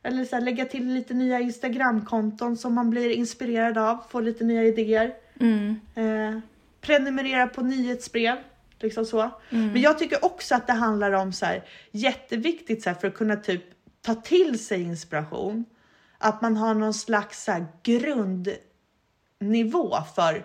eller 0.02 0.24
så 0.24 0.36
här, 0.36 0.40
lägga 0.42 0.64
till 0.64 0.94
lite 0.94 1.14
nya 1.14 1.40
Instagramkonton 1.40 2.56
som 2.56 2.74
man 2.74 2.90
blir 2.90 3.10
inspirerad 3.10 3.78
av, 3.78 4.04
få 4.08 4.20
lite 4.20 4.44
nya 4.44 4.62
idéer. 4.62 5.14
mm. 5.40 5.80
Eh, 5.94 6.40
prenumerera 6.80 7.46
på 7.46 7.62
nyhetsbrev. 7.62 8.36
Liksom 8.80 9.06
så. 9.06 9.30
Men 9.72 9.80
jag 9.80 9.98
tycker 9.98 10.24
också 10.24 10.54
att 10.54 10.66
det 10.66 10.72
handlar 10.72 11.12
om 11.12 11.32
så 11.32 11.46
här, 11.46 11.64
jätteviktigt 11.90 12.82
så 12.82 12.90
här, 12.90 12.96
för 12.96 13.08
att 13.08 13.14
kunna 13.14 13.36
typ 13.36 13.62
ta 14.02 14.14
till 14.14 14.64
sig 14.64 14.82
inspiration. 14.82 15.64
Att 16.24 16.42
man 16.42 16.56
har 16.56 16.74
någon 16.74 16.94
slags 16.94 17.44
så 17.44 17.64
grundnivå 17.82 18.58
för 20.14 20.44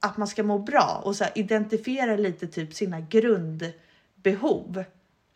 att 0.00 0.16
man 0.16 0.28
ska 0.28 0.42
må 0.42 0.58
bra 0.58 1.00
och 1.04 1.16
så 1.16 1.24
identifiera 1.34 2.16
lite 2.16 2.46
typ 2.46 2.74
sina 2.74 3.00
grundbehov. 3.00 4.84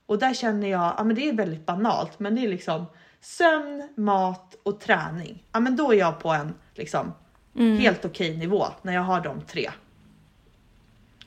Och 0.06 0.18
där 0.18 0.34
känner 0.34 0.68
jag, 0.68 0.94
ja 0.98 1.04
men 1.04 1.16
det 1.16 1.28
är 1.28 1.32
väldigt 1.32 1.66
banalt, 1.66 2.18
men 2.18 2.34
det 2.34 2.44
är 2.44 2.48
liksom 2.48 2.84
sömn, 3.20 3.88
mat 3.96 4.56
och 4.62 4.80
träning. 4.80 5.44
Ja 5.52 5.60
men 5.60 5.76
då 5.76 5.92
är 5.92 5.98
jag 5.98 6.20
på 6.20 6.28
en 6.28 6.54
liksom 6.74 7.12
helt 7.54 8.04
okej 8.04 8.36
nivå 8.36 8.66
när 8.82 8.94
jag 8.94 9.02
har 9.02 9.20
de 9.20 9.40
tre. 9.40 9.70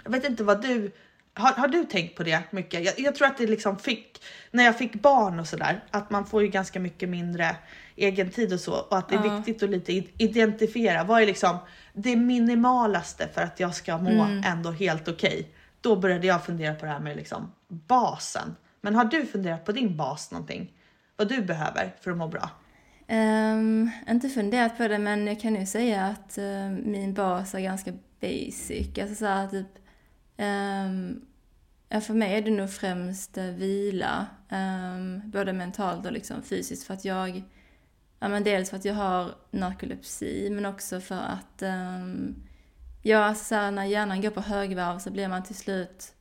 Jag 0.03 0.11
vet 0.11 0.25
inte 0.25 0.43
vad 0.43 0.61
du, 0.61 0.91
har, 1.33 1.51
har 1.51 1.67
du 1.67 1.85
tänkt 1.85 2.17
på 2.17 2.23
det 2.23 2.43
mycket? 2.51 2.85
Jag, 2.85 2.99
jag 2.99 3.15
tror 3.15 3.27
att 3.27 3.37
det 3.37 3.47
liksom 3.47 3.79
fick, 3.79 4.23
när 4.51 4.63
jag 4.63 4.77
fick 4.77 4.93
barn 4.93 5.39
och 5.39 5.47
sådär, 5.47 5.83
att 5.91 6.09
man 6.09 6.25
får 6.25 6.41
ju 6.41 6.47
ganska 6.47 6.79
mycket 6.79 7.09
mindre 7.09 7.55
egen 7.95 8.29
tid 8.29 8.53
och 8.53 8.59
så 8.59 8.73
och 8.79 8.97
att 8.97 9.09
det 9.09 9.15
är 9.15 9.25
Ja. 9.25 9.35
viktigt 9.35 9.63
att 9.63 9.69
lite 9.69 9.93
identifiera 10.17 11.03
vad 11.03 11.21
är 11.21 11.25
liksom 11.25 11.57
det 11.93 12.15
minimalaste 12.15 13.27
för 13.33 13.41
att 13.41 13.59
jag 13.59 13.75
ska 13.75 13.97
må 13.97 14.23
ändå 14.45 14.71
helt 14.71 15.07
okej. 15.07 15.49
Då 15.81 15.95
började 15.95 16.27
jag 16.27 16.45
fundera 16.45 16.75
på 16.75 16.85
det 16.85 16.91
här 16.91 16.99
med 16.99 17.15
liksom 17.17 17.51
basen. 17.67 18.55
Men 18.81 18.95
har 18.95 19.05
du 19.05 19.25
funderat 19.25 19.65
på 19.65 19.71
din 19.71 19.97
bas 19.97 20.31
någonting? 20.31 20.71
Vad 21.15 21.29
du 21.29 21.41
behöver 21.41 21.95
för 22.01 22.11
att 22.11 22.17
må 22.17 22.27
bra? 22.27 22.49
Ehm, 23.07 23.89
inte 24.09 24.29
funderat 24.29 24.77
på 24.77 24.87
det, 24.87 24.97
men 24.97 25.27
jag 25.27 25.41
kan 25.41 25.55
ju 25.55 25.65
säga 25.65 26.05
att 26.05 26.37
eh, 26.37 26.69
min 26.83 27.13
bas 27.13 27.55
är 27.55 27.59
ganska 27.59 27.91
basic. 28.21 28.99
Alltså 29.01 29.15
så 29.15 29.25
här, 29.25 29.47
typ... 29.47 29.67
ja, 31.89 32.01
för 32.01 32.13
mig 32.13 32.35
är 32.37 32.41
det 32.41 32.51
nog 32.51 32.71
främst 32.71 33.37
eh, 33.37 33.43
vila. 33.45 34.27
ehm, 34.49 35.21
både 35.31 35.53
mentalt 35.53 36.05
och 36.05 36.11
liksom 36.11 36.43
fysiskt. 36.43 36.87
För 36.87 36.93
att 36.93 37.05
jag... 37.05 37.43
Ja, 38.23 38.29
men 38.29 38.43
dels 38.43 38.69
för 38.69 38.77
att 38.77 38.85
jag 38.85 38.93
har 38.93 39.35
narkolepsi, 39.51 40.49
men 40.49 40.65
också 40.65 40.99
för 40.99 41.15
att... 41.15 41.61
Um, 41.61 42.35
ja, 43.01 43.17
alltså 43.17 43.45
så 43.45 43.55
här, 43.55 43.71
när 43.71 43.85
hjärnan 43.85 44.21
går 44.21 44.29
på 44.29 44.41
högvarv 44.41 44.99
så 44.99 45.11
blir 45.11 45.27
man 45.27 45.43
till 45.43 45.55
slut 45.55 46.13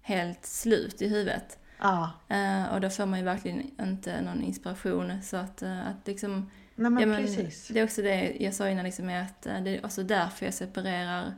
helt 0.00 0.46
slut 0.46 1.02
i 1.02 1.08
huvudet. 1.08 1.58
Ja, 1.78 2.12
Eh, 2.28 2.74
och 2.74 2.80
då 2.80 2.90
får 2.90 3.06
man 3.06 3.18
ju 3.18 3.24
verkligen 3.24 3.80
inte 3.80 4.20
någon 4.20 4.42
inspiration. 4.42 5.22
Så 5.22 5.36
att, 5.36 5.62
eh, 5.62 5.88
att 5.88 6.06
liksom, 6.06 6.50
nej 6.74 6.90
men, 6.90 7.00
ja, 7.00 7.06
men 7.06 7.22
precis. 7.22 7.68
det 7.68 7.80
är 7.80 7.84
också 7.84 8.02
det 8.02 8.36
jag 8.40 8.54
sa 8.54 8.68
innan, 8.68 8.84
liksom, 8.84 9.08
är 9.08 9.22
att 9.22 9.46
eh, 9.46 9.60
det 9.60 9.70
är 9.70 9.86
också 9.86 10.02
därför 10.02 10.46
jag 10.46 10.54
separerar, 10.54 11.34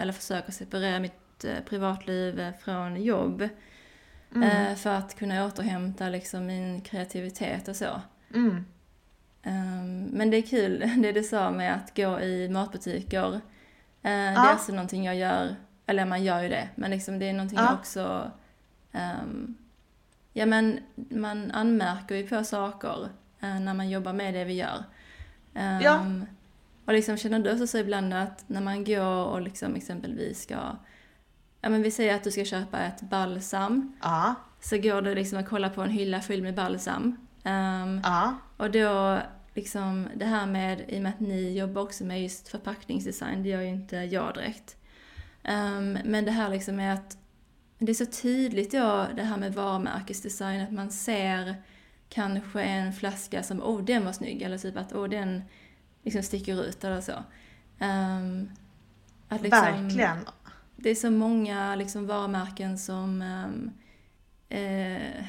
eller 0.00 0.12
försöker 0.12 0.52
separera 0.52 1.00
mitt 1.00 1.44
privatliv 1.68 2.52
från 2.60 3.02
jobb. 3.02 3.48
Mm. 4.34 4.76
För 4.76 4.90
att 4.90 5.18
kunna 5.18 5.46
återhämta 5.46 6.08
liksom, 6.08 6.46
min 6.46 6.80
kreativitet 6.80 7.68
och 7.68 7.76
så. 7.76 8.00
Mm. 8.34 8.64
Ehm, 9.42 10.04
men 10.04 10.30
det 10.30 10.36
är 10.36 10.42
kul 10.42 10.78
det 11.02 11.12
du 11.12 11.22
sa 11.22 11.50
med 11.50 11.74
att 11.74 11.96
gå 11.96 12.20
i 12.20 12.48
matbutiker. 12.48 13.34
Eh, 13.34 13.40
Det 14.02 14.08
är 14.10 14.32
Ja. 14.32 14.48
alltså 14.50 14.72
någonting 14.72 15.04
jag 15.04 15.16
gör, 15.16 15.56
eller 15.86 16.04
man 16.04 16.24
gör 16.24 16.42
ju 16.42 16.48
det, 16.48 16.68
men 16.74 16.90
liksom 16.90 17.18
det 17.18 17.28
är 17.28 17.32
någonting 17.32 17.58
Ja. 17.58 17.64
jag 17.64 17.74
också... 17.74 18.30
ehm, 18.92 19.54
ja 20.32 20.46
men 20.46 20.78
man 21.10 21.50
anmärker 21.50 22.14
ju 22.14 22.26
på 22.26 22.44
saker 22.44 23.08
eh, 23.40 23.60
när 23.60 23.74
man 23.74 23.90
jobbar 23.90 24.12
med 24.12 24.34
det 24.34 24.44
vi 24.44 24.52
gör. 24.54 24.84
Ehm, 25.54 25.80
Ja. 25.80 26.06
Och 26.84 26.92
liksom 26.92 27.16
känner 27.16 27.38
du 27.38 27.52
också 27.52 27.66
så 27.66 27.78
ibland 27.78 28.14
att 28.14 28.44
när 28.48 28.60
man 28.60 28.84
går 28.84 29.24
och 29.26 29.40
liksom 29.40 29.74
exempelvis 29.74 30.42
ska... 30.42 30.54
Ja 31.60 31.68
men 31.68 31.82
vi 31.82 31.90
säger 31.90 32.14
att 32.14 32.24
du 32.24 32.30
ska 32.30 32.44
köpa 32.44 32.78
ett 32.80 33.00
balsam. 33.00 33.92
Ja, 34.02 34.34
Så 34.60 34.76
går 34.78 35.02
du 35.02 35.14
liksom 35.14 35.38
och 35.38 35.48
kollar 35.48 35.68
på 35.70 35.82
en 35.82 35.90
hylla 35.90 36.20
full 36.20 36.42
med 36.42 36.54
balsam. 36.54 37.21
Ehm, 37.44 38.00
ja, 38.04 38.34
och 38.56 38.70
då, 38.70 39.20
liksom 39.54 40.08
det 40.14 40.24
här 40.24 40.46
med, 40.46 40.84
i 40.88 40.98
och 40.98 41.02
med 41.02 41.10
att 41.10 41.20
ni 41.20 41.58
jobbar 41.58 41.82
också 41.82 42.04
med 42.04 42.22
just 42.22 42.48
förpackningsdesign, 42.48 43.42
det 43.42 43.48
gör 43.48 43.60
ju 43.60 43.68
inte 43.68 43.96
jag 43.96 44.34
direkt. 44.34 44.76
Ehm, 45.42 45.98
men 46.04 46.24
det 46.24 46.30
här 46.30 46.48
liksom 46.48 46.80
är 46.80 46.94
att 46.94 47.18
det 47.78 47.92
är 47.92 47.94
så 47.94 48.06
tydligt 48.06 48.72
då, 48.72 49.06
det 49.16 49.22
här 49.22 49.36
med 49.36 49.54
varumärkesdesign, 49.54 50.60
att 50.60 50.72
man 50.72 50.90
ser 50.90 51.54
kanske 52.08 52.62
en 52.62 52.92
flaska 52.92 53.42
som, 53.42 53.62
oh 53.62 53.84
den 53.84 54.04
var 54.04 54.12
snygg, 54.12 54.42
eller 54.42 54.58
typ 54.58 54.76
att, 54.76 54.92
oh 54.92 55.08
den, 55.08 55.42
liksom 56.02 56.22
sticker 56.22 56.64
ut 56.64 56.84
eller 56.84 57.00
så. 57.00 57.12
Um, 57.80 58.50
att 59.28 59.42
liksom, 59.42 59.60
Verkligen. 59.60 60.18
Det 60.76 60.90
är 60.90 60.94
så 60.94 61.10
många 61.10 61.76
liksom 61.76 62.06
varumärken 62.06 62.78
som 62.78 63.22
um, 63.22 63.70
eh, 64.48 65.24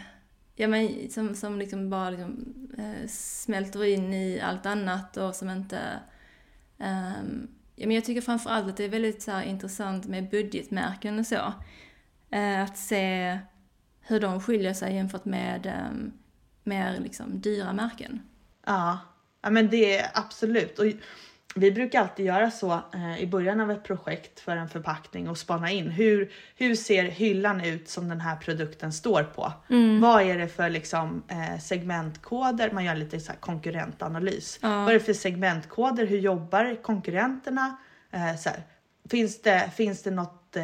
ja, 0.56 0.68
men, 0.68 1.10
som, 1.10 1.36
som 1.36 1.60
liksom 1.60 1.90
bara 1.90 2.10
liksom, 2.10 2.54
eh, 2.78 3.08
smälter 3.08 3.84
in 3.84 4.14
i 4.14 4.42
allt 4.42 4.66
annat 4.66 5.18
och 5.18 5.36
som 5.36 5.50
inte... 5.50 5.80
Eh, 6.80 7.24
ja, 7.76 7.88
men 7.88 7.92
jag 7.92 8.06
tycker 8.06 8.22
framförallt 8.22 8.68
att 8.68 8.78
det 8.78 8.84
är 8.84 8.90
väldigt 8.90 9.22
så 9.22 9.32
här, 9.32 9.44
intressant 9.44 10.06
med 10.06 10.30
budgetmärken 10.30 11.20
och 11.20 11.28
så. 11.28 11.54
Eh, 12.30 12.64
att 12.64 12.78
se 12.78 13.40
hur 14.02 14.20
de 14.20 14.42
skiljer 14.42 14.74
sig 14.74 14.96
jämfört 14.96 15.26
med 15.26 15.66
eh, 15.66 16.12
mer 16.64 17.00
liksom, 17.00 17.42
dyra 17.42 17.74
märken. 17.74 18.22
Ja. 18.66 19.00
ja, 19.42 19.50
men 19.50 19.70
det 19.70 19.98
är 19.98 20.12
absolut. 20.14 20.80
Och 20.80 20.86
vi 21.56 21.72
brukar 21.72 22.02
alltid 22.02 22.26
göra 22.26 22.52
så 22.52 22.72
eh, 22.94 23.22
i 23.22 23.28
början 23.28 23.60
av 23.60 23.72
ett 23.72 23.84
projekt 23.84 24.40
för 24.40 24.58
en 24.58 24.70
förpackning 24.70 25.30
och 25.30 25.38
spana 25.38 25.72
in 25.72 25.90
hur, 25.90 26.32
hur 26.56 26.76
ser 26.76 27.04
hyllan 27.04 27.62
ut 27.62 27.90
som 27.90 28.10
den 28.10 28.22
här 28.22 28.36
produkten 28.36 28.94
står 28.94 29.24
på? 29.24 29.54
Mm. 29.70 30.02
Vad 30.02 30.22
är 30.22 30.38
det 30.38 30.48
för 30.48 30.70
liksom, 30.70 31.24
eh, 31.28 31.60
segmentkoder? 31.60 32.72
Man 32.72 32.86
gör 32.86 32.96
lite 32.96 33.20
så 33.20 33.32
konkurrentanalys. 33.40 34.60
Ja. 34.62 34.70
Vad 34.70 34.90
är 34.90 34.94
det 34.94 35.00
för 35.00 35.14
segmentkoder? 35.14 36.06
Hur 36.06 36.20
jobbar 36.20 36.84
konkurrenterna? 36.84 37.78
Eh, 38.12 38.36
så 38.36 38.50
här, 38.50 38.64
finns, 39.10 39.42
det, 39.42 39.72
finns 39.76 40.04
det 40.04 40.12
något 40.12 40.56
eh, 40.56 40.64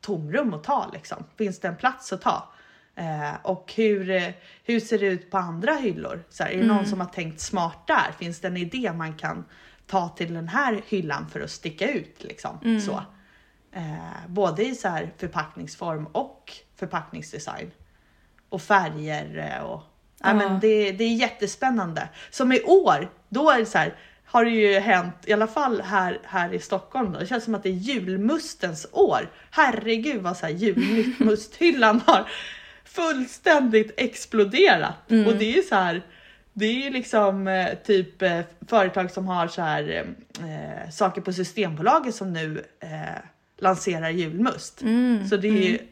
tomrum 0.00 0.54
att 0.54 0.64
ta? 0.64 0.90
Liksom? 0.92 1.24
Finns 1.38 1.60
det 1.60 1.68
en 1.68 1.76
plats 1.76 2.12
att 2.12 2.22
ta? 2.22 2.48
Eh, 2.94 3.34
och 3.42 3.72
hur, 3.76 4.32
hur 4.64 4.80
ser 4.80 4.98
det 4.98 5.06
ut 5.06 5.30
på 5.30 5.38
andra 5.38 5.74
hyllor? 5.74 6.24
Så 6.30 6.42
här, 6.42 6.50
är 6.50 6.56
det 6.56 6.62
mm. 6.64 6.76
någon 6.76 6.86
som 6.86 7.00
har 7.00 7.06
tänkt 7.06 7.40
smart 7.40 7.86
där? 7.86 8.12
Finns 8.18 8.40
det 8.40 8.48
en 8.48 8.56
idé 8.56 8.92
man 8.92 9.14
kan 9.14 9.44
ta 9.90 10.08
till 10.08 10.34
den 10.34 10.48
här 10.48 10.82
hyllan 10.88 11.28
för 11.28 11.40
att 11.40 11.50
sticka 11.50 11.90
ut 11.92 12.22
liksom. 12.22 12.58
Mm. 12.64 12.80
Så. 12.80 13.02
Eh, 13.72 14.28
både 14.28 14.64
i 14.64 14.74
så 14.74 14.88
här 14.88 15.12
förpackningsform 15.18 16.06
och 16.06 16.52
förpackningsdesign. 16.76 17.70
Och 18.48 18.62
färger 18.62 19.56
eh, 19.56 19.64
och 19.64 19.82
ja. 20.20 20.34
men 20.34 20.60
det, 20.60 20.92
det 20.92 21.04
är 21.04 21.14
jättespännande. 21.14 22.08
Som 22.30 22.52
i 22.52 22.62
år, 22.62 23.10
då 23.28 23.50
är 23.50 23.58
det 23.58 23.66
så 23.66 23.78
här, 23.78 23.94
har 24.24 24.44
det 24.44 24.50
ju 24.50 24.78
hänt, 24.78 25.14
i 25.26 25.32
alla 25.32 25.46
fall 25.46 25.80
här, 25.80 26.18
här 26.24 26.54
i 26.54 26.58
Stockholm. 26.58 27.12
Då. 27.12 27.18
Det 27.18 27.26
känns 27.26 27.44
som 27.44 27.54
att 27.54 27.62
det 27.62 27.68
är 27.68 27.72
julmustens 27.72 28.86
år. 28.92 29.30
Herregud 29.50 30.22
vad 30.22 30.36
så 30.36 30.46
här 30.46 30.52
julmusthyllan 30.52 32.00
har 32.06 32.28
fullständigt 32.84 33.94
exploderat. 33.96 35.10
Mm. 35.10 35.26
Och 35.26 35.34
det 35.34 35.44
är 35.44 35.56
ju 35.56 35.62
så 35.62 35.74
här, 35.74 36.02
det 36.60 36.66
är 36.66 36.84
ju 36.84 36.90
liksom 36.90 37.48
eh, 37.48 37.74
typ 37.84 38.22
eh, 38.22 38.40
företag 38.68 39.10
som 39.10 39.26
har 39.26 39.48
så 39.48 39.62
här 39.62 40.14
eh, 40.40 40.90
saker 40.90 41.20
på 41.20 41.32
Systembolaget 41.32 42.14
som 42.14 42.32
nu 42.32 42.64
eh, 42.80 43.22
lanserar 43.58 44.10
julmust. 44.10 44.82
Mm, 44.82 45.28
så 45.28 45.36
det 45.36 45.48
är 45.48 45.62
ju 45.62 45.74
mm. 45.74 45.86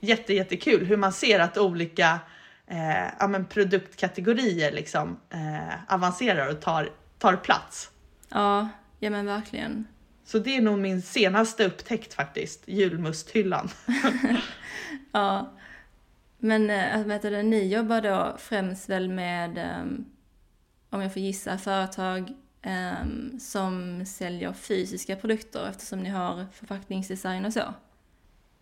jätte, 0.00 0.34
jättekul 0.34 0.86
hur 0.86 0.96
man 0.96 1.12
ser 1.12 1.40
att 1.40 1.58
olika 1.58 2.18
eh, 2.66 3.06
ja, 3.18 3.28
men 3.28 3.44
produktkategorier 3.44 4.72
liksom 4.72 5.20
eh, 5.30 5.94
avancerar 5.94 6.50
och 6.50 6.60
tar, 6.60 6.90
tar 7.18 7.36
plats. 7.36 7.90
Ja, 8.28 8.68
ja 8.98 9.10
men 9.10 9.26
verkligen. 9.26 9.86
Så 10.24 10.38
det 10.38 10.56
är 10.56 10.60
nog 10.60 10.78
min 10.78 11.02
senaste 11.02 11.64
upptäckt 11.64 12.14
faktiskt, 12.14 12.62
julmusthyllan. 12.66 13.68
ja, 15.12 15.52
men 16.38 16.70
äh, 16.70 17.04
vet 17.04 17.22
du, 17.22 17.42
ni 17.42 17.68
jobbar 17.68 18.00
då 18.00 18.36
främst 18.38 18.88
väl 18.88 19.08
med, 19.08 19.58
ähm, 19.58 20.04
om 20.90 21.02
jag 21.02 21.12
får 21.12 21.22
gissa, 21.22 21.58
företag 21.58 22.32
ähm, 22.62 23.40
som 23.40 24.04
säljer 24.06 24.52
fysiska 24.52 25.16
produkter 25.16 25.66
eftersom 25.70 26.00
ni 26.00 26.08
har 26.08 26.46
förpackningsdesign 26.52 27.44
och 27.44 27.52
så? 27.52 27.74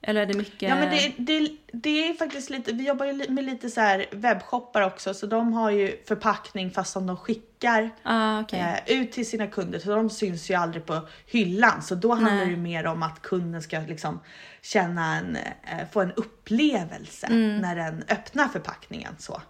Eller 0.08 0.22
är 0.22 0.26
det 0.26 0.36
mycket? 0.36 0.68
Ja 0.68 0.74
men 0.74 0.90
det, 0.90 1.14
det, 1.16 1.50
det 1.72 2.08
är 2.08 2.14
faktiskt 2.14 2.50
lite, 2.50 2.72
vi 2.72 2.86
jobbar 2.86 3.06
ju 3.06 3.30
med 3.30 3.44
lite 3.44 3.70
så 3.70 3.80
här 3.80 4.06
webbshoppar 4.10 4.82
också 4.82 5.14
så 5.14 5.26
de 5.26 5.52
har 5.52 5.70
ju 5.70 6.02
förpackning 6.04 6.70
fast 6.70 6.92
som 6.92 7.06
de 7.06 7.16
skickar 7.16 7.90
ah, 8.02 8.40
okay. 8.40 8.60
eh, 8.60 9.00
ut 9.00 9.12
till 9.12 9.26
sina 9.26 9.46
kunder 9.46 9.78
så 9.78 9.94
de 9.94 10.10
syns 10.10 10.50
ju 10.50 10.54
aldrig 10.54 10.86
på 10.86 11.08
hyllan 11.26 11.82
så 11.82 11.94
då 11.94 12.14
handlar 12.14 12.44
Nej. 12.44 12.50
det 12.50 12.56
mer 12.56 12.86
om 12.86 13.02
att 13.02 13.22
kunden 13.22 13.62
ska 13.62 13.78
liksom 13.78 14.20
känna 14.62 15.16
en, 15.16 15.36
eh, 15.36 15.88
få 15.92 16.00
en 16.00 16.12
upplevelse 16.12 17.26
mm. 17.26 17.60
när 17.60 17.76
den 17.76 18.04
öppnar 18.08 18.48
förpackningen 18.48 19.14
så. 19.18 19.42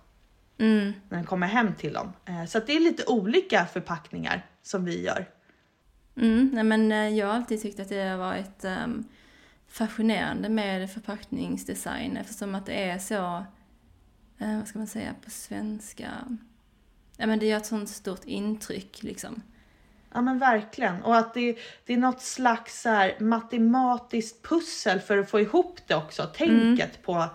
Mm. 0.59 0.93
När 1.09 1.19
den 1.19 1.27
kommer 1.27 1.47
hem 1.47 1.75
till 1.75 1.93
dem. 1.93 2.13
Eh, 2.25 2.45
så 2.45 2.59
det 2.59 2.77
är 2.77 2.81
lite 2.81 3.05
olika 3.07 3.67
förpackningar 3.67 4.47
som 4.63 4.85
vi 4.85 5.03
gör. 5.03 5.27
Mm, 6.17 6.51
nej 6.53 6.65
men 6.65 6.93
eh, 6.93 7.09
jag 7.09 7.27
har 7.27 7.35
alltid 7.35 7.63
tyckt 7.63 7.81
att 7.81 7.89
det 7.89 8.03
har 8.03 8.17
varit 8.17 8.65
um 8.65 9.05
fascinerande 9.69 10.49
med 10.49 10.91
förpackningsdesign 10.91 12.17
eftersom 12.17 12.55
att 12.55 12.67
det 12.67 12.91
är 12.91 12.99
så, 12.99 13.45
eh, 14.39 14.59
vad 14.59 14.69
ska 14.69 14.79
man 14.79 14.87
säga 14.87 15.15
på 15.25 15.31
svenska, 15.31 16.11
ja 17.17 17.27
men 17.27 17.39
det 17.39 17.47
gör 17.47 17.57
ett 17.57 17.67
sånt 17.67 17.89
stort 17.89 18.25
intryck 18.25 19.03
liksom. 19.03 19.43
Ja 20.13 20.23
men 20.23 20.39
verkligen. 20.39 21.03
Och 21.03 21.17
att 21.17 21.35
det, 21.35 21.59
det 21.85 21.93
är 21.93 21.99
något 21.99 22.23
slags 22.23 22.83
så 22.83 22.89
här 22.89 23.17
matematiskt 23.21 24.43
pussel 24.49 25.01
för 25.01 25.19
att 25.19 25.31
få 25.31 25.41
ihop 25.41 25.81
det 25.87 25.95
också. 25.95 26.27
Tänket 26.27 26.95
mm. 26.95 27.03
på, 27.05 27.27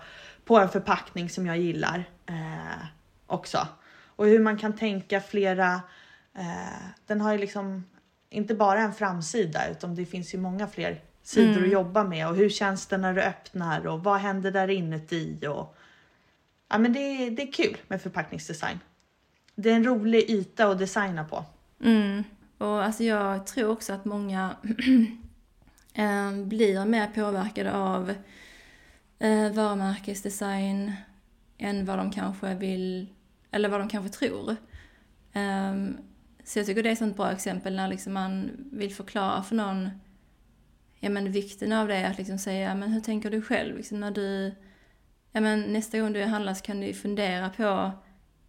på 0.45 0.57
en 0.57 0.69
förpackning 0.69 1.29
som 1.29 1.45
jag 1.45 1.57
gillar 1.57 2.09
eh, 2.25 2.85
också. 3.27 3.67
Och 4.05 4.25
hur 4.25 4.39
man 4.39 4.57
kan 4.57 4.75
tänka 4.75 5.21
flera, 5.21 5.81
eh, 6.37 6.87
den 7.05 7.21
har 7.21 7.31
ju 7.31 7.37
liksom 7.37 7.85
inte 8.29 8.55
bara 8.55 8.79
en 8.79 8.93
framsida 8.93 9.69
utan 9.69 9.95
det 9.95 10.05
finns 10.05 10.33
ju 10.33 10.37
många 10.37 10.67
fler 10.67 11.01
sidor 11.23 11.51
mm. 11.51 11.63
att 11.63 11.71
jobba 11.71 12.03
med 12.03 12.27
och 12.27 12.35
hur 12.35 12.49
känns 12.49 12.87
det 12.87 12.97
när 12.97 13.13
du 13.13 13.21
öppnar 13.21 13.87
och 13.87 14.03
vad 14.03 14.19
händer 14.19 14.51
där 14.51 14.67
inuti 14.67 15.47
och 15.47 15.77
ja, 16.69 16.77
men 16.77 16.93
det, 16.93 16.99
är, 16.99 17.31
det 17.31 17.41
är 17.41 17.51
kul 17.51 17.77
med 17.87 18.01
förpackningsdesign. 18.01 18.79
Det 19.55 19.69
är 19.69 19.75
en 19.75 19.83
rolig 19.83 20.29
yta 20.29 20.67
att 20.67 20.79
designa 20.79 21.23
på. 21.23 21.45
Mm. 21.83 22.23
Och 22.57 22.83
alltså 22.83 23.03
jag 23.03 23.47
tror 23.47 23.69
också 23.69 23.93
att 23.93 24.05
många 24.05 24.55
äh, 25.93 26.31
blir 26.45 26.85
mer 26.85 27.07
påverkade 27.07 27.73
av 27.73 28.13
äh, 29.19 29.51
varumärkesdesign 29.51 30.93
än 31.57 31.85
vad 31.85 31.97
de 31.97 32.11
kanske 32.11 32.55
vill, 32.55 33.07
eller 33.51 33.69
vad 33.69 33.79
de 33.79 33.89
kanske 33.89 34.19
tror. 34.19 34.55
Um, 35.33 35.97
så 36.43 36.59
jag 36.59 36.65
tycker 36.65 36.83
det 36.83 36.89
är 36.89 36.93
ett 36.93 36.99
sånt 36.99 37.17
bra 37.17 37.31
exempel 37.31 37.75
när 37.75 37.87
liksom 37.87 38.13
man 38.13 38.51
vill 38.71 38.95
förklara 38.95 39.43
för 39.43 39.55
någon 39.55 39.89
ja, 41.01 41.09
men 41.09 41.31
vikten 41.31 41.71
av 41.71 41.87
det 41.87 41.95
är 41.95 42.11
att 42.11 42.17
liksom 42.17 42.37
säga, 42.37 42.75
men 42.75 42.91
hur 42.91 43.01
tänker 43.01 43.31
du 43.31 43.41
själv? 43.41 43.77
Liksom 43.77 43.99
när 43.99 44.11
du, 44.11 44.55
ja, 45.31 45.41
men 45.41 45.61
nästa 45.61 45.99
gång 45.99 46.13
du 46.13 46.23
handlar 46.23 46.53
så 46.53 46.61
kan 46.61 46.79
du 46.79 46.93
fundera 46.93 47.49
på 47.49 47.91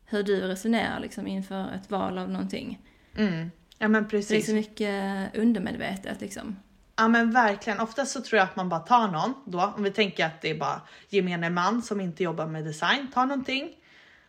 hur 0.05 0.23
du 0.23 0.41
resonerar 0.41 1.01
liksom, 1.01 1.27
inför 1.27 1.73
ett 1.75 1.91
val 1.91 2.19
av 2.19 2.31
någonting. 2.31 2.81
Mm. 3.17 3.51
Ja 3.79 3.89
men 3.89 4.09
precis. 4.09 4.29
Det 4.29 4.37
är 4.37 4.43
så 4.43 4.55
mycket 4.55 5.37
undermedvetet 5.37 6.21
liksom. 6.21 6.57
Ja 6.97 7.09
men 7.09 7.31
verkligen. 7.31 7.81
Oftast 7.81 8.13
så 8.13 8.21
tror 8.21 8.39
jag 8.39 8.45
att 8.45 8.57
man 8.57 8.69
bara 8.69 8.81
tar 8.81 9.09
någon 9.09 9.35
då. 9.45 9.73
Om 9.77 9.83
vi 9.83 9.91
tänker 9.91 10.27
att 10.27 10.41
det 10.41 10.51
är 10.51 10.59
bara 10.59 10.81
gemene 11.09 11.51
man 11.51 11.83
som 11.83 12.01
inte 12.01 12.23
jobbar 12.23 12.47
med 12.47 12.65
design. 12.65 13.11
tar 13.15 13.27
någonting. 13.27 13.75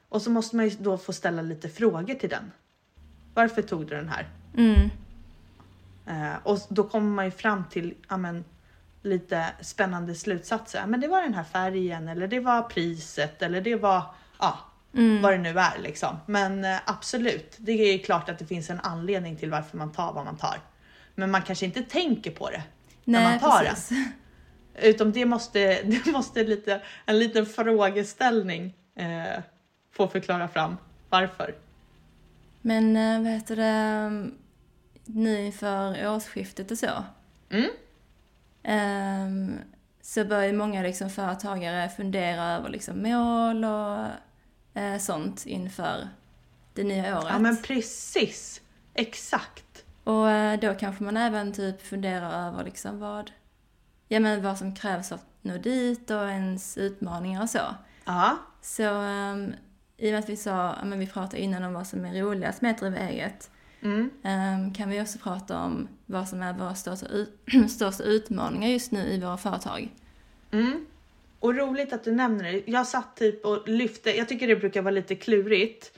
Och 0.09 0.21
så 0.21 0.29
måste 0.29 0.55
man 0.55 0.69
ju 0.69 0.75
då 0.79 0.97
få 0.97 1.13
ställa 1.13 1.41
lite 1.41 1.69
frågor 1.69 2.13
till 2.13 2.29
den. 2.29 2.51
Varför 3.33 3.61
tog 3.61 3.87
du 3.87 3.95
den 3.95 4.09
här? 4.09 4.29
Mm. 4.57 4.89
Eh, 6.07 6.33
och 6.43 6.59
då 6.69 6.83
kommer 6.83 7.11
man 7.11 7.25
ju 7.25 7.31
fram 7.31 7.63
till 7.69 7.93
amen, 8.07 8.45
lite 9.01 9.45
spännande 9.61 10.15
slutsatser. 10.15 10.85
Men 10.87 11.01
det 11.01 11.07
var 11.07 11.21
den 11.21 11.33
här 11.33 11.43
färgen 11.43 12.07
eller 12.07 12.27
det 12.27 12.39
var 12.39 12.61
priset 12.61 13.41
eller 13.41 13.61
det 13.61 13.75
var 13.75 14.03
ja, 14.39 14.59
mm. 14.93 15.21
vad 15.21 15.33
det 15.33 15.37
nu 15.37 15.59
är 15.59 15.79
liksom. 15.79 16.17
Men 16.25 16.65
eh, 16.65 16.77
absolut, 16.85 17.55
det 17.57 17.71
är 17.71 17.97
klart 17.97 18.29
att 18.29 18.39
det 18.39 18.45
finns 18.45 18.69
en 18.69 18.79
anledning 18.79 19.37
till 19.37 19.51
varför 19.51 19.77
man 19.77 19.91
tar 19.91 20.13
vad 20.13 20.25
man 20.25 20.37
tar. 20.37 20.59
Men 21.15 21.31
man 21.31 21.41
kanske 21.41 21.65
inte 21.65 21.83
tänker 21.83 22.31
på 22.31 22.49
det 22.49 22.63
Nej, 23.03 23.23
när 23.23 23.29
man 23.29 23.39
tar 23.39 23.65
precis. 23.65 23.89
det. 23.89 24.11
Utom 24.89 25.11
det 25.11 25.25
måste, 25.25 25.81
det 25.83 26.05
måste 26.05 26.43
lite, 26.43 26.81
en 27.05 27.19
liten 27.19 27.45
frågeställning 27.45 28.73
eh, 28.95 29.43
få 29.91 30.07
förklara 30.07 30.47
fram 30.47 30.77
varför. 31.09 31.55
Men 32.61 32.97
äh, 32.97 33.21
vad 33.21 33.31
heter 33.31 33.55
det, 33.55 34.31
nu 35.05 35.45
inför 35.45 36.07
årsskiftet 36.15 36.71
och 36.71 36.77
så. 36.77 37.03
Mm. 37.49 37.69
Um, 38.63 39.59
så 40.01 40.25
börjar 40.25 40.53
många 40.53 40.81
liksom 40.81 41.09
företagare 41.09 41.89
fundera 41.89 42.51
över 42.51 42.69
liksom 42.69 43.01
mål 43.01 43.65
och 43.65 44.05
uh, 44.81 44.97
sånt 44.99 45.45
inför 45.45 46.07
det 46.73 46.83
nya 46.83 47.19
året. 47.19 47.27
Ja 47.29 47.39
men 47.39 47.61
precis, 47.61 48.61
exakt. 48.93 49.85
Och 50.03 50.25
uh, 50.25 50.53
då 50.53 50.73
kanske 50.73 51.03
man 51.03 51.17
även 51.17 51.53
typ 51.53 51.81
funderar 51.81 52.47
över 52.47 52.63
liksom 52.63 52.99
vad, 52.99 53.31
ja 54.07 54.19
men 54.19 54.43
vad 54.43 54.57
som 54.57 54.75
krävs 54.75 55.09
för 55.09 55.15
att 55.15 55.27
nå 55.41 55.57
dit 55.57 56.11
och 56.11 56.29
ens 56.29 56.77
utmaningar 56.77 57.41
och 57.41 57.49
så. 57.49 57.75
Ja. 58.05 58.37
Så 58.61 58.83
um, 58.83 59.53
i 59.97 60.07
och 60.07 60.11
med 60.11 60.19
att 60.19 60.29
vi 60.29 60.37
sa, 60.37 60.75
ja 60.79 60.85
men 60.85 60.99
vi 60.99 61.07
pratade 61.07 61.41
innan 61.41 61.63
om 61.63 61.73
vad 61.73 61.87
som 61.87 62.05
är 62.05 62.21
roligast 62.21 62.61
med 62.61 62.71
att 62.71 62.77
driva 62.77 62.97
eget, 62.97 63.51
Mm. 63.83 64.09
ehm, 64.23 64.73
kan 64.73 64.89
vi 64.89 65.01
också 65.01 65.17
prata 65.17 65.59
om 65.59 65.87
vad 66.05 66.27
som 66.27 66.41
är 66.41 66.53
våra 66.53 66.75
största, 66.75 67.07
största 67.69 68.03
utmaningar 68.03 68.69
just 68.69 68.91
nu 68.91 68.99
i 68.99 69.19
våra 69.19 69.37
företag. 69.37 69.89
Mm. 70.51 70.85
Och 71.39 71.55
roligt 71.55 71.93
att 71.93 72.03
du 72.03 72.11
nämner 72.11 72.43
det. 72.43 72.63
Jag 72.65 72.87
satt 72.87 73.15
typ 73.15 73.45
och 73.45 73.67
lyfte, 73.67 74.17
jag 74.17 74.29
tycker 74.29 74.47
det 74.47 74.55
brukar 74.55 74.81
vara 74.81 74.91
lite 74.91 75.15
klurigt 75.15 75.97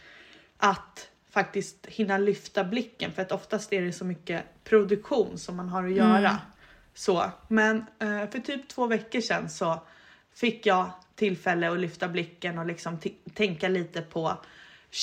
att 0.58 1.10
faktiskt 1.30 1.86
hinna 1.86 2.18
lyfta 2.18 2.64
blicken 2.64 3.12
för 3.12 3.22
att 3.22 3.32
oftast 3.32 3.74
är 3.74 3.82
det 3.82 3.94
så 3.94 4.06
mycket 4.06 4.44
produktion 4.64 5.38
som 5.38 5.56
man 5.56 5.70
har 5.70 5.84
att 5.86 5.94
göra. 5.94 6.30
Mm. 6.30 6.36
Så, 6.94 7.32
men 7.48 7.78
eh, 8.00 8.30
för 8.30 8.40
typ 8.40 8.68
två 8.68 8.88
veckor 8.88 9.22
sedan 9.22 9.50
så 9.50 9.84
fick 10.34 10.66
jag 10.66 10.90
tillfälle 11.16 11.72
att 11.72 11.80
lyfta 11.80 12.08
blicken 12.08 12.60
och 12.60 12.66
liksom 12.66 13.00
tänka 13.34 13.68
lite 13.68 14.02
på 14.02 14.38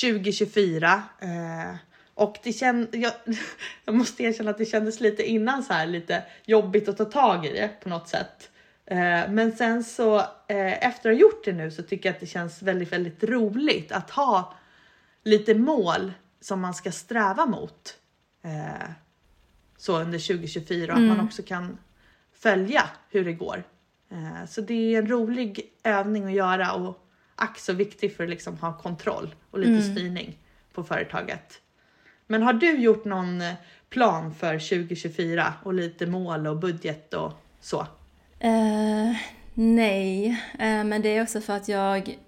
2024. 0.01 1.03
Eh, 1.21 1.75
och 2.15 2.39
det 2.43 2.53
känd, 2.53 2.89
jag, 2.95 3.13
jag 3.85 3.95
måste 3.95 4.23
erkänna 4.23 4.51
att 4.51 4.59
det 4.59 4.65
kändes 4.65 5.01
lite 5.01 5.23
innan 5.23 5.63
så 5.63 5.73
här 5.73 5.87
lite 5.87 6.23
jobbigt 6.45 6.89
att 6.89 6.97
ta 6.97 7.05
tag 7.05 7.47
i 7.47 7.53
det 7.53 7.71
på 7.83 7.89
något 7.89 8.09
sätt. 8.09 8.51
Eh, 8.87 9.31
men 9.31 9.53
sen 9.57 9.85
så 9.85 10.19
eh, 10.49 10.87
efter 10.87 11.11
att 11.11 11.17
ha 11.17 11.21
gjort 11.21 11.45
det 11.45 11.53
nu 11.53 11.71
så 11.71 11.83
tycker 11.83 12.09
jag 12.09 12.15
att 12.15 12.21
det 12.21 12.27
känns 12.27 12.63
väldigt, 12.63 12.93
väldigt 12.93 13.25
roligt 13.25 13.93
att 13.93 14.11
ha 14.11 14.55
lite 15.25 15.55
mål 15.55 16.13
som 16.41 16.61
man 16.61 16.75
ska 16.75 16.93
sträva 16.93 17.47
mot. 17.47 17.97
Eh, 18.45 18.89
så 19.77 19.99
under 20.01 20.19
2024 20.19 20.85
och 20.85 20.91
att 20.93 20.97
Mm. 20.99 21.17
man 21.17 21.27
också 21.27 21.43
kan 21.43 21.79
följa 22.33 22.83
hur 23.11 23.25
det 23.25 23.33
går. 23.33 23.65
Eh, 24.11 24.47
så 24.49 24.61
det 24.61 24.95
är 24.95 24.99
en 24.99 25.09
rolig 25.09 25.73
övning 25.83 26.25
att 26.25 26.33
göra 26.33 26.73
och 26.73 26.99
ack 27.35 27.59
så 27.59 27.73
viktig 27.73 28.17
för 28.17 28.25
att 28.25 28.31
liksom 28.31 28.57
ha 28.59 28.79
kontroll 28.79 29.35
och 29.51 29.59
lite 29.59 29.73
Mm. 29.73 29.95
styrning 29.95 30.39
på 30.73 30.85
företaget. 30.85 31.61
Men 32.27 32.43
har 32.43 32.53
du 32.53 32.77
gjort 32.77 33.05
någon 33.05 33.41
eh, 33.41 33.55
plan 33.89 34.35
för 34.35 34.59
2024 34.59 35.55
och 35.63 35.75
lite 35.75 36.07
mål 36.07 36.47
och 36.47 36.57
budget 36.57 37.15
och 37.15 37.33
så? 37.61 37.81
Uh, 38.45 39.17
nej, 39.55 40.29
uh, 40.55 40.85
men 40.85 41.03
det 41.03 41.09
är 41.09 41.23
också 41.23 41.41
för 41.41 41.57
att 41.57 41.69
jag, 41.69 42.19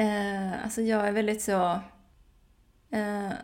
uh, 0.00 0.64
alltså 0.64 0.82
jag 0.82 1.08
är 1.08 1.12
väldigt 1.12 1.42
så, 1.42 1.80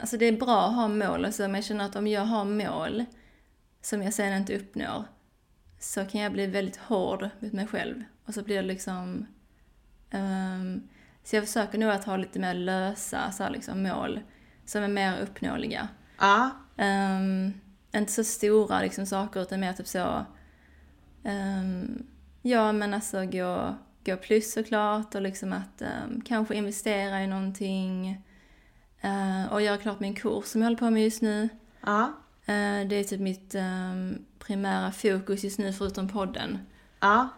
alltså 0.01 0.17
det 0.17 0.27
är 0.27 0.33
bra 0.33 0.63
att 0.63 0.75
ha 0.75 0.89
mål 0.89 1.25
och 1.25 1.35
så, 1.35 1.43
men 1.43 1.55
jag 1.55 1.65
känner 1.65 1.85
att 1.85 1.97
om 1.97 2.07
jag 2.07 2.25
har 2.25 2.45
mål 2.45 3.05
som 3.83 4.03
jag 4.03 4.15
sen 4.15 4.33
inte 4.33 4.57
uppnår 4.57 5.05
så 5.79 6.05
kan 6.05 6.21
jag 6.21 6.33
bli 6.33 6.47
väldigt 6.47 6.77
hård 6.77 7.29
mot 7.41 7.53
mig 7.53 7.67
själv. 7.67 8.03
Och 8.25 8.35
så 8.35 8.43
blir 8.43 8.57
det 8.57 8.63
liksom, 8.63 9.27
ehm, 10.11 10.89
så 11.25 11.37
jag 11.37 11.45
försöker 11.45 11.79
nog 11.79 11.91
att 11.91 12.05
ha 12.05 12.17
lite 12.17 12.39
mer 12.39 12.55
lösa 12.55 13.33
så 13.33 13.43
här, 13.43 13.51
liksom, 13.51 13.83
mål 13.83 14.21
som 14.67 14.83
är 14.83 14.89
mer 14.89 15.21
uppnåeliga. 15.23 15.89
Ja, 16.19 16.51
Ehm, 16.79 17.53
inte 17.95 18.13
så 18.13 18.25
stora 18.25 18.81
liksom, 18.81 19.07
saker 19.07 19.43
utan 19.43 19.61
mer 19.61 19.73
typ 19.73 19.87
så... 19.87 20.25
ehm, 21.25 22.03
ja 22.43 22.73
men 22.73 22.95
alltså 22.95 23.25
gå, 23.27 23.75
gå 24.07 24.17
plus 24.17 24.53
såklart 24.53 25.15
och 25.15 25.23
liksom 25.23 25.53
att 25.53 25.83
ehm, 25.83 26.21
kanske 26.21 26.55
investera 26.55 27.23
i 27.23 27.27
någonting. 27.27 28.09
eh, 29.01 29.53
och 29.53 29.63
göra 29.63 29.77
klart 29.79 30.01
min 30.01 30.15
kurs 30.15 30.45
som 30.45 30.61
jag 30.61 30.67
håller 30.67 30.79
på 30.79 30.91
med 30.91 31.03
just 31.05 31.23
nu. 31.23 31.49
ja, 31.87 32.13
Eh, 32.49 32.89
det 32.89 32.97
är 32.97 33.05
typ 33.05 33.21
mitt 33.21 33.55
primära 34.39 34.93
fokus 34.93 35.45
just 35.45 35.59
nu 35.59 35.73
förutom 35.73 36.09
podden. 36.09 36.59
ja. 37.01 37.29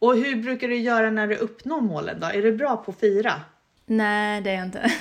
Och 0.00 0.16
hur 0.16 0.42
brukar 0.42 0.68
du 0.68 0.76
göra 0.76 1.10
när 1.10 1.26
du 1.26 1.36
uppnår 1.36 1.80
målen 1.80 2.20
då? 2.20 2.26
Är 2.26 2.42
du 2.42 2.56
bra 2.56 2.76
på 2.76 2.90
att 2.90 3.00
fira? 3.00 3.32
Nej, 3.90 4.40
det 4.40 4.50
är 4.50 4.54
jag 4.54 4.64
inte. 4.66 4.78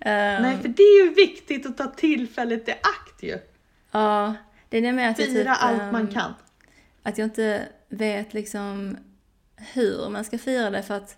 Ehm, 0.00 0.42
Nej, 0.42 0.58
för 0.58 0.68
det 0.68 0.82
är 0.82 1.04
ju 1.04 1.14
viktigt 1.14 1.66
att 1.66 1.76
ta 1.76 1.86
tillfället 1.86 2.68
i 2.68 2.72
akt 2.72 3.22
ju. 3.22 3.38
Ja, 3.90 4.34
det 4.68 4.78
är 4.86 4.92
mer 4.92 5.10
att 5.10 5.18
jag 5.18 5.28
Fira 5.28 5.54
typ, 5.54 5.64
allt 5.64 5.92
man 5.92 6.00
ehm, 6.00 6.12
kan. 6.12 6.34
att 7.02 7.18
jag 7.18 7.26
inte 7.26 7.68
vet 7.88 8.34
liksom 8.34 8.96
hur 9.56 10.08
man 10.10 10.24
ska 10.24 10.38
fira 10.38 10.70
det 10.70 10.82
för 10.82 10.94
att 10.94 11.16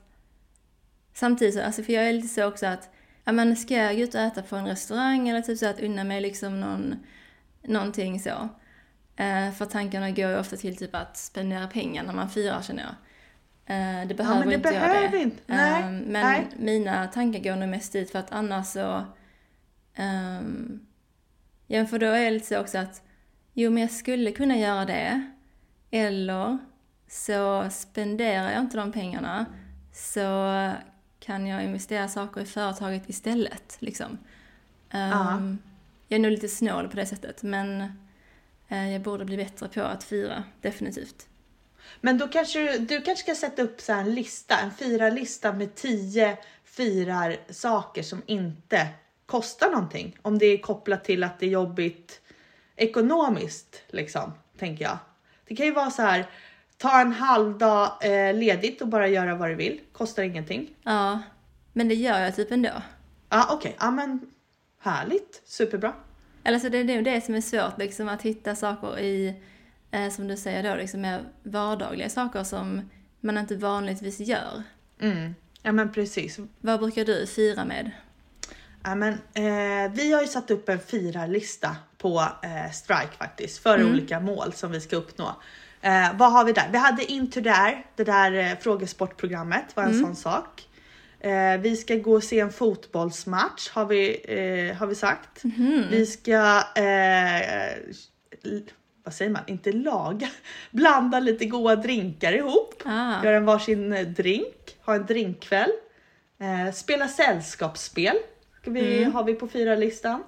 samtidigt 1.14 1.54
så, 1.54 1.62
alltså 1.62 1.82
för 1.82 1.92
jag 1.92 2.08
är 2.08 2.12
lite 2.12 2.28
så 2.28 2.46
också 2.46 2.66
att, 2.66 2.90
ja 3.24 3.32
men 3.32 3.56
ska 3.56 3.74
jag 3.74 3.96
gå 3.96 4.02
ut 4.02 4.14
och 4.14 4.20
äta 4.20 4.42
på 4.42 4.56
en 4.56 4.66
restaurang 4.66 5.28
eller 5.28 5.40
typ 5.42 5.58
så 5.58 5.66
att 5.66 5.80
unna 5.80 6.04
mig 6.04 6.20
liksom 6.20 6.60
någon, 6.60 6.94
någonting 7.62 8.20
så. 8.20 8.48
Eh, 9.16 9.52
för 9.52 9.66
tankarna 9.66 10.10
går 10.10 10.30
ju 10.30 10.38
ofta 10.38 10.56
till 10.56 10.76
typ 10.76 10.94
att 10.94 11.16
spendera 11.16 11.66
pengar 11.66 12.04
när 12.04 12.12
man 12.12 12.30
firar 12.30 12.62
känner 12.62 12.82
jag. 12.82 12.94
Eh, 13.66 14.06
det 14.08 14.14
behöver 14.14 14.38
men 14.38 14.48
det 14.48 14.54
inte 14.54 14.68
behöver 14.70 15.02
jag 15.02 15.10
det. 15.12 15.18
inte. 15.18 15.42
Nej, 15.46 15.82
Eh, 15.82 15.90
men 15.90 16.12
nej. 16.12 16.46
mina 16.56 17.06
tankar 17.06 17.40
går 17.40 17.56
nog 17.56 17.68
mest 17.68 17.92
dit 17.92 18.10
för 18.10 18.18
att 18.18 18.32
annars 18.32 18.66
så, 18.66 19.04
ehm, 19.94 20.86
ja 21.66 21.86
för 21.86 21.98
då 21.98 22.06
är 22.06 22.24
det 22.24 22.30
lite 22.30 22.46
så 22.46 22.60
också 22.60 22.78
att 22.78 23.02
Jo, 23.58 23.70
men 23.70 23.80
jag 23.80 23.90
skulle 23.90 24.32
kunna 24.32 24.56
göra 24.56 24.84
det. 24.84 25.30
Eller 25.90 26.58
så 27.08 27.66
spenderar 27.70 28.50
jag 28.50 28.60
inte 28.60 28.76
de 28.76 28.92
pengarna 28.92 29.46
så 29.92 30.70
kan 31.20 31.46
jag 31.46 31.64
investera 31.64 32.08
saker 32.08 32.40
i 32.40 32.44
företaget 32.44 33.08
istället. 33.08 33.76
Liksom. 33.78 34.18
Ehm, 34.90 35.58
jag 36.08 36.18
är 36.18 36.22
nog 36.22 36.30
lite 36.30 36.48
snål 36.48 36.88
på 36.88 36.96
det 36.96 37.06
sättet 37.06 37.42
men 37.42 37.80
eh, 38.68 38.92
jag 38.92 39.02
borde 39.02 39.24
bli 39.24 39.36
bättre 39.36 39.68
på 39.68 39.80
att 39.82 40.04
fira, 40.04 40.44
definitivt. 40.60 41.28
Men 42.06 42.18
då 42.18 42.28
kanske 42.28 42.62
du, 42.62 42.78
du 42.78 43.00
kanske 43.00 43.24
ska 43.24 43.34
sätta 43.34 43.62
upp 43.62 43.80
så 43.80 43.92
här 43.92 44.00
en 44.00 44.14
lista, 44.14 44.58
en 44.58 44.70
firarlista 44.70 45.52
med 45.52 45.74
tio 45.74 46.36
firar 46.64 47.36
saker 47.50 48.02
som 48.02 48.22
inte 48.26 48.86
kostar 49.26 49.70
någonting. 49.70 50.18
Om 50.22 50.38
det 50.38 50.46
är 50.46 50.58
kopplat 50.58 51.04
till 51.04 51.24
att 51.24 51.40
det 51.40 51.46
är 51.46 51.50
jobbigt 51.50 52.20
ekonomiskt 52.76 53.82
liksom, 53.88 54.32
tänker 54.58 54.84
jag. 54.84 54.98
Det 55.48 55.56
kan 55.56 55.66
ju 55.66 55.72
vara 55.72 55.90
så 55.90 56.02
här, 56.02 56.26
ta 56.76 57.00
en 57.00 57.12
halvdag 57.12 57.92
eh, 58.02 58.34
ledigt 58.34 58.82
och 58.82 58.88
bara 58.88 59.08
göra 59.08 59.34
vad 59.34 59.48
du 59.48 59.54
vill, 59.54 59.80
kostar 59.92 60.22
ingenting. 60.22 60.74
Ja, 60.82 61.22
men 61.72 61.88
det 61.88 61.94
gör 61.94 62.20
jag 62.20 62.36
typ 62.36 62.52
ändå. 62.52 62.82
Ja, 63.28 63.48
okej, 63.52 63.76
ja 63.80 63.90
men 63.90 64.20
härligt, 64.80 65.42
superbra. 65.44 65.92
Eller 66.44 66.58
så 66.58 66.68
det 66.68 66.78
är 66.78 66.84
nog 66.84 67.04
det 67.04 67.20
som 67.20 67.34
är 67.34 67.40
svårt, 67.40 67.78
liksom 67.78 68.08
att 68.08 68.22
hitta 68.22 68.54
saker 68.54 68.98
i, 68.98 69.42
eh, 69.96 70.10
som 70.10 70.28
du 70.28 70.36
säger 70.36 70.62
då, 70.70 70.74
liksom 70.76 71.00
mer 71.00 71.24
vardagliga 71.42 72.08
saker 72.08 72.44
som 72.44 72.90
man 73.20 73.38
inte 73.38 73.56
vanligtvis 73.56 74.20
gör. 74.20 74.62
Mm. 75.00 75.34
Ja, 75.62 75.72
men 75.72 75.92
precis. 75.92 76.38
Vad 76.60 76.80
brukar 76.80 77.04
du 77.04 77.26
fira 77.26 77.64
med? 77.64 77.90
Ja, 78.84 78.94
men, 78.94 79.12
eh, 79.12 79.92
vi 79.92 80.12
har 80.12 80.20
ju 80.22 80.26
satt 80.28 80.50
upp 80.50 80.68
en 80.68 80.78
firarlista 80.78 81.76
på 81.98 82.20
eh, 82.42 82.72
Strike 82.72 83.12
faktiskt 83.18 83.58
för 83.62 83.78
Mm. 83.78 83.92
olika 83.92 84.20
mål 84.20 84.52
som 84.52 84.70
vi 84.70 84.80
ska 84.80 84.96
uppnå. 84.96 85.36
Eh, 85.80 86.08
vad 86.16 86.32
har 86.32 86.44
vi 86.44 86.52
där? 86.52 86.68
Vi 86.72 86.78
hade 86.78 87.04
Into 87.12 87.42
There, 87.42 87.82
det 87.96 88.04
där 88.04 88.32
eh, 88.32 88.58
frågesportprogrammet 88.60 89.76
var 89.76 89.82
en 89.82 89.90
Mm. 89.90 90.04
sån 90.04 90.16
sak. 90.16 90.68
Eh, 91.20 91.56
vi 91.60 91.76
ska 91.76 91.94
gå 91.96 92.12
och 92.14 92.24
se 92.24 92.40
en 92.40 92.52
fotbollsmatch 92.52 93.70
har 93.70 93.84
vi, 93.86 94.16
eh, 94.70 94.76
har 94.76 94.86
vi 94.86 94.94
sagt. 94.94 95.44
Mhm. 95.44 95.84
Vi 95.90 96.06
ska, 96.06 96.62
eh, 96.76 97.76
vad 99.06 99.14
säger 99.14 99.30
man, 99.30 99.42
inte 99.46 99.72
laga, 99.72 100.28
blanda 100.70 101.20
lite 101.20 101.44
goda 101.46 101.76
drinkar 101.76 102.32
ihop. 102.32 102.82
Ah, 102.84 103.24
Göra 103.24 103.36
en 103.36 103.44
varsin 103.44 103.92
eh, 103.92 104.06
drink, 104.06 104.76
ha 104.84 104.94
en 104.94 105.06
drinkkväll. 105.06 105.70
Eh, 106.40 106.72
spela 106.74 107.08
sällskapsspel 107.08 108.16
ska 108.60 108.70
vi, 108.70 108.98
Mm. 109.02 109.14
har 109.14 109.24
vi 109.24 109.34
på 109.34 109.48
fyra-listan. 109.48 110.24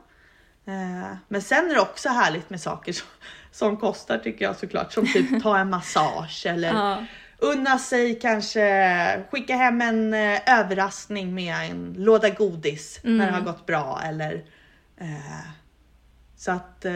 Eh, 0.66 1.16
men 1.28 1.42
sen 1.42 1.70
är 1.70 1.74
det 1.74 1.80
också 1.80 2.08
härligt 2.08 2.50
med 2.50 2.60
saker 2.60 2.92
som, 2.92 3.06
som 3.52 3.76
kostar 3.76 4.18
tycker 4.18 4.44
jag 4.44 4.56
såklart. 4.56 4.92
Som 4.92 5.06
typ 5.06 5.42
ta 5.42 5.58
en 5.58 5.70
massage 5.70 6.46
eller 6.48 6.68
ja. 6.68 7.04
unna 7.38 7.78
sig 7.78 8.18
kanske 8.20 9.24
skicka 9.30 9.56
hem 9.56 9.80
en 9.80 10.14
eh, 10.14 10.40
överraskning 10.60 11.34
med 11.34 11.70
en 11.70 11.94
låda 11.98 12.28
godis 12.28 13.00
när 13.02 13.26
det 13.26 13.32
har 13.32 13.40
Mm. 13.40 13.44
gått 13.52 13.66
bra. 13.66 14.00
Eller, 14.04 14.44
eh, 15.00 15.40
så 16.36 16.52
att 16.52 16.84
eh, 16.84 16.92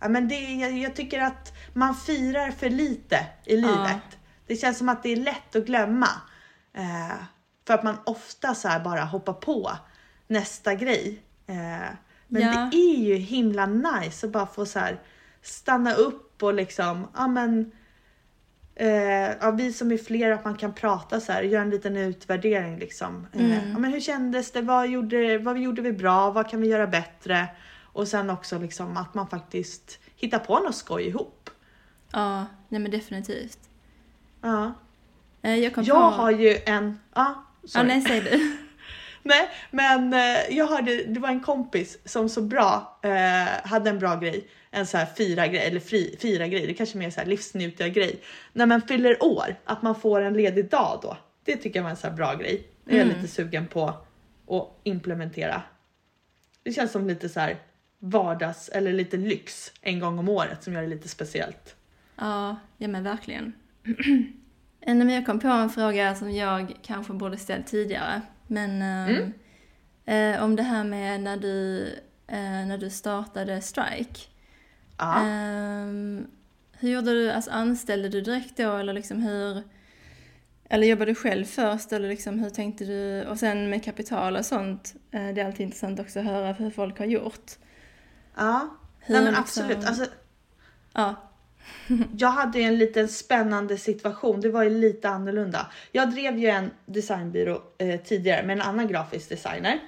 ja, 0.00 0.08
men 0.08 0.28
det, 0.28 0.34
jag, 0.40 0.78
jag 0.78 0.96
tycker 0.96 1.20
att 1.20 1.52
man 1.72 1.94
firar 1.94 2.50
för 2.50 2.70
lite 2.70 3.26
i 3.44 3.56
livet. 3.56 4.18
Det 4.46 4.56
känns 4.56 4.78
som 4.78 4.88
att 4.88 5.02
det 5.02 5.12
är 5.12 5.16
lätt 5.16 5.56
att 5.56 5.66
glömma. 5.66 6.08
Eh, 6.74 7.16
för 7.66 7.74
att 7.74 7.82
man 7.82 7.96
ofta 8.04 8.54
så 8.54 8.68
bara 8.84 9.04
hoppar 9.04 9.32
på 9.32 9.70
nästa 10.26 10.74
grej. 10.74 11.22
Eh, 11.46 11.88
men 12.28 12.42
Ja. 12.42 12.68
det 12.72 12.76
är 12.76 12.98
ju 12.98 13.14
himla 13.16 13.66
nice 13.66 14.26
att 14.26 14.32
bara 14.32 14.46
få 14.46 14.66
så 14.66 14.80
stanna 15.42 15.92
upp 15.94 16.42
och 16.42 16.54
liksom, 16.54 17.08
ja 17.14 17.26
men 17.26 17.72
eh, 18.74 19.30
ja, 19.40 19.50
vi 19.50 19.72
som 19.72 19.92
är 19.92 19.98
fler 19.98 20.30
att 20.30 20.44
man 20.44 20.54
kan 20.56 20.74
prata 20.74 21.20
så 21.20 21.32
här, 21.32 21.42
göra 21.42 21.62
en 21.62 21.70
liten 21.70 21.96
utvärdering 21.96 22.78
liksom. 22.78 23.26
Eh, 23.32 23.40
Mm. 23.44 23.70
ja, 23.72 23.78
men 23.78 23.92
hur 23.92 24.00
kändes 24.00 24.52
det? 24.52 24.62
Vad 24.62 24.88
gjorde, 24.88 25.38
vad 25.38 25.58
gjorde 25.58 25.82
vi 25.82 25.92
bra? 25.92 26.30
Vad 26.30 26.50
kan 26.50 26.60
vi 26.60 26.68
göra 26.68 26.86
bättre? 26.86 27.46
Och 27.96 28.08
sen 28.08 28.30
också 28.30 28.58
liksom 28.58 28.96
att 28.96 29.14
man 29.14 29.28
faktiskt 29.28 29.98
hittar 30.16 30.38
på 30.38 30.58
något 30.58 30.74
skoj 30.76 31.02
ihop. 31.06 31.50
ja, 32.12 32.46
nej 32.68 32.80
men 32.80 32.90
definitivt. 32.90 33.58
Ja. 34.42 34.74
Eh, 35.42 35.54
jag 35.54 35.72
Jag 35.78 35.86
på... 35.96 36.02
har 36.02 36.30
ju 36.30 36.58
en, 36.66 37.00
ja, 37.14 37.44
Ja, 37.62 37.68
sorry. 37.68 37.86
nej, 37.86 38.00
säg 38.02 38.20
du. 38.20 38.56
Nej, 39.22 39.48
men 39.70 40.12
eh, 40.12 40.56
jag 40.56 40.66
hörde, 40.66 41.04
det 41.04 41.20
var 41.20 41.28
en 41.28 41.40
kompis 41.40 41.98
som 42.04 42.28
så 42.28 42.42
bra 42.42 42.98
eh, 43.02 43.68
hade 43.68 43.90
en 43.90 43.98
bra 43.98 44.16
grej. 44.16 44.48
En 44.70 44.86
så 44.86 44.96
här 44.98 45.06
fira 45.06 45.46
grej, 45.46 45.66
eller 45.66 45.80
fri, 45.80 46.16
fira 46.20 46.46
grej, 46.48 46.66
det 46.66 46.74
kanske 46.74 46.98
mer 46.98 47.10
så 47.10 47.20
här 47.20 47.26
livsnjutiga 47.26 47.88
grej. 47.88 48.20
När 48.52 48.66
man 48.66 48.82
fyller 48.82 49.22
år, 49.24 49.56
att 49.64 49.82
man 49.82 49.94
får 50.00 50.20
en 50.20 50.34
ledig 50.34 50.70
dag 50.70 50.98
då. 51.02 51.16
Det 51.44 51.56
tycker 51.56 51.78
jag 51.78 51.84
var 51.84 51.90
en 51.90 51.96
så 51.96 52.10
bra 52.10 52.34
grej. 52.34 52.66
Det 52.84 52.92
är 52.92 52.96
jag 52.96 53.04
Mm. 53.06 53.16
lite 53.16 53.28
sugen 53.34 53.66
på 53.66 53.88
att 54.50 54.70
implementera. 54.84 55.62
Det 56.62 56.72
känns 56.72 56.92
som 56.92 57.06
lite 57.08 57.28
så 57.28 57.40
här 57.40 57.56
vardags 57.98 58.68
eller 58.68 58.92
lite 58.92 59.16
lyx 59.16 59.72
en 59.80 60.00
gång 60.00 60.18
om 60.18 60.28
året 60.28 60.64
som 60.64 60.72
gör 60.72 60.82
det 60.82 60.88
lite 60.88 61.08
speciellt. 61.08 61.76
Ja, 62.16 62.56
ja 62.78 62.88
men 62.88 63.02
verkligen. 63.02 63.52
Eh, 64.80 64.94
men 64.94 65.10
jag 65.10 65.26
kom 65.26 65.40
på 65.40 65.48
en 65.48 65.70
fråga 65.70 66.14
som 66.14 66.30
jag 66.30 66.74
kanske 66.82 67.12
borde 67.12 67.38
ställt 67.38 67.66
tidigare. 67.66 68.22
Men 68.46 68.82
ehm, 68.82 69.32
eh, 70.04 70.44
om 70.44 70.56
det 70.56 70.62
här 70.62 70.84
med 70.84 71.20
när 71.20 71.36
du, 71.36 71.86
eh, 72.26 72.66
när 72.66 72.78
du 72.78 72.90
startade 72.90 73.60
Strike. 73.60 74.20
Ja. 74.98 75.26
Ehm, 75.26 76.26
hur 76.72 76.90
gjorde 76.90 77.10
du, 77.10 77.30
alltså 77.30 77.50
anställde 77.50 78.08
du 78.08 78.20
direkt 78.20 78.56
då 78.56 78.76
eller 78.76 78.92
liksom 78.92 79.22
hur, 79.22 79.62
eller 80.68 80.86
jobbade 80.86 81.10
du 81.10 81.14
själv 81.14 81.44
först 81.44 81.92
eller 81.92 82.08
liksom 82.08 82.38
hur 82.38 82.50
tänkte 82.50 82.84
du? 82.84 83.24
Och 83.24 83.38
sen 83.38 83.70
med 83.70 83.84
kapital 83.84 84.36
och 84.36 84.46
sånt, 84.46 84.94
eh, 85.10 85.28
det 85.34 85.40
är 85.40 85.44
alltid 85.44 85.60
intressant 85.60 86.00
också 86.00 86.18
att 86.18 86.24
höra 86.24 86.52
hur 86.52 86.70
folk 86.70 86.98
har 86.98 87.06
gjort. 87.06 87.52
Ja. 88.36 88.68
Hur 89.00 89.14
Nej 89.14 89.24
men 89.24 89.34
liksom- 89.42 89.64
absolut. 89.64 89.88
Alltså, 89.88 90.06
Ja, 90.92 91.14
Jag 92.18 92.28
hade 92.28 92.58
ju 92.58 92.64
en 92.64 92.78
liten 92.78 93.08
spännande 93.08 93.78
situation. 93.78 94.40
Det 94.40 94.48
var 94.48 94.62
ju 94.62 94.70
lite 94.70 95.08
annorlunda. 95.08 95.66
Jag 95.92 96.10
drev 96.10 96.38
ju 96.38 96.48
en 96.48 96.70
designbyrå 96.86 97.62
eh, 97.78 98.00
tidigare 98.00 98.46
med 98.46 98.56
en 98.56 98.62
annan 98.62 98.88
grafisk 98.88 99.28
designer 99.28 99.78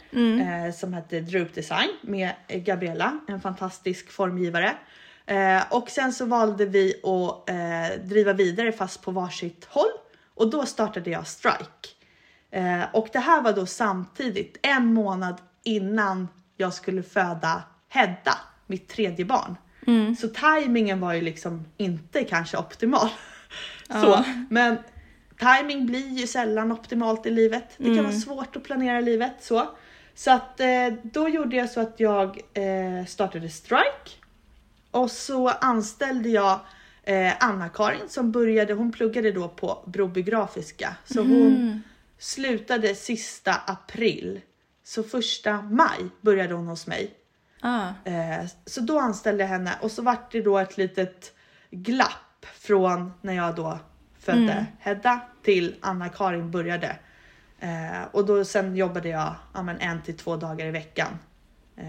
eh, 0.41 0.75
som 0.75 0.95
hette 0.95 1.21
Droop 1.21 1.55
Design 1.55 1.89
med 2.01 2.33
Gabriella, 2.49 3.21
en 3.29 3.41
fantastisk 3.41 4.11
formgivare. 4.11 4.75
Eh, 5.27 5.63
och 5.71 5.91
sen 5.91 6.13
så 6.13 6.27
valde 6.27 6.67
vi 6.67 6.95
att 7.03 7.51
eh, 7.51 8.05
driva 8.05 8.33
vidare 8.33 8.73
fast 8.73 9.03
på 9.03 9.11
varsitt 9.11 9.65
håll 9.65 9.91
och 10.35 10.51
då 10.51 10.67
startade 10.67 11.11
jag 11.11 11.27
Strike. 11.27 11.89
Eh, 12.51 12.83
och 12.93 13.09
det 13.13 13.19
här 13.19 13.43
var 13.43 13.53
då 13.53 13.67
samtidigt 13.67 14.57
en 14.63 14.95
månad 14.95 15.41
innan 15.65 16.29
jag 16.57 16.75
skulle 16.75 17.03
föda 17.03 17.63
Hedda, 17.89 18.39
mitt 18.67 18.89
tredje 18.89 19.25
barn. 19.25 19.57
Så 20.17 20.29
tajmingen 20.29 21.01
var 21.01 21.13
ju 21.15 21.21
liksom 21.21 21.65
inte 21.77 22.25
kanske 22.25 22.57
optimal. 22.57 23.09
Så, 23.89 23.95
Ja. 23.95 24.25
men 24.51 24.77
timing 25.39 25.87
blir 25.87 26.09
ju 26.09 26.27
sällan 26.27 26.73
optimalt 26.73 27.27
i 27.27 27.31
livet. 27.31 27.65
Det 27.77 27.95
kan 27.95 28.05
vara 28.05 28.15
svårt 28.15 28.57
att 28.57 28.65
planera 28.65 29.01
livet 29.01 29.33
så. 29.41 29.69
Så 30.15 30.31
att 30.31 30.61
eh, 30.61 30.89
då 31.03 31.29
gjorde 31.29 31.57
jag 31.57 31.71
så 31.71 31.81
att 31.81 32.01
jag 32.01 32.41
eh, 32.55 33.07
startade 33.07 33.49
Strike 33.49 34.11
och 34.91 35.11
så 35.11 35.49
anställde 35.49 36.29
jag 36.29 36.61
eh, 37.03 37.33
Anna-Karin 37.41 38.09
som 38.09 38.33
började, 38.33 38.75
hon 38.75 38.93
pluggade 38.93 39.33
då 39.33 39.49
på 39.49 39.85
Broby 39.87 40.23
Grafiska 40.23 40.97
så 41.05 41.21
hon 41.21 41.83
slutade 42.19 42.95
sista 42.95 43.55
april. 43.67 44.41
Så 44.85 45.03
första 45.03 45.63
maj 45.63 45.99
började 46.21 46.55
hon 46.55 46.67
hos 46.67 46.87
mig. 46.87 47.15
Ah, 47.63 47.89
Eh, 48.05 48.47
så 48.67 48.81
då 48.81 48.99
anställde 48.99 49.43
jag 49.43 49.49
henne 49.49 49.73
och 49.81 49.91
så 49.91 50.03
vart 50.03 50.33
det 50.33 50.43
då 50.43 50.59
ett 50.59 50.77
litet 50.77 51.33
glapp 51.71 52.47
från 52.55 53.13
när 53.21 53.33
jag 53.33 53.55
då 53.55 53.79
födde 54.19 54.67
Hedda 54.79 55.21
till 55.43 55.75
Anna-Karin 55.81 56.51
började. 56.51 56.97
Eh, 57.61 58.03
och 58.11 58.27
då 58.27 58.45
sen 58.45 58.77
jobbade 58.77 59.09
jag 59.09 59.35
ja, 59.55 59.63
men 59.63 59.81
en 59.81 60.03
till 60.03 60.17
två 60.17 60.37
dagar 60.37 60.67
i 60.67 60.71
veckan 60.71 61.19
eh, 61.77 61.85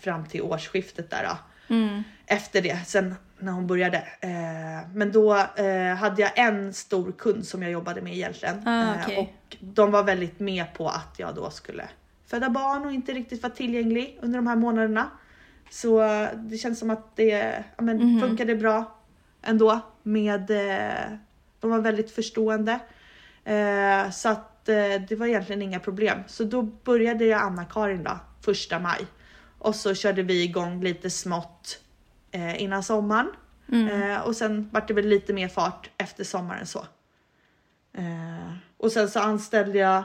fram 0.00 0.26
till 0.26 0.42
årsskiftet 0.42 1.10
där 1.10 1.36
mm, 1.68 2.02
Efter 2.26 2.62
det, 2.62 2.78
sen 2.86 3.14
när 3.38 3.52
hon 3.52 3.66
började. 3.66 4.04
Men 4.94 5.12
då 5.12 5.34
hade 5.98 6.22
jag 6.22 6.38
en 6.38 6.72
stor 6.72 7.12
kund 7.12 7.46
som 7.46 7.62
jag 7.62 7.72
jobbade 7.72 8.00
med 8.00 8.14
egentligen. 8.14 8.68
Ah, 8.68 8.94
okej. 9.02 9.18
och 9.18 9.56
de 9.60 9.90
var 9.90 10.02
väldigt 10.02 10.40
med 10.40 10.74
på 10.74 10.88
att 10.88 11.14
jag 11.16 11.34
då 11.34 11.50
skulle 11.50 11.88
föda 12.32 12.50
barn 12.50 12.84
och 12.86 12.92
inte 12.92 13.12
riktigt 13.12 13.42
vara 13.42 13.52
tillgänglig 13.52 14.18
under 14.22 14.38
de 14.38 14.46
här 14.46 14.56
månaderna. 14.56 15.10
Så 15.70 16.02
eh, 16.02 16.28
det 16.36 16.56
känns 16.58 16.78
som 16.78 16.90
att 16.90 17.16
det 17.16 17.64
ja, 17.76 17.82
men, 17.82 17.96
Mhm. 17.96 18.20
funkade 18.20 18.54
bra 18.56 18.98
ändå. 19.42 19.80
Med, 20.02 20.50
eh, 20.50 21.18
de 21.60 21.70
var 21.70 21.80
väldigt 21.80 22.10
förstående. 22.10 22.72
Eh, 23.44 24.10
så 24.10 24.28
att 24.28 24.68
eh, 24.68 24.74
det 25.08 25.16
var 25.18 25.26
egentligen 25.26 25.62
inga 25.62 25.80
problem. 25.80 26.18
Så 26.26 26.44
då 26.44 26.62
började 26.62 27.24
jag 27.24 27.40
Anna-Karin 27.42 28.04
då, 28.04 28.18
första 28.44 28.78
maj. 28.78 29.06
Och 29.58 29.74
så 29.74 29.94
körde 29.94 30.22
vi 30.22 30.42
igång 30.44 30.82
lite 30.84 31.10
smått 31.10 31.78
eh, 32.30 32.62
innan 32.62 32.82
sommaren. 32.82 33.30
mm. 33.72 34.02
Eh, 34.02 34.20
och 34.20 34.36
sen 34.36 34.68
vart 34.72 34.88
det 34.88 34.94
väl 34.94 35.06
lite 35.08 35.32
mer 35.32 35.48
fart 35.48 35.90
efter 35.98 36.24
sommaren 36.24 36.66
så. 36.66 36.86
Och 38.78 38.92
sen 38.92 39.08
så 39.08 39.20
anställde 39.20 39.78
jag 39.78 40.04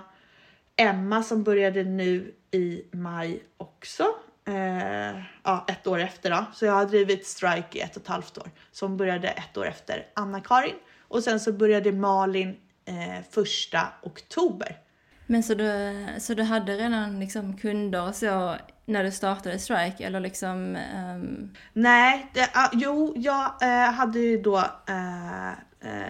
Emma 0.78 1.24
som 1.24 1.44
började 1.44 1.84
nu 1.84 2.34
i 2.52 2.84
maj 2.92 3.44
också. 3.58 4.04
Eh, 4.48 5.22
ja, 5.44 5.66
ett 5.68 5.88
år 5.88 6.00
efter 6.00 6.30
då. 6.30 6.46
Så 6.54 6.66
jag 6.66 6.74
har 6.74 6.86
drivit 6.86 7.28
Strike 7.28 7.78
i 7.78 7.82
ett 7.82 7.96
och 7.96 8.02
ett 8.02 8.08
halvt 8.08 8.38
år. 8.38 8.52
Som 8.72 8.98
började 8.98 9.28
ett 9.28 9.58
år 9.58 9.68
efter 9.68 10.06
Anna-Karin. 10.14 10.76
Och 11.08 11.24
sen 11.24 11.40
så 11.40 11.54
började 11.54 11.92
Malin 11.92 12.58
eh, 12.86 13.24
första 13.32 13.88
oktober. 14.02 14.78
Men 15.26 15.44
så 15.44 15.54
du, 15.54 16.06
så 16.20 16.34
du 16.34 16.44
hade 16.44 16.76
redan 16.76 17.20
liksom 17.20 17.58
kunder 17.58 18.08
och 18.08 18.16
så 18.16 18.56
när 18.86 19.04
du 19.04 19.12
startade 19.12 19.60
Strike 19.60 20.04
eller 20.04 20.20
liksom... 20.20 20.76
ehm, 20.76 21.56
Nej, 21.74 22.32
det, 22.34 22.50
ah, 22.54 22.70
jo, 22.74 23.14
jag 23.16 23.52
eh, 23.62 23.92
hade 23.92 24.20
ju 24.20 24.42
då 24.42 24.58
eh, 24.88 25.52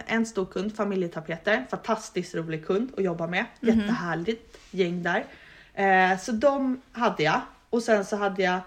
en 0.06 0.26
stor 0.26 0.46
kund, 0.46 0.76
Familjetapeter. 0.76 1.66
Fantastiskt 1.70 2.36
rolig 2.36 2.66
kund 2.66 2.92
att 2.98 3.04
jobba 3.04 3.28
med. 3.28 3.46
Jättehärligt 3.60 4.58
gäng 4.72 5.04
där. 5.04 5.26
Eh, 5.74 6.18
så 6.20 6.32
de 6.32 6.82
hade 6.92 7.24
jag. 7.24 7.42
Och 7.70 7.84
sen 7.84 8.06
så 8.06 8.16
hade 8.16 8.44
jag, 8.44 8.60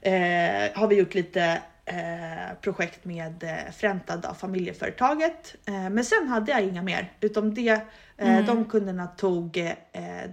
eh, 0.00 0.78
har 0.78 0.86
vi 0.86 0.96
gjort 0.96 1.14
lite 1.14 1.62
eh, 1.84 2.54
projekt 2.60 3.04
med 3.04 3.42
eh, 3.42 3.72
Fränta, 3.72 4.16
då, 4.16 4.34
familjeföretaget. 4.34 5.54
Eh, 5.64 5.90
men 5.90 6.04
sen 6.04 6.28
hade 6.28 6.52
jag 6.52 6.62
inga 6.62 6.82
mer. 6.82 7.12
Utom 7.20 7.54
det, 7.54 7.80
eh, 8.16 8.44
de 8.46 8.64
kunderna 8.64 9.06
tog 9.06 9.56
eh, 9.56 9.72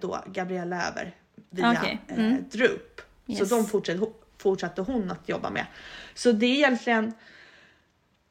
då 0.02 0.24
Gabriella 0.28 0.88
över 0.88 1.16
via 1.50 1.74
eh, 2.08 2.18
mm. 2.18 2.46
Drup. 2.52 3.02
Så 3.28 3.32
Yes. 3.32 3.50
de 3.50 3.66
fortsatte, 3.66 4.06
fortsatte 4.38 4.82
hon 4.82 5.12
att 5.12 5.30
jobba 5.30 5.50
med. 5.50 5.66
Så 6.14 6.32
det 6.32 6.46
är 6.46 6.56
egentligen 6.56 7.14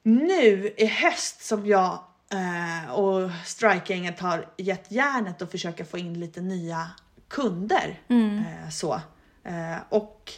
nu 0.04 0.74
i 0.76 0.86
höst 0.86 1.44
som 1.44 1.66
jag 1.66 1.98
eh, 2.32 2.92
och 2.92 3.30
Strike-gänget 3.44 4.20
har 4.20 4.46
gett 4.56 4.90
järnet 4.90 5.42
och 5.42 5.50
försöka 5.50 5.84
få 5.84 5.98
in 5.98 6.20
lite 6.20 6.40
nya 6.40 6.90
kunder. 7.28 8.00
Eh, 8.38 8.70
så. 8.70 9.00
Eh, 9.44 9.76
och 9.88 10.32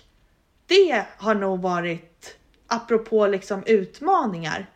det 0.67 1.05
har 1.17 1.35
nog 1.35 1.61
varit, 1.61 2.37
apropå 2.67 3.27
liksom 3.27 3.63
utmaningar, 3.67 4.67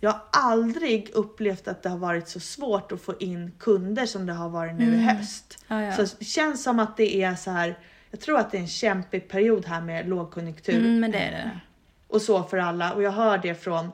jag 0.00 0.10
har 0.10 0.22
aldrig 0.30 1.10
upplevt 1.14 1.68
att 1.68 1.82
det 1.82 1.88
har 1.88 1.98
varit 1.98 2.28
så 2.28 2.40
svårt 2.40 2.92
att 2.92 3.02
få 3.02 3.14
in 3.18 3.52
kunder 3.58 4.06
som 4.06 4.26
det 4.26 4.32
har 4.32 4.48
varit 4.48 4.74
nu 4.74 4.94
i 4.94 5.02
höst. 5.02 5.64
ja, 5.68 5.82
ja. 5.82 5.92
Så 5.92 6.16
det 6.18 6.24
känns 6.24 6.62
som 6.62 6.78
att 6.78 6.96
det 6.96 7.22
är 7.22 7.34
så 7.34 7.50
här. 7.50 7.78
Jag 8.10 8.20
tror 8.20 8.38
att 8.38 8.50
det 8.50 8.56
är 8.56 8.60
en 8.60 8.68
kämpig 8.68 9.28
period 9.28 9.66
här 9.66 9.80
med 9.80 10.08
lågkonjunktur. 10.08 10.78
Mm, 10.78 11.00
men 11.00 11.10
det 11.10 11.18
är 11.18 11.30
det. 11.30 11.60
Och 12.08 12.22
så 12.22 12.42
för 12.42 12.58
alla. 12.58 12.92
Och 12.92 13.02
jag 13.02 13.10
hör 13.10 13.38
det 13.38 13.54
från 13.54 13.90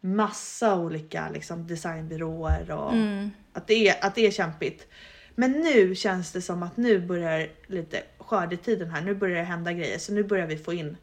massa 0.00 0.76
olika 0.76 1.28
liksom, 1.28 1.66
designbyråer 1.66 2.70
och 2.70 2.92
Mm. 2.92 3.30
att, 3.52 3.66
det 3.66 3.88
är, 3.88 4.04
att 4.04 4.14
det 4.14 4.26
är 4.26 4.30
kämpigt. 4.30 4.86
Men 5.34 5.52
nu 5.52 5.94
känns 5.94 6.32
det 6.32 6.42
som 6.42 6.62
att 6.62 6.76
nu 6.76 7.00
börjar 7.06 7.48
lite 7.66 8.02
skördetiden 8.18 8.90
här. 8.90 9.00
Nu 9.02 9.14
börjar 9.14 9.36
det 9.36 9.42
hända 9.44 9.72
grejer. 9.72 9.98
Så 9.98 10.12
nu 10.12 10.24
börjar 10.24 10.46
vi 10.46 10.58
få 10.58 10.72
in 10.72 10.96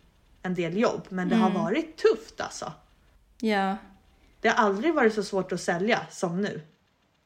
en 0.43 0.54
del 0.56 0.78
jobb. 0.78 1.02
Men 1.10 1.30
det 1.30 1.36
har 1.36 1.50
Mm. 1.50 1.62
varit 1.62 1.98
tufft 1.98 2.41
alltså. 2.41 2.74
Ja, 3.41 3.78
Det 4.41 4.48
har 4.50 4.56
aldrig 4.66 4.93
varit 4.93 5.14
så 5.14 5.24
svårt 5.24 5.52
att 5.52 5.62
sälja 5.62 6.00
som 6.10 6.41
nu. 6.41 6.62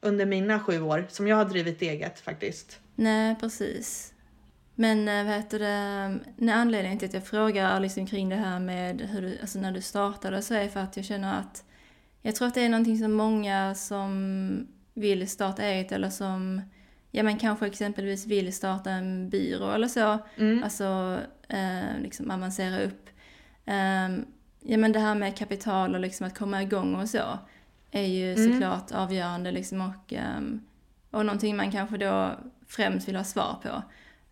Under 0.00 0.26
mina 0.26 0.60
sju 0.60 0.80
år 0.82 1.06
som 1.10 1.28
jag 1.28 1.36
har 1.36 1.44
drivit 1.44 1.82
eget 1.82 2.20
faktiskt. 2.20 2.78
nej 2.94 3.36
precis. 3.40 4.11
Men 4.74 5.08
eh, 5.08 5.24
vad 5.24 5.34
heter 5.34 5.58
det, 5.58 6.18
nej, 6.36 6.54
anledningen 6.54 6.98
till 6.98 7.08
att 7.08 7.14
jag 7.14 7.26
frågar 7.26 7.80
liksom 7.80 8.06
kring 8.06 8.28
det 8.28 8.36
här 8.36 8.58
med 8.58 9.00
hur 9.00 9.22
du, 9.22 9.38
alltså 9.40 9.58
när 9.58 9.72
du 9.72 9.80
startade 9.80 10.42
så 10.42 10.54
är 10.54 10.68
för 10.68 10.80
att 10.80 10.96
jag 10.96 11.04
känner 11.06 11.38
att 11.38 11.64
jag 12.22 12.34
tror 12.36 12.48
att 12.48 12.54
det 12.54 12.60
är 12.64 12.68
någonting 12.68 12.98
som 12.98 13.12
många 13.12 13.74
som 13.74 14.66
vill 14.94 15.28
starta 15.28 15.62
eget 15.62 15.92
eller 15.92 16.10
som 16.10 16.62
ja 17.10 17.22
men 17.22 17.38
kanske 17.38 17.66
exempelvis 17.66 18.26
vill 18.26 18.52
starta 18.52 18.90
en 18.90 19.30
byrå 19.30 19.70
eller 19.70 19.88
så, 19.88 20.18
Mm. 20.36 20.62
alltså 20.64 21.18
eh, 21.48 21.98
liksom 22.02 22.30
avancera 22.30 22.82
upp. 22.82 23.08
Ehm, 23.66 24.24
ja 24.60 24.76
men 24.78 24.92
det 24.92 24.98
här 25.00 25.14
med 25.14 25.36
kapital 25.36 25.94
och 25.94 26.00
liksom 26.00 26.26
att 26.26 26.38
komma 26.38 26.62
igång 26.62 26.94
och 26.94 27.08
så 27.08 27.38
är 27.90 28.06
ju 28.06 28.32
Mm. 28.34 28.52
såklart 28.52 28.92
avgörande 28.92 29.52
liksom 29.52 29.80
och, 29.80 30.12
ehm, 30.12 30.60
och 31.10 31.26
någonting 31.26 31.56
man 31.56 31.72
kanske 31.72 31.96
då 31.96 32.30
främst 32.68 33.08
vill 33.08 33.16
ha 33.16 33.24
svar 33.24 33.56
på. 33.62 33.82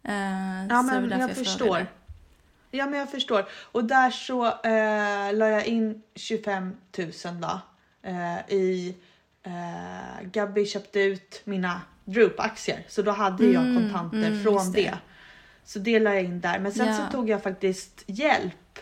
Eh, 0.02 0.66
Ja 0.68 0.82
men 0.82 1.08
därför 1.08 1.18
jag 1.28 1.36
förstår. 1.36 1.86
Ja 2.70 2.86
men 2.86 2.98
jag 2.98 3.10
förstår. 3.10 3.48
Och 3.52 3.84
där 3.84 4.10
så 4.10 4.46
eh, 4.46 5.32
la 5.38 5.48
jag 5.48 5.66
in 5.66 6.02
25 6.14 6.76
000 6.98 7.10
då. 7.40 7.60
Eh, 8.02 8.38
I 8.56 8.94
eh, 9.42 10.26
Gabby 10.32 10.66
köpte 10.66 11.00
ut 11.00 11.40
mina 11.44 11.80
Droop-aktier. 12.04 12.84
Så 12.88 13.02
då 13.02 13.10
hade 13.10 13.44
jag 13.46 13.62
Mm, 13.62 13.76
kontanter 13.82 14.28
mm, 14.28 14.42
från 14.42 14.72
det. 14.72 14.80
det. 14.82 14.98
Så 15.64 15.78
det 15.78 15.98
la 16.00 16.14
jag 16.14 16.24
in 16.24 16.40
där. 16.40 16.58
Men 16.58 16.72
sen 16.72 16.86
Ja. 16.86 16.96
så 16.96 17.12
tog 17.12 17.28
jag 17.30 17.42
faktiskt 17.42 18.02
hjälp 18.06 18.78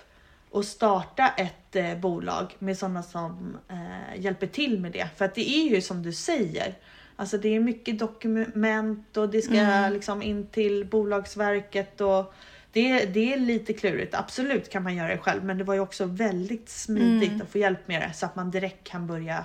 och 0.51 0.65
starta 0.65 1.29
ett 1.29 1.77
eh, 1.77 1.95
bolag 1.99 2.57
med 2.59 2.79
sådana 2.79 3.03
som 3.03 3.57
eh, 3.69 4.21
hjälper 4.21 4.47
till 4.47 4.81
med 4.81 4.93
det. 4.93 5.09
För 5.17 5.25
att 5.25 5.35
det 5.35 5.51
är 5.51 5.69
ju 5.69 5.81
som 5.81 6.03
du 6.03 6.13
säger. 6.13 6.75
Alltså 7.21 7.39
det 7.39 7.49
är 7.57 7.61
mycket 7.61 7.99
dokument 7.99 9.17
och 9.17 9.29
det 9.29 9.43
ska 9.43 9.55
Mm. 9.55 9.93
liksom 9.93 10.23
in 10.23 10.47
till 10.47 10.85
Bolagsverket 10.87 12.01
och 12.01 12.35
det, 12.73 13.05
det 13.05 13.33
är 13.33 13.39
lite 13.39 13.73
klurigt. 13.73 14.15
Absolut 14.15 14.71
kan 14.71 14.83
man 14.83 14.95
göra 14.97 15.09
det 15.09 15.19
själv 15.19 15.45
men 15.45 15.59
det 15.59 15.65
var 15.65 15.75
ju 15.75 15.81
också 15.81 16.05
väldigt 16.05 16.69
smidigt 16.69 17.29
Mm. 17.31 17.43
att 17.43 17.49
få 17.51 17.59
hjälp 17.59 17.89
med 17.89 18.01
det 18.03 18.13
så 18.13 18.27
att 18.27 18.37
man 18.37 18.51
direkt 18.51 18.85
kan 18.89 19.07
börja 19.07 19.45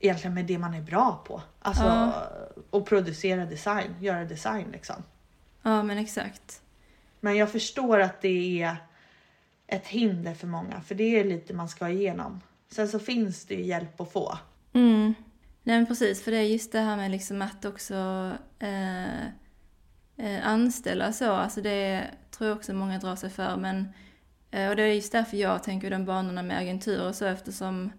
egentligen 0.00 0.34
med 0.34 0.44
det 0.44 0.58
man 0.58 0.74
är 0.74 0.80
bra 0.82 1.22
på. 1.26 1.42
Alltså 1.60 1.84
Ja. 1.84 2.28
och 2.70 2.86
producera 2.86 3.44
design, 3.46 3.94
göra 4.00 4.24
design 4.24 4.66
liksom. 4.72 4.96
Ja 5.62 5.82
men 5.82 5.98
exakt. 5.98 6.60
Men 7.20 7.36
jag 7.36 7.52
förstår 7.52 7.98
att 8.00 8.20
det 8.22 8.62
är 8.62 8.76
ett 9.66 9.86
hinder 9.86 10.34
för 10.34 10.46
många 10.46 10.80
för 10.80 10.94
det 10.94 11.20
är 11.20 11.24
lite 11.24 11.54
man 11.54 11.68
ska 11.68 11.88
igenom. 11.88 12.40
Sen 12.70 12.88
så 12.88 12.98
finns 12.98 13.44
det 13.44 13.54
ju 13.54 13.62
hjälp 13.62 14.00
att 14.00 14.12
få. 14.12 14.38
Mm. 14.72 15.14
Nej 15.64 15.76
men 15.76 15.86
precis, 15.86 16.22
för 16.24 16.30
det 16.30 16.36
är 16.38 16.42
just 16.42 16.72
det 16.72 16.80
här 16.80 16.96
med 16.96 17.10
liksom 17.10 17.42
att 17.42 17.64
också 17.64 18.30
eh, 18.58 19.22
eh, 20.16 20.46
anställa 20.48 21.12
så, 21.12 21.32
alltså 21.32 21.60
det 21.60 22.04
tror 22.30 22.48
jag 22.48 22.56
också 22.56 22.72
många 22.74 22.98
drar 22.98 23.16
sig 23.16 23.30
för. 23.30 23.56
Men, 23.56 23.88
eh, 24.50 24.68
och 24.68 24.76
det 24.76 24.82
är 24.82 24.86
just 24.94 25.12
därför 25.12 25.36
jag 25.36 25.62
tänker 25.62 25.86
i 25.86 25.90
de 25.90 26.04
banorna 26.04 26.42
med 26.42 26.58
agenturer 26.58 27.08
och 27.08 27.14
så 27.14 27.24
eftersom 27.26 27.92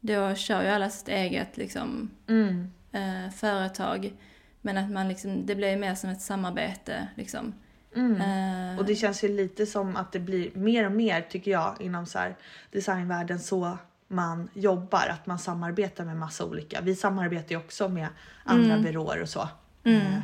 då 0.00 0.34
kör 0.34 0.62
ju 0.62 0.68
alla 0.68 0.90
sitt 0.90 1.08
eget 1.08 1.56
liksom, 1.56 2.10
Mm. 2.28 2.70
eh, 2.92 3.30
företag. 3.32 4.12
Men 4.60 4.78
att 4.78 4.90
man 4.90 5.08
liksom, 5.08 5.46
det 5.46 5.54
blir 5.54 5.76
mer 5.76 5.94
som 5.94 6.10
ett 6.10 6.22
samarbete 6.22 7.08
liksom. 7.14 7.54
Mm. 7.96 8.20
Eh, 8.20 8.78
Och 8.78 8.84
det 8.86 8.94
känns 8.94 9.24
ju 9.24 9.28
lite 9.28 9.66
som 9.66 9.96
att 9.96 10.12
det 10.12 10.18
blir 10.20 10.50
mer 10.54 10.86
och 10.86 10.92
mer 10.92 11.20
tycker 11.22 11.50
jag 11.50 11.76
inom 11.80 12.06
så 12.06 12.18
här 12.18 12.36
designvärlden 12.70 13.38
så 13.40 13.78
man 14.12 14.48
jobbar, 14.54 15.06
att 15.08 15.26
man 15.26 15.38
samarbetar 15.38 16.04
med 16.04 16.16
massa 16.16 16.44
olika. 16.44 16.80
Vi 16.80 16.94
samarbetar 16.94 17.50
ju 17.50 17.56
också 17.56 17.88
med 17.88 18.08
andra 18.44 18.72
Mm. 18.72 18.82
byråer 18.84 19.22
och 19.22 19.28
så. 19.28 19.48
Mm. 19.84 20.00
Eh, 20.06 20.20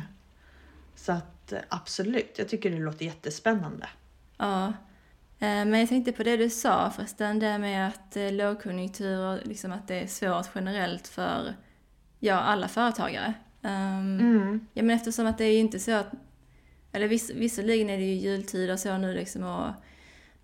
Så 0.95 1.11
att 1.11 1.51
eh, 1.51 1.59
absolut, 1.69 2.35
jag 2.37 2.49
tycker 2.49 2.71
det 2.71 2.79
låter 2.79 3.05
jättespännande. 3.05 3.87
Ja. 4.37 4.67
Eh, 5.39 5.65
Men 5.65 5.73
jag 5.79 5.89
tänkte 5.89 6.11
på 6.11 6.23
det 6.23 6.37
du 6.37 6.49
sa 6.49 6.91
förresten, 6.95 7.39
det 7.39 7.57
med 7.57 7.87
att 7.87 8.17
lågkonjunktur, 8.33 9.41
liksom 9.45 9.71
att 9.71 9.87
det 9.87 9.95
är 10.03 10.07
svårt 10.07 10.49
generellt 10.55 11.07
för 11.07 11.53
ja, 12.19 12.35
alla 12.35 12.67
företagare. 12.67 13.33
Um, 13.61 14.19
Mm. 14.19 14.67
Ja 14.73 14.83
men 14.83 14.95
eftersom 14.95 15.25
att 15.27 15.37
det 15.37 15.43
är 15.45 15.51
ju 15.53 15.59
inte 15.59 15.79
så 15.79 15.91
att, 15.91 16.07
eller 16.91 17.07
viss, 17.07 17.29
visserligen 17.29 17.89
är 17.89 17.97
det 17.97 18.03
ju 18.03 18.13
jultider 18.13 18.77
så 18.77 18.97
nu 18.97 19.13
liksom 19.13 19.43
och 19.43 19.69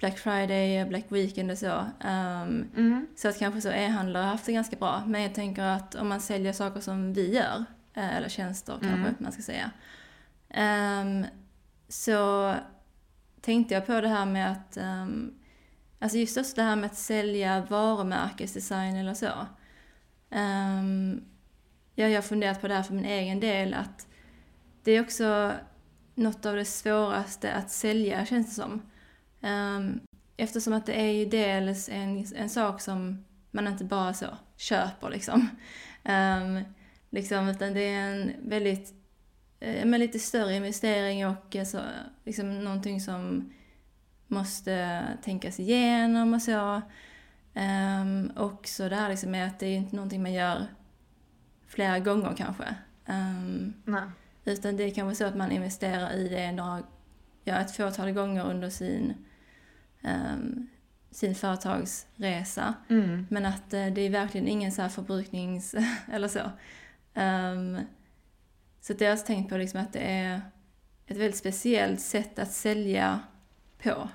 Black 0.03 0.17
Friday 0.17 0.85
Black 0.85 1.05
Weekend 1.09 1.51
och 1.51 1.57
så. 1.57 1.71
Um, 2.03 2.69
Mm. 2.75 3.07
så 3.15 3.27
att 3.27 3.39
kanske 3.39 3.61
så 3.61 3.69
e-handlare 3.71 4.23
har 4.23 4.29
haft 4.31 4.45
det 4.45 4.53
ganska 4.53 4.75
bra. 4.75 5.03
Men 5.07 5.21
jag 5.21 5.33
tänker 5.35 5.63
att 5.63 5.95
om 5.95 6.07
man 6.09 6.21
säljer 6.21 6.53
saker 6.53 6.81
som 6.81 7.13
vi 7.13 7.35
gör, 7.35 7.65
eh, 7.93 8.15
eller 8.17 8.29
tjänster 8.29 8.73
kanske 8.81 8.99
Mm. 8.99 9.15
man 9.19 9.31
ska 9.31 9.41
säga. 9.41 9.71
ehm, 10.49 11.25
så 11.87 12.53
tänkte 13.41 13.73
jag 13.73 13.85
på 13.85 14.01
det 14.01 14.07
här 14.07 14.25
med 14.25 14.51
att, 14.51 14.77
um, 14.77 15.33
alltså 15.99 16.17
just 16.17 16.37
också 16.37 16.55
det 16.55 16.61
här 16.63 16.75
med 16.75 16.85
att 16.85 16.97
sälja 16.97 17.61
varumärkesdesign 17.69 18.95
eller 18.95 19.13
så. 19.13 19.31
Um, 20.29 21.23
ja, 21.95 22.07
jag 22.07 22.17
har 22.17 22.21
funderat 22.21 22.61
på 22.61 22.67
det 22.67 22.75
här 22.75 22.83
för 22.83 22.93
min 22.93 23.05
egen 23.05 23.39
del 23.39 23.73
att 23.73 24.07
det 24.83 24.91
är 24.91 25.01
också 25.01 25.51
något 26.15 26.45
av 26.45 26.55
det 26.55 26.65
svåraste 26.65 27.53
att 27.53 27.71
sälja 27.71 28.25
känns 28.25 28.47
det 28.47 28.61
som. 28.61 28.81
Um, 29.43 29.99
eftersom 30.37 30.73
att 30.73 30.85
det 30.85 31.01
är 31.01 31.11
ju 31.11 31.25
dels 31.25 31.89
en, 31.89 32.25
en 32.35 32.49
sak 32.49 32.81
som 32.81 33.25
man 33.51 33.67
inte 33.67 33.83
bara 33.83 34.13
så 34.13 34.27
köper 34.57 35.09
liksom. 35.09 35.49
Um, 36.05 36.63
liksom 37.09 37.49
utan 37.49 37.73
det 37.73 37.81
är 37.81 38.11
en 38.11 38.33
väldigt, 38.41 38.93
eh, 39.59 39.85
men 39.85 39.99
lite 39.99 40.19
större 40.19 40.55
investering 40.55 41.27
och 41.27 41.55
alltså, 41.55 41.81
liksom 42.23 42.63
någonting 42.63 43.01
som 43.01 43.53
måste 44.27 45.03
tänkas 45.23 45.59
igenom 45.59 46.33
och 46.33 46.41
så. 46.41 46.81
Um, 47.55 48.27
och 48.27 48.67
så 48.67 48.89
det 48.89 48.95
här 48.95 49.09
liksom 49.09 49.31
med 49.31 49.47
att 49.47 49.59
det 49.59 49.65
är 49.67 49.77
inte 49.77 49.95
någonting 49.95 50.23
man 50.23 50.33
gör 50.33 50.67
flera 51.67 51.99
gånger 51.99 52.33
kanske. 52.37 52.75
Um, 53.05 53.73
Nej. 53.85 54.03
utan 54.45 54.77
det 54.77 54.83
är 54.83 54.91
kanske 54.91 55.15
så 55.15 55.25
att 55.25 55.35
man 55.35 55.51
investerar 55.51 56.13
i 56.13 56.29
det 56.29 56.51
några, 56.51 56.83
ja, 57.43 57.55
ett 57.55 57.75
fåtal 57.75 58.11
gånger 58.11 58.45
under 58.45 58.69
sin, 58.69 59.13
um, 60.03 60.69
sin 61.11 61.35
företagsresa. 61.35 62.73
Mm. 62.89 63.27
Men 63.29 63.45
att 63.45 63.73
eh, 63.73 63.87
det 63.87 64.01
är 64.01 64.09
verkligen 64.09 64.47
ingen 64.47 64.71
så 64.71 64.81
här 64.81 64.89
förbruknings... 64.89 65.75
eller 66.11 66.27
så. 66.27 66.51
Um, 67.13 67.79
så 68.81 68.93
det 68.93 69.05
har 69.05 69.09
jag 69.09 69.25
tänkt 69.25 69.49
på 69.49 69.57
liksom 69.57 69.79
att 69.79 69.93
det 69.93 69.99
är 69.99 70.41
ett 71.07 71.17
väldigt 71.17 71.37
speciellt 71.37 72.01
sätt 72.01 72.39
att 72.39 72.51
sälja 72.51 73.19
på. 73.83 74.09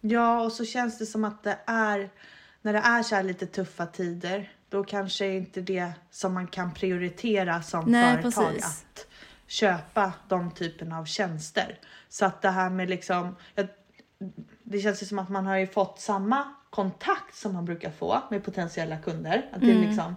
Ja, 0.00 0.42
och 0.42 0.52
så 0.52 0.64
känns 0.64 0.98
det 0.98 1.06
som 1.06 1.24
att 1.24 1.42
det 1.42 1.58
är 1.66 2.10
när 2.62 2.72
det 2.72 2.78
är 2.78 3.02
så 3.02 3.14
här 3.14 3.22
lite 3.22 3.46
tuffa 3.46 3.86
tider, 3.86 4.52
då 4.68 4.84
kanske 4.84 5.26
inte 5.26 5.60
det 5.60 5.92
som 6.10 6.34
man 6.34 6.46
kan 6.46 6.74
prioritera 6.74 7.62
som 7.62 7.84
Nej, 7.84 8.22
företag 8.22 8.48
precis. 8.48 8.64
att 8.64 9.06
köpa 9.46 10.12
de 10.28 10.50
typerna 10.50 10.98
av 10.98 11.04
tjänster. 11.04 11.78
Så 12.08 12.24
att 12.24 12.42
det 12.42 12.50
här 12.50 12.70
med 12.70 12.90
liksom, 12.90 13.36
jag, 13.54 13.68
det 14.72 14.80
känns 14.80 15.02
ju 15.02 15.06
som 15.06 15.18
att 15.18 15.28
man 15.28 15.46
har 15.46 15.56
ju 15.56 15.66
fått 15.66 16.00
samma 16.00 16.44
kontakt 16.70 17.34
som 17.36 17.52
man 17.52 17.64
brukar 17.64 17.90
få 17.90 18.22
med 18.30 18.44
potentiella 18.44 18.96
kunder. 18.98 19.46
Att 19.52 19.60
det 19.60 19.66
är 19.70 19.76
Mm. 19.76 19.88
liksom 19.88 20.16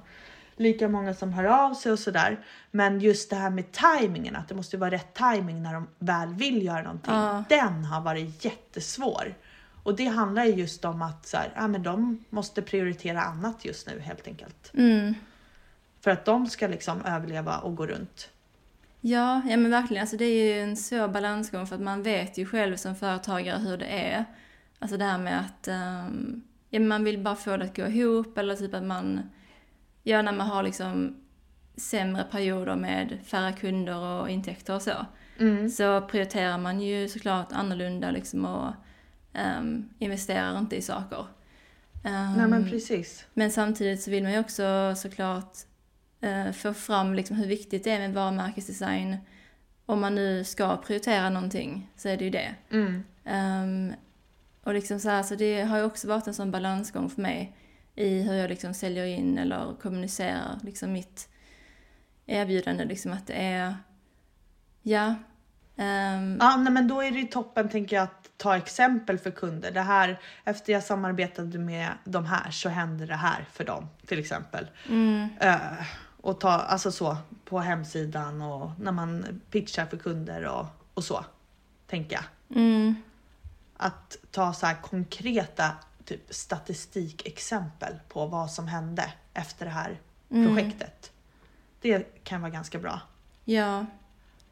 lika 0.56 0.88
många 0.90 1.14
som 1.14 1.34
hör 1.34 1.44
av 1.44 1.74
sig 1.74 1.92
och 1.92 2.00
sådär. 2.00 2.46
Men 2.72 3.00
just 3.00 3.30
det 3.30 3.36
här 3.36 3.50
med 3.50 3.72
tajmingen, 3.72 4.36
att 4.36 4.48
det 4.48 4.56
måste 4.56 4.78
vara 4.78 4.92
rätt 4.92 5.14
timing 5.14 5.64
när 5.64 5.74
de 5.74 5.88
väl 6.00 6.34
vill 6.34 6.66
göra 6.66 6.82
någonting. 6.82 7.14
Ja. 7.14 7.44
Den 7.50 7.86
har 7.86 8.02
varit 8.02 8.46
jättesvår. 8.46 9.36
Och 9.84 9.96
det 9.96 10.06
handlar 10.06 10.46
ju 10.46 10.54
just 10.54 10.86
om 10.86 11.02
att 11.02 11.26
så 11.26 11.38
här, 11.38 11.54
ja, 11.56 11.68
men 11.68 11.84
de 11.84 12.24
måste 12.30 12.62
prioritera 12.62 13.22
annat 13.22 13.66
just 13.66 13.88
nu 13.88 14.00
helt 14.00 14.28
enkelt. 14.28 14.72
Mm. 14.74 15.14
För 16.02 16.12
att 16.12 16.26
de 16.26 16.48
ska 16.48 16.68
liksom 16.68 17.06
överleva 17.06 17.58
och 17.58 17.76
gå 17.76 17.88
runt. 17.88 18.30
Ja, 19.06 19.42
ja 19.50 19.58
men 19.58 19.72
verkligen. 19.72 20.02
Alltså 20.02 20.18
det 20.18 20.26
är 20.26 20.56
ju 20.56 20.62
en 20.62 20.78
svår 20.78 21.08
balansgång 21.08 21.68
för 21.68 21.76
att 21.76 21.82
man 21.82 22.04
vet 22.04 22.38
ju 22.38 22.46
själv 22.46 22.76
som 22.76 22.96
företagare 22.96 23.60
hur 23.60 23.78
det 23.78 23.86
är. 23.86 24.26
Alltså 24.80 24.98
det 24.98 25.06
här 25.06 25.18
med 25.18 25.40
att 25.40 25.68
um, 25.68 26.44
ja, 26.70 26.80
man 26.80 27.04
vill 27.04 27.20
bara 27.20 27.36
få 27.36 27.58
det 27.58 27.66
att 27.66 27.76
gå 27.76 27.88
ihop 27.88 28.38
eller 28.38 28.56
typ 28.56 28.74
att 28.74 28.84
man, 28.84 29.22
ja 30.04 30.22
när 30.22 30.32
man 30.32 30.48
har 30.48 30.64
liksom 30.64 31.16
sämre 31.76 32.24
perioder 32.24 32.76
med 32.76 33.20
färre 33.26 33.54
kunder 33.54 33.98
och 33.98 34.30
intäkter 34.30 34.76
och 34.76 34.82
så. 34.82 35.06
Mm. 35.40 35.70
Så 35.70 36.02
prioriterar 36.02 36.58
man 36.58 36.82
ju 36.82 37.10
såklart 37.10 37.52
annorlunda 37.52 38.12
liksom 38.12 38.46
och 38.46 38.74
um, 39.58 39.90
investerar 40.00 40.60
inte 40.60 40.76
i 40.76 40.82
saker. 40.82 41.20
Um, 42.06 42.34
Nej 42.38 42.48
men 42.48 42.70
precis. 42.70 43.26
men 43.34 43.52
samtidigt 43.52 44.02
så 44.02 44.12
vill 44.12 44.24
man 44.24 44.32
ju 44.32 44.40
också 44.40 44.94
såklart 44.96 45.58
eh, 46.24 46.52
få 46.52 46.74
fram 46.74 47.14
liksom 47.14 47.36
hur 47.36 47.48
viktigt 47.48 47.84
det 47.84 47.92
är 47.92 48.00
med 48.00 48.14
varumärkesdesign. 48.14 49.18
Om 49.86 50.02
man 50.02 50.16
nu 50.16 50.44
ska 50.44 50.78
prioritera 50.78 51.30
någonting 51.30 51.90
så 51.98 52.10
är 52.10 52.18
det 52.18 52.24
ju 52.24 52.30
det. 52.30 52.56
Mm. 52.72 53.04
Ehm, 53.26 53.94
och 54.64 54.74
liksom 54.74 55.00
så, 55.00 55.10
här, 55.10 55.24
så 55.24 55.36
det 55.36 55.62
har 55.64 55.78
ju 55.78 55.84
också 55.84 56.08
varit 56.08 56.28
en 56.28 56.34
sån 56.34 56.52
balansgång 56.52 57.10
för 57.10 57.22
mig 57.22 57.56
i 57.96 58.22
hur 58.22 58.34
jag 58.34 58.50
liksom 58.50 58.74
säljer 58.74 59.06
in 59.06 59.38
eller 59.38 59.76
kommunicerar 59.82 60.60
liksom 60.64 60.92
mitt 60.94 61.30
erbjudande. 62.26 62.86
Liksom 62.86 63.14
att 63.14 63.28
det 63.28 63.34
är, 63.34 63.76
ja. 64.82 65.16
ehm, 65.78 66.38
Ja, 66.42 66.58
nej, 66.58 66.74
men 66.74 66.88
då 66.88 67.02
är 67.02 67.12
det 67.12 67.20
ju 67.20 67.28
toppen 67.28 67.70
tänker 67.70 67.96
jag 67.96 68.04
att 68.04 68.30
ta 68.38 68.58
exempel 68.58 69.18
för 69.20 69.32
kunder. 69.32 69.72
Det 69.72 69.82
här, 69.82 70.20
efter 70.44 70.74
jag 70.74 70.84
samarbetade 70.84 71.60
med 71.60 71.88
de 72.06 72.26
här 72.26 72.52
så 72.52 72.70
hände 72.70 73.06
det 73.06 73.16
här 73.16 73.46
för 73.54 73.64
dem 73.64 73.88
till 74.08 74.20
exempel. 74.20 74.68
mm, 74.90 75.30
Eh, 75.40 75.62
och 76.24 76.40
ta, 76.40 76.50
alltså 76.50 76.92
så, 76.92 77.18
på 77.46 77.60
hemsidan 77.60 78.42
och 78.42 78.72
när 78.80 78.92
man 78.92 79.42
pitchar 79.52 79.86
för 79.86 79.98
kunder 79.98 80.44
och, 80.44 80.66
och 80.94 81.04
så. 81.04 81.26
Tänker 81.88 82.16
jag. 82.16 82.24
mm, 82.62 82.96
Att 83.78 84.18
ta 84.32 84.54
så 84.54 84.66
här 84.66 84.76
konkreta 84.82 85.72
typ 86.06 86.34
statistikexempel 86.34 87.94
på 88.10 88.26
vad 88.26 88.52
som 88.52 88.68
hände 88.68 89.14
efter 89.34 89.66
det 89.66 89.72
här 89.72 90.00
mm. 90.30 90.48
projektet. 90.48 91.12
Det 91.82 92.24
kan 92.24 92.42
vara 92.42 92.52
ganska 92.52 92.80
bra. 92.80 93.02
Ja. 93.46 93.86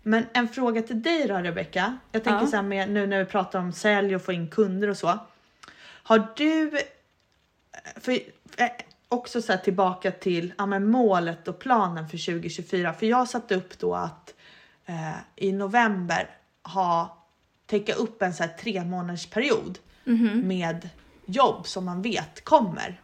Men 0.03 0.25
en 0.33 0.47
fråga 0.47 0.81
till 0.81 1.01
dig 1.01 1.27
då 1.27 1.35
Rebecka. 1.37 1.97
Jag 2.11 2.23
tänker 2.23 2.41
Ja. 2.41 2.47
så 2.47 2.55
här 2.55 2.63
med 2.63 2.89
nu 2.89 3.07
när 3.07 3.19
vi 3.19 3.25
pratar 3.25 3.59
om 3.59 3.73
sälj 3.73 4.15
och 4.15 4.21
få 4.21 4.31
in 4.33 4.49
kunder 4.49 4.87
och 4.87 4.97
så. 4.97 5.19
Har 6.03 6.27
du, 6.35 6.71
för, 7.95 8.19
också 9.11 9.41
så 9.41 9.57
tillbaka 9.57 10.11
till 10.11 10.53
ja, 10.57 10.65
men 10.65 10.87
målet 10.89 11.47
och 11.47 11.59
planen 11.59 12.09
för 12.09 12.17
2024. 12.25 12.93
För 12.93 13.05
jag 13.05 13.27
satte 13.29 13.55
upp 13.55 13.79
då 13.79 13.95
att 13.95 14.33
eh, 14.85 15.11
i 15.35 15.51
november 15.51 16.29
ha 16.63 17.17
täcka 17.65 17.93
upp 17.93 18.21
en 18.21 18.33
så 18.33 18.43
här 18.43 18.49
tre 18.59 18.83
månaders 18.83 19.25
period 19.25 19.79
Mhm. 20.03 20.39
med 20.47 20.89
jobb 21.25 21.67
som 21.67 21.85
man 21.85 22.01
vet 22.01 22.43
kommer. 22.43 23.01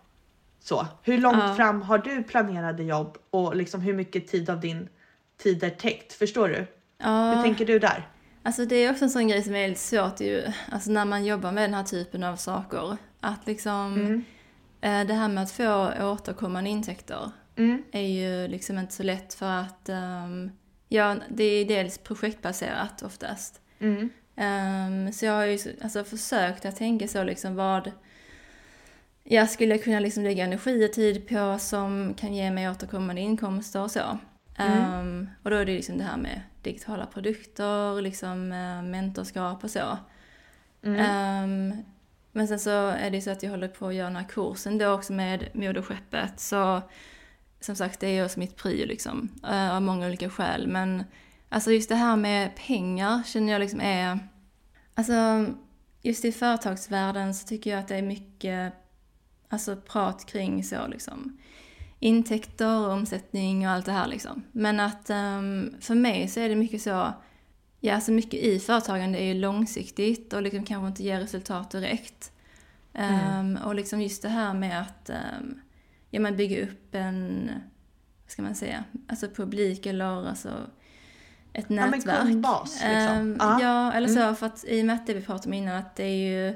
Så 0.59 0.87
hur 1.03 1.17
långt 1.17 1.37
Ja. 1.43 1.55
fram 1.55 1.81
har 1.81 1.97
du 1.97 2.23
planerade 2.23 2.83
jobb 2.83 3.17
och 3.29 3.55
liksom 3.55 3.81
hur 3.81 3.93
mycket 3.93 4.27
tid 4.27 4.49
av 4.49 4.59
din 4.59 4.89
tid 5.37 5.63
är 5.63 5.69
täckt? 5.69 6.13
Förstår 6.13 6.47
du? 6.49 6.67
Ja, 6.97 7.31
Hur 7.35 7.43
tänker 7.43 7.65
du 7.65 7.79
där? 7.79 8.07
alltså 8.43 8.65
det 8.65 8.75
är 8.75 8.91
också 8.91 9.03
en 9.03 9.09
sån 9.09 9.27
grej 9.27 9.43
som 9.43 9.55
är 9.55 9.67
lite 9.67 9.79
svårt 9.79 10.19
ju, 10.19 10.43
alltså 10.71 10.91
när 10.91 11.05
man 11.05 11.25
jobbar 11.25 11.51
med 11.51 11.63
den 11.63 11.73
här 11.73 11.83
typen 11.83 12.23
av 12.23 12.35
saker. 12.35 12.97
Att 13.19 13.47
liksom, 13.47 13.93
Mm. 13.95 14.23
Eh, 14.81 15.03
det 15.07 15.13
här 15.13 15.27
med 15.27 15.43
att 15.43 15.51
få 15.51 15.93
återkommande 16.01 16.69
intäkter 16.69 17.31
Mm. 17.55 17.83
är 17.91 18.01
ju 18.07 18.47
liksom 18.47 18.77
inte 18.79 18.93
så 18.93 19.03
lätt 19.03 19.33
för 19.33 19.51
att, 19.51 19.89
ehm, 19.89 20.51
ja, 20.89 21.15
det 21.29 21.43
är 21.43 21.65
dels 21.65 21.97
projektbaserat 21.97 23.01
oftast. 23.01 23.61
Mm. 23.79 24.09
Ehm, 24.35 25.11
så 25.13 25.25
jag 25.25 25.33
har 25.33 25.45
ju 25.45 25.57
så- 25.57 25.69
alltså, 25.83 26.03
försökt 26.03 26.65
att 26.65 26.75
tänka 26.75 27.07
så 27.07 27.23
liksom 27.23 27.55
vad 27.55 27.91
jag 29.23 29.49
skulle 29.49 29.77
kunna 29.77 29.99
liksom 29.99 30.23
lägga 30.23 30.43
energi 30.43 30.85
och 30.87 30.93
tid 30.93 31.27
på 31.27 31.57
som 31.59 32.13
kan 32.13 32.33
ge 32.35 32.51
mig 32.51 32.69
återkommande 32.69 33.21
inkomster 33.21 33.81
och 33.81 33.91
så. 33.91 34.17
Ehm, 34.57 35.29
och 35.43 35.49
då 35.49 35.55
är 35.55 35.65
det 35.65 35.73
liksom 35.73 35.97
det 35.97 36.03
här 36.03 36.17
med 36.17 36.41
digitala 36.61 37.05
produkter, 37.05 38.01
liksom 38.01 38.51
eh, 38.51 38.81
mentorskap 38.81 39.63
och 39.63 39.71
så. 39.71 39.97
Mm. 40.83 40.99
Ehm, 40.99 41.83
men 42.37 42.47
sen 42.47 42.59
så 42.59 42.87
är 42.87 43.09
det 43.09 43.17
ju 43.17 43.21
så 43.21 43.31
att 43.31 43.43
jag 43.43 43.49
håller 43.49 43.67
på 43.67 43.87
att 43.87 43.95
göra 43.95 44.07
den 44.07 44.15
här 44.15 44.29
kursen 44.29 44.77
då 44.77 44.89
också 44.91 45.13
med 45.13 45.49
moderskeppet. 45.53 46.39
Så 46.39 46.81
som 47.59 47.75
sagt, 47.75 47.99
det 47.99 48.07
är 48.07 48.13
ju 48.13 48.25
också 48.25 48.39
mitt 48.39 48.55
prio 48.55 48.85
liksom. 48.85 49.29
Eh, 49.43 49.75
av 49.75 49.81
många 49.81 50.07
olika 50.07 50.29
skäl. 50.29 50.67
Men 50.67 51.03
alltså 51.49 51.71
just 51.71 51.89
det 51.89 51.95
här 51.95 52.15
med 52.15 52.55
pengar 52.55 53.23
känner 53.25 53.53
jag 53.53 53.59
liksom 53.59 53.81
är... 53.81 54.19
Alltså 54.93 55.45
just 56.01 56.25
i 56.25 56.31
företagsvärlden 56.31 57.33
så 57.33 57.47
tycker 57.47 57.69
jag 57.69 57.79
att 57.79 57.87
det 57.87 57.95
är 57.95 58.01
mycket 58.01 58.73
alltså 59.49 59.75
prat 59.75 60.25
kring 60.25 60.63
så 60.63 60.87
liksom 60.87 61.37
intäkter, 61.99 62.89
omsättning 62.89 63.67
och 63.67 63.73
allt 63.73 63.85
det 63.85 63.91
här 63.91 64.07
liksom. 64.07 64.43
Men 64.51 64.79
att 64.79 65.09
um, 65.09 65.75
för 65.81 65.95
mig 65.95 66.27
så 66.27 66.39
är 66.39 66.49
det 66.49 66.55
mycket 66.55 66.81
så, 66.81 67.13
ja 67.87 67.95
alltså 67.95 68.11
mycket 68.11 68.39
i 68.39 68.59
företagande 68.59 69.19
är 69.19 69.23
ju 69.23 69.33
långsiktigt 69.33 70.33
och 70.33 70.41
liksom 70.41 70.65
kanske 70.65 70.87
inte 70.87 71.03
ger 71.03 71.19
resultat 71.19 71.71
direkt. 71.71 72.31
Ehm, 72.93 73.57
och 73.65 73.75
liksom 73.75 74.01
just 74.01 74.21
det 74.21 74.29
här 74.29 74.53
med 74.53 74.81
att 74.81 75.09
um, 75.09 75.59
ja, 76.09 76.19
man 76.19 76.37
bygger 76.37 76.63
upp 76.63 76.95
en, 76.95 77.51
vad 78.23 78.31
ska 78.31 78.41
man 78.41 78.55
säga, 78.55 78.83
alltså 79.07 79.27
publik 79.29 79.85
eller 79.85 80.27
alltså 80.27 80.49
ett 81.53 81.69
men 81.69 81.91
nätverk. 81.91 82.21
kundbas, 82.21 82.73
liksom. 82.73 82.91
Ehm, 82.91 83.37
Ja. 83.39 83.61
ja, 83.61 83.93
eller 83.93 84.07
så 84.07 84.35
för 84.35 84.45
att 84.45 84.65
i 84.67 84.81
och 84.81 84.85
med 84.85 84.95
att 84.95 85.07
det 85.07 85.13
vi 85.13 85.21
pratade 85.21 85.47
om 85.49 85.53
innan 85.53 85.75
att 85.75 85.95
det 85.95 86.03
är 86.03 86.47
ju 86.49 86.55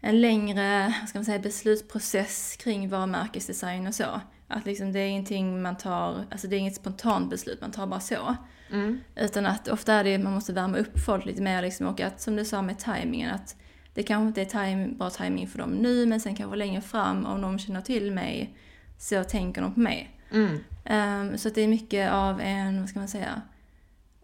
en 0.00 0.20
längre, 0.20 0.94
vad 1.00 1.08
ska 1.08 1.18
man 1.18 1.24
säga, 1.24 1.38
beslutsprocess 1.38 2.56
kring 2.56 2.88
varumärkesdesign 2.88 3.86
och 3.86 3.94
så. 3.94 4.20
Att 4.48 4.66
liksom 4.66 4.92
det 4.92 4.98
är 4.98 5.06
ingenting 5.06 5.62
man 5.62 5.76
tar, 5.76 6.24
alltså 6.30 6.48
det 6.48 6.56
är 6.56 6.58
inget 6.58 6.76
spontant 6.76 7.30
beslut 7.30 7.60
man 7.60 7.70
tar 7.70 7.86
bara 7.86 8.00
så. 8.00 8.36
Mm. 8.72 9.00
Utan 9.16 9.46
att 9.46 9.68
ofta 9.68 9.94
är 9.94 10.04
det, 10.04 10.18
man 10.18 10.32
måste 10.32 10.52
värma 10.52 10.78
upp 10.78 11.00
folk 11.06 11.24
lite 11.24 11.42
mer 11.42 11.62
liksom 11.62 11.86
och 11.86 12.00
att 12.00 12.20
som 12.20 12.36
du 12.36 12.44
sa 12.44 12.62
med 12.62 12.78
tajmingen 12.78 13.30
att 13.30 13.56
det 13.94 14.02
kanske 14.02 14.28
inte 14.28 14.40
är 14.40 14.66
time, 14.66 14.88
bra 14.88 15.10
timing 15.10 15.48
för 15.48 15.58
dem 15.58 15.70
nu 15.70 16.06
men 16.06 16.20
sen 16.20 16.36
kanske 16.36 16.56
längre 16.56 16.80
fram 16.80 17.26
om 17.26 17.40
de 17.40 17.58
känner 17.58 17.80
till 17.80 18.12
mig 18.12 18.56
så 18.98 19.24
tänker 19.24 19.62
de 19.62 19.74
på 19.74 19.80
mig. 19.80 20.10
Mm. 20.32 20.58
Ehm, 20.84 21.38
så 21.38 21.48
att 21.48 21.54
det 21.54 21.60
är 21.60 21.68
mycket 21.68 22.12
av 22.12 22.40
en, 22.40 22.80
vad 22.80 22.88
ska 22.88 22.98
man 22.98 23.08
säga, 23.08 23.42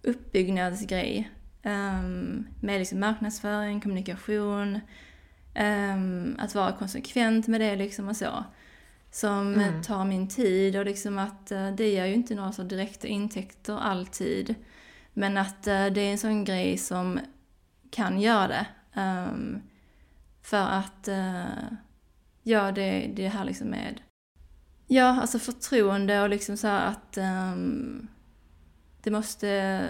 uppbyggnadsgrej. 0.02 1.30
Um, 1.62 2.46
med 2.60 2.78
liksom 2.78 3.00
marknadsföring, 3.00 3.80
kommunikation, 3.80 4.80
ehm, 5.54 6.36
att 6.38 6.54
vara 6.54 6.72
konsekvent 6.72 7.46
med 7.46 7.60
det 7.60 7.76
liksom 7.76 8.08
och 8.08 8.16
så. 8.16 8.44
Som 9.16 9.54
Mm. 9.54 9.82
tar 9.82 10.04
min 10.04 10.28
tid 10.28 10.76
och 10.76 10.84
liksom 10.84 11.18
att 11.18 11.50
eh, 11.52 11.70
det 11.70 11.88
ger 11.88 12.06
ju 12.06 12.14
inte 12.14 12.34
några 12.34 12.52
så 12.52 12.62
direkta 12.62 13.08
intäkter 13.08 13.78
alltid. 13.78 14.54
Men 15.12 15.36
att 15.36 15.66
eh, 15.66 15.86
det 15.86 16.00
är 16.00 16.12
en 16.12 16.18
sån 16.18 16.44
grej 16.44 16.78
som 16.78 17.20
kan 17.90 18.20
göra 18.20 18.48
det. 18.48 18.66
Ehm, 18.94 19.60
för 20.42 20.66
att, 20.66 21.08
uh, 21.08 21.72
ja 22.42 22.72
det, 22.72 23.10
det 23.16 23.28
här 23.28 23.44
liksom 23.44 23.68
med 23.68 24.00
Ja, 24.86 25.20
alltså 25.20 25.38
förtroende 25.38 26.22
och 26.22 26.28
liksom 26.28 26.56
så 26.56 26.68
att 26.68 27.16
ehm, 27.16 28.08
det 29.02 29.10
måste 29.10 29.82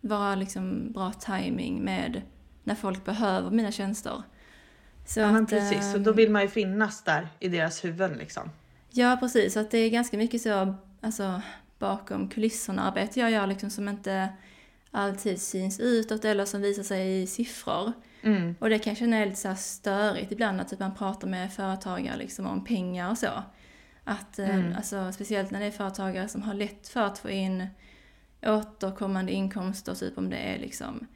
vara 0.00 0.34
liksom 0.34 0.92
bra 0.92 1.12
timing 1.12 1.84
med 1.84 2.22
när 2.64 2.74
folk 2.74 3.04
behöver 3.04 3.50
mina 3.50 3.72
tjänster. 3.72 4.22
Så 5.04 5.20
Ja, 5.20 5.32
men 5.32 5.46
precis, 5.46 5.90
och 5.90 5.96
ehm, 5.96 6.02
då 6.02 6.12
vill 6.12 6.30
man 6.30 6.42
ju 6.42 6.48
finnas 6.48 7.02
där 7.04 7.28
i 7.40 7.48
deras 7.48 7.84
huvuden 7.84 8.12
liksom. 8.18 8.50
Ja, 8.90 9.16
precis. 9.20 9.52
Så 9.54 9.60
att 9.60 9.70
det 9.70 9.78
är 9.78 9.90
ganska 9.90 10.16
mycket 10.16 10.42
så, 10.42 10.74
alltså 11.00 11.42
bakom 11.78 12.28
kulisserna 12.28 12.82
arbete 12.82 13.20
jag 13.20 13.30
gör 13.30 13.46
liksom 13.46 13.70
som 13.70 13.88
inte 13.88 14.28
alltid 14.90 15.40
syns 15.42 15.80
utåt 15.80 16.24
eller 16.24 16.44
som 16.44 16.60
visar 16.62 16.82
sig 16.82 17.22
i 17.22 17.26
siffror. 17.26 17.92
Mm. 18.22 18.54
Och 18.60 18.70
det 18.70 18.78
kan 18.78 18.90
jag 18.90 18.98
känna 18.98 19.16
är 19.16 19.26
lite 19.26 19.40
så 19.40 19.54
störigt 19.54 20.32
ibland 20.32 20.60
att 20.60 20.68
typ 20.68 20.78
man 20.80 20.94
pratar 20.94 21.28
med 21.28 21.52
företagare 21.52 22.16
liksom 22.16 22.46
om 22.46 22.64
pengar 22.64 23.10
och 23.10 23.18
så. 23.18 23.42
Att, 24.04 24.38
eh, 24.38 24.54
Mm. 24.54 24.76
alltså, 24.76 25.12
speciellt 25.12 25.50
när 25.50 25.60
det 25.60 25.66
är 25.66 25.70
företagare 25.70 26.28
som 26.28 26.42
har 26.42 26.54
lätt 26.54 26.88
för 26.88 27.00
att 27.00 27.18
få 27.18 27.30
in 27.30 27.66
återkommande 28.42 29.32
inkomster, 29.32 29.94
typ 29.94 30.18
om 30.18 30.30
det 30.30 30.36
är 30.36 30.58
liksom 30.58 31.06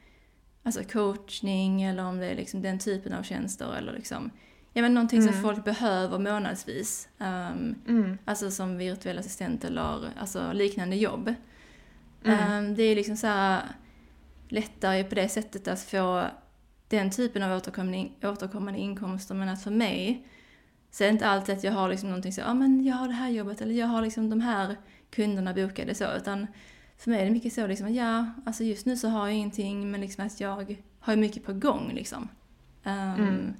alltså 0.67 0.83
coachning 0.83 1.83
eller 1.83 2.03
om 2.05 2.17
det 2.17 2.25
är 2.25 2.35
liksom 2.35 2.61
den 2.61 2.79
typen 2.79 3.13
av 3.13 3.23
tjänster 3.23 3.75
eller 3.77 3.93
liksom 3.93 4.31
Ja 4.73 4.81
men 4.81 4.93
någonting 4.93 5.21
som 5.21 5.29
Mm. 5.31 5.41
folk 5.43 5.63
behöver 5.65 6.19
månadsvis. 6.19 7.09
ehm, 7.19 7.75
Mm. 7.87 8.17
Alltså 8.25 8.51
som 8.51 8.77
virtuell 8.77 9.17
assistent 9.17 9.63
eller 9.65 10.09
alltså 10.19 10.51
liknande 10.53 10.95
jobb. 10.95 11.33
Mm. 12.23 12.39
Ehm, 12.39 12.75
det 12.75 12.83
är 12.83 12.95
liksom 12.95 13.17
så 13.17 13.27
här 13.27 13.61
lättare 14.49 15.03
på 15.03 15.15
det 15.15 15.29
sättet 15.29 15.67
att 15.67 15.81
få 15.81 16.23
den 16.87 17.11
typen 17.11 17.43
av 17.43 17.57
återkommande, 17.57 18.09
återkommande 18.23 18.79
inkomster. 18.79 19.35
Men 19.35 19.49
att 19.49 19.63
för 19.63 19.71
mig 19.71 20.27
så 20.91 21.03
är 21.03 21.07
det 21.07 21.11
inte 21.11 21.27
alltid 21.27 21.55
att 21.57 21.63
jag 21.63 21.71
har 21.71 21.89
liksom 21.89 22.09
någonting 22.09 22.33
så, 22.33 22.41
ja 22.41 22.47
ah, 22.47 22.53
men 22.53 22.83
jag 22.85 22.95
har 22.95 23.07
det 23.07 23.13
här 23.13 23.29
jobbet 23.29 23.61
eller 23.61 23.73
jag 23.73 23.87
har 23.87 24.01
liksom 24.01 24.29
de 24.29 24.41
här 24.41 24.75
kunderna 25.11 25.53
bokade 25.53 25.95
så. 25.95 26.13
Utan 26.17 26.47
för 26.97 27.11
mig 27.11 27.21
är 27.21 27.25
det 27.25 27.31
mycket 27.31 27.53
så 27.53 27.67
liksom 27.67 27.87
att 27.87 27.93
ja, 27.95 28.25
alltså 28.45 28.63
just 28.63 28.85
nu 28.85 28.97
så 28.97 29.07
har 29.07 29.27
jag 29.27 29.35
ingenting 29.35 29.91
men 29.91 30.01
liksom 30.01 30.25
att 30.25 30.39
jag 30.39 30.77
har 30.99 31.15
mycket 31.15 31.45
på 31.45 31.53
gång 31.53 31.91
liksom. 31.93 32.29
Ehm, 32.83 33.13
Mm. 33.15 33.53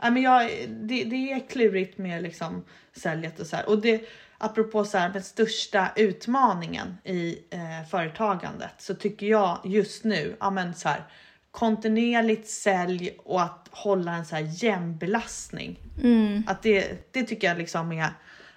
Ja, 0.00 0.10
men 0.10 0.22
jag, 0.22 0.50
det, 0.68 1.04
det 1.04 1.32
är 1.32 1.48
klurigt 1.48 1.98
med 1.98 2.22
liksom 2.22 2.64
säljet 2.92 3.40
och 3.40 3.46
så 3.46 3.56
här. 3.56 3.68
Och 3.68 3.80
det, 3.82 4.08
apropå 4.38 4.84
så 4.84 4.98
här, 4.98 5.10
den 5.10 5.22
största 5.22 5.88
utmaningen 5.96 6.98
i 7.04 7.38
eh, 7.50 7.88
företagandet 7.90 8.74
så 8.78 8.94
tycker 8.94 9.26
jag 9.26 9.58
just 9.64 10.04
nu, 10.04 10.36
ja 10.40 10.50
men 10.50 10.74
så 10.74 10.88
här, 10.88 11.02
kontinuerligt 11.50 12.48
sälj 12.48 13.18
och 13.24 13.42
att 13.42 13.68
hålla 13.70 14.12
en 14.12 14.26
så 14.26 14.36
här 14.36 14.64
jämn 14.64 14.98
belastning. 14.98 15.78
Mm, 16.02 16.42
Att 16.46 16.62
det, 16.62 17.12
det 17.12 17.22
tycker 17.22 17.48
jag 17.48 17.58
liksom 17.58 17.92
är, 17.92 18.10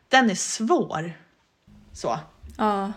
den 0.07 0.29
är 0.29 0.35
svår. 0.35 1.13
Så 1.93 2.19
ja, 2.57 2.93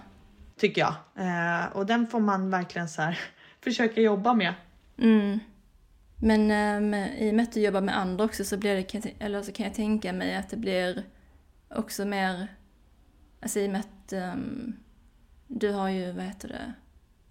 tycker 0.64 0.80
jag. 0.80 0.94
Eh, 1.16 1.66
och 1.72 1.86
den 1.86 2.06
får 2.06 2.20
man 2.20 2.50
verkligen 2.50 2.88
så 2.88 3.02
här 3.02 3.18
försöka 3.64 4.00
jobba 4.00 4.34
med. 4.34 4.54
Mm. 4.98 5.38
Men 6.16 6.40
um, 6.84 6.94
i 6.94 7.30
och 7.30 7.34
med 7.34 7.42
att 7.42 7.52
du 7.52 7.60
jobbar 7.60 7.80
med 7.80 7.98
andra 7.98 8.24
också 8.24 8.44
så 8.44 8.56
blir 8.56 8.74
det, 8.76 8.82
kan 8.82 9.00
jag 9.00 9.10
tän- 9.12 9.16
eller 9.24 9.42
så 9.42 9.52
kan 9.52 9.66
jag 9.66 9.74
tänka 9.74 10.12
mig 10.12 10.36
att 10.36 10.50
det 10.50 10.56
blir 10.56 11.02
också 11.70 12.04
mer, 12.04 12.48
alltså 13.42 13.58
i 13.60 13.66
och 13.66 13.70
med 13.72 13.80
att 13.80 14.12
ehm, 14.12 14.76
du 15.46 15.72
har 15.72 15.88
ju, 15.88 16.12
vad 16.12 16.24
heter 16.24 16.48
det, 16.48 16.72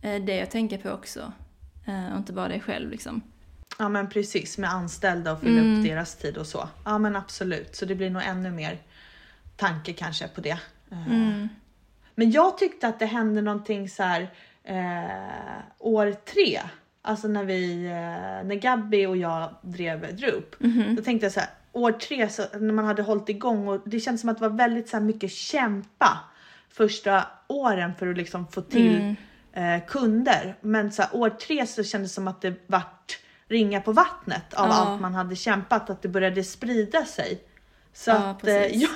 eh, 0.10 0.24
det 0.26 0.36
jag 0.36 0.52
tänker 0.52 0.78
på 0.78 0.90
också. 0.90 1.34
Eh, 1.88 2.12
och 2.12 2.18
inte 2.18 2.34
bara 2.34 2.48
dig 2.48 2.60
själv 2.60 2.92
liksom. 2.92 3.22
Ja 3.80 3.90
men 3.90 4.10
precis 4.10 4.58
med 4.58 4.70
anställda 4.70 5.32
och 5.34 5.40
fylla 5.40 5.62
Mm. 5.62 5.80
upp 5.80 5.86
deras 5.88 6.16
tid 6.16 6.38
och 6.38 6.48
så. 6.48 6.70
Ja 6.86 6.98
men 6.98 7.16
absolut, 7.16 7.76
så 7.76 7.86
det 7.86 7.96
blir 7.96 8.10
nog 8.10 8.24
ännu 8.24 8.52
mer 8.52 8.78
tanke 9.58 9.94
kanske 9.94 10.28
på 10.28 10.42
det. 10.42 10.60
Eh, 10.92 11.08
Mm. 11.08 11.50
Men 12.16 12.32
jag 12.32 12.58
tyckte 12.58 12.88
att 12.88 13.00
det 13.00 13.06
hände 13.06 13.42
någonting 13.42 13.90
så 13.90 14.04
här 14.04 14.30
eh, 14.64 15.60
år 15.80 16.12
tre, 16.34 16.60
alltså 17.02 17.28
när 17.28 17.44
vi, 17.44 17.86
eh, 17.86 18.48
när 18.48 18.56
Gabby 18.56 19.06
och 19.06 19.18
jag 19.18 19.56
drev 19.62 20.16
Drup. 20.16 20.56
Mhm. 20.60 20.96
Då 20.96 21.02
tänkte 21.04 21.26
jag 21.26 21.34
så 21.34 21.40
här, 21.40 21.50
år 21.72 21.92
tre 21.92 22.30
så, 22.30 22.44
när 22.60 22.74
man 22.74 22.86
hade 22.86 23.02
hållit 23.02 23.30
igång 23.30 23.68
och 23.68 23.82
det 23.86 24.00
känns 24.00 24.22
som 24.22 24.30
att 24.30 24.38
det 24.40 24.50
var 24.50 24.58
väldigt 24.58 24.90
så 24.90 24.98
här 24.98 25.04
mycket 25.04 25.32
kämpa 25.32 26.20
första 26.70 27.24
åren 27.48 27.96
för 28.00 28.08
att 28.08 28.18
liksom 28.18 28.48
få 28.48 28.62
till 28.62 28.96
Mm. 29.54 29.80
eh, 29.80 29.86
kunder. 29.88 30.56
Men 30.62 30.92
så 30.92 31.02
här, 31.02 31.16
år 31.16 31.30
tre 31.30 31.68
så 31.68 31.84
kändes 31.84 32.12
det 32.12 32.16
som 32.16 32.28
att 32.28 32.42
det 32.42 32.54
vart 32.68 33.20
ringa 33.48 33.82
på 33.82 33.92
vattnet 33.92 34.54
av 34.54 34.68
Ja. 34.68 34.74
allt 34.74 35.02
man 35.02 35.14
hade 35.16 35.36
kämpat, 35.36 35.90
att 35.90 36.02
det 36.02 36.08
började 36.08 36.44
sprida 36.44 37.06
sig. 37.06 37.42
Så 37.94 38.10
Ja, 38.12 38.16
att 38.16 38.48
eh, 38.48 38.56
jag, 38.82 38.90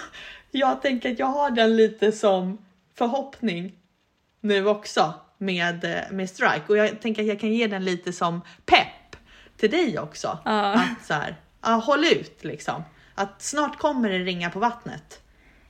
jag 0.51 0.81
tänker 0.81 1.11
att 1.11 1.19
jag 1.19 1.27
har 1.27 1.49
den 1.51 1.75
lite 1.77 2.11
som 2.11 2.57
förhoppning 2.97 3.75
nu 4.41 4.67
också 4.67 5.13
med, 5.37 5.83
eh, 5.83 6.11
med 6.11 6.29
Strike 6.29 6.63
och 6.67 6.77
jag 6.77 7.01
tänker 7.01 7.21
att 7.21 7.27
jag 7.27 7.39
kan 7.39 7.53
ge 7.53 7.67
den 7.67 7.85
lite 7.85 8.13
som 8.13 8.41
pepp 8.65 9.15
till 9.57 9.71
dig 9.71 9.99
också. 9.99 10.39
Ja. 10.45 10.73
Att 10.73 11.05
så 11.05 11.13
här, 11.13 11.35
ja, 11.61 11.69
håll 11.69 12.05
ut 12.05 12.43
liksom. 12.43 12.83
Att 13.15 13.41
snart 13.41 13.77
kommer 13.77 14.09
det 14.09 14.19
ringa 14.19 14.49
på 14.49 14.59
vattnet 14.59 15.21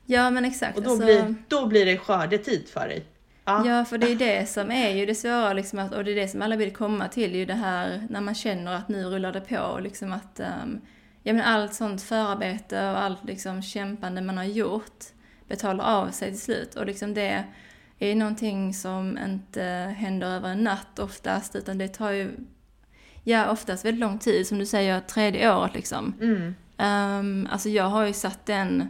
Ja 0.10 0.30
men 0.30 0.46
exakt. 0.46 0.78
och 0.78 0.84
då, 0.84 0.90
alltså- 0.90 1.06
blir, 1.06 1.36
då 1.48 1.66
blir 1.66 1.86
det 1.86 1.98
skördetid 1.98 2.68
för 2.70 2.88
dig. 2.88 3.06
Ja. 3.46 3.68
Ja, 3.68 3.86
för 3.86 3.98
det 3.98 4.12
är 4.12 4.16
det 4.16 4.50
som 4.50 4.72
är 4.72 4.90
ju 4.90 5.06
det 5.06 5.16
svåra 5.16 5.54
liksom 5.54 5.80
att, 5.80 5.94
och 5.94 6.04
det 6.04 6.12
är 6.12 6.16
det 6.16 6.28
som 6.28 6.42
alla 6.42 6.56
vill 6.56 6.74
komma 6.74 7.08
till, 7.08 7.36
ju 7.36 7.46
det 7.46 7.54
här 7.54 8.08
när 8.10 8.22
man 8.22 8.36
känner 8.36 8.74
att 8.74 8.88
nu 8.90 9.04
rullar 9.04 9.32
det 9.32 9.42
på 9.42 9.58
och 9.58 9.82
liksom 9.82 10.14
att 10.14 10.40
um, 10.40 10.82
ja, 11.24 11.34
men 11.34 11.42
allt 11.42 11.74
sånt 11.74 12.02
förarbete 12.02 12.90
och 12.90 13.00
allt 13.00 13.24
liksom 13.24 13.62
kämpande 13.62 14.22
man 14.22 14.38
har 14.38 14.44
gjort 14.44 15.06
betalar 15.48 15.86
av 15.86 16.12
sig 16.12 16.32
till 16.32 16.42
slut 16.42 16.76
och 16.76 16.86
liksom 16.86 17.14
det 17.14 17.44
är 18.00 18.16
någonting 18.16 18.74
som 18.74 19.18
inte 19.18 19.62
händer 19.98 20.28
över 20.28 20.50
en 20.50 20.64
natt 20.64 21.00
oftast 21.00 21.56
utan 21.56 21.78
det 21.78 21.88
tar 21.88 22.12
ju 22.12 22.32
ja, 23.24 23.52
oftast 23.52 23.86
väldigt 23.86 24.00
lång 24.00 24.20
tid, 24.20 24.48
som 24.48 24.58
du 24.58 24.66
säger, 24.66 25.00
tredje 25.02 25.56
året 25.56 25.74
liksom. 25.74 26.14
Mm. 26.22 26.56
Um, 26.78 27.48
alltså 27.52 27.70
jag 27.70 27.84
har 27.84 28.06
ju 28.06 28.14
satt 28.14 28.46
den, 28.46 28.90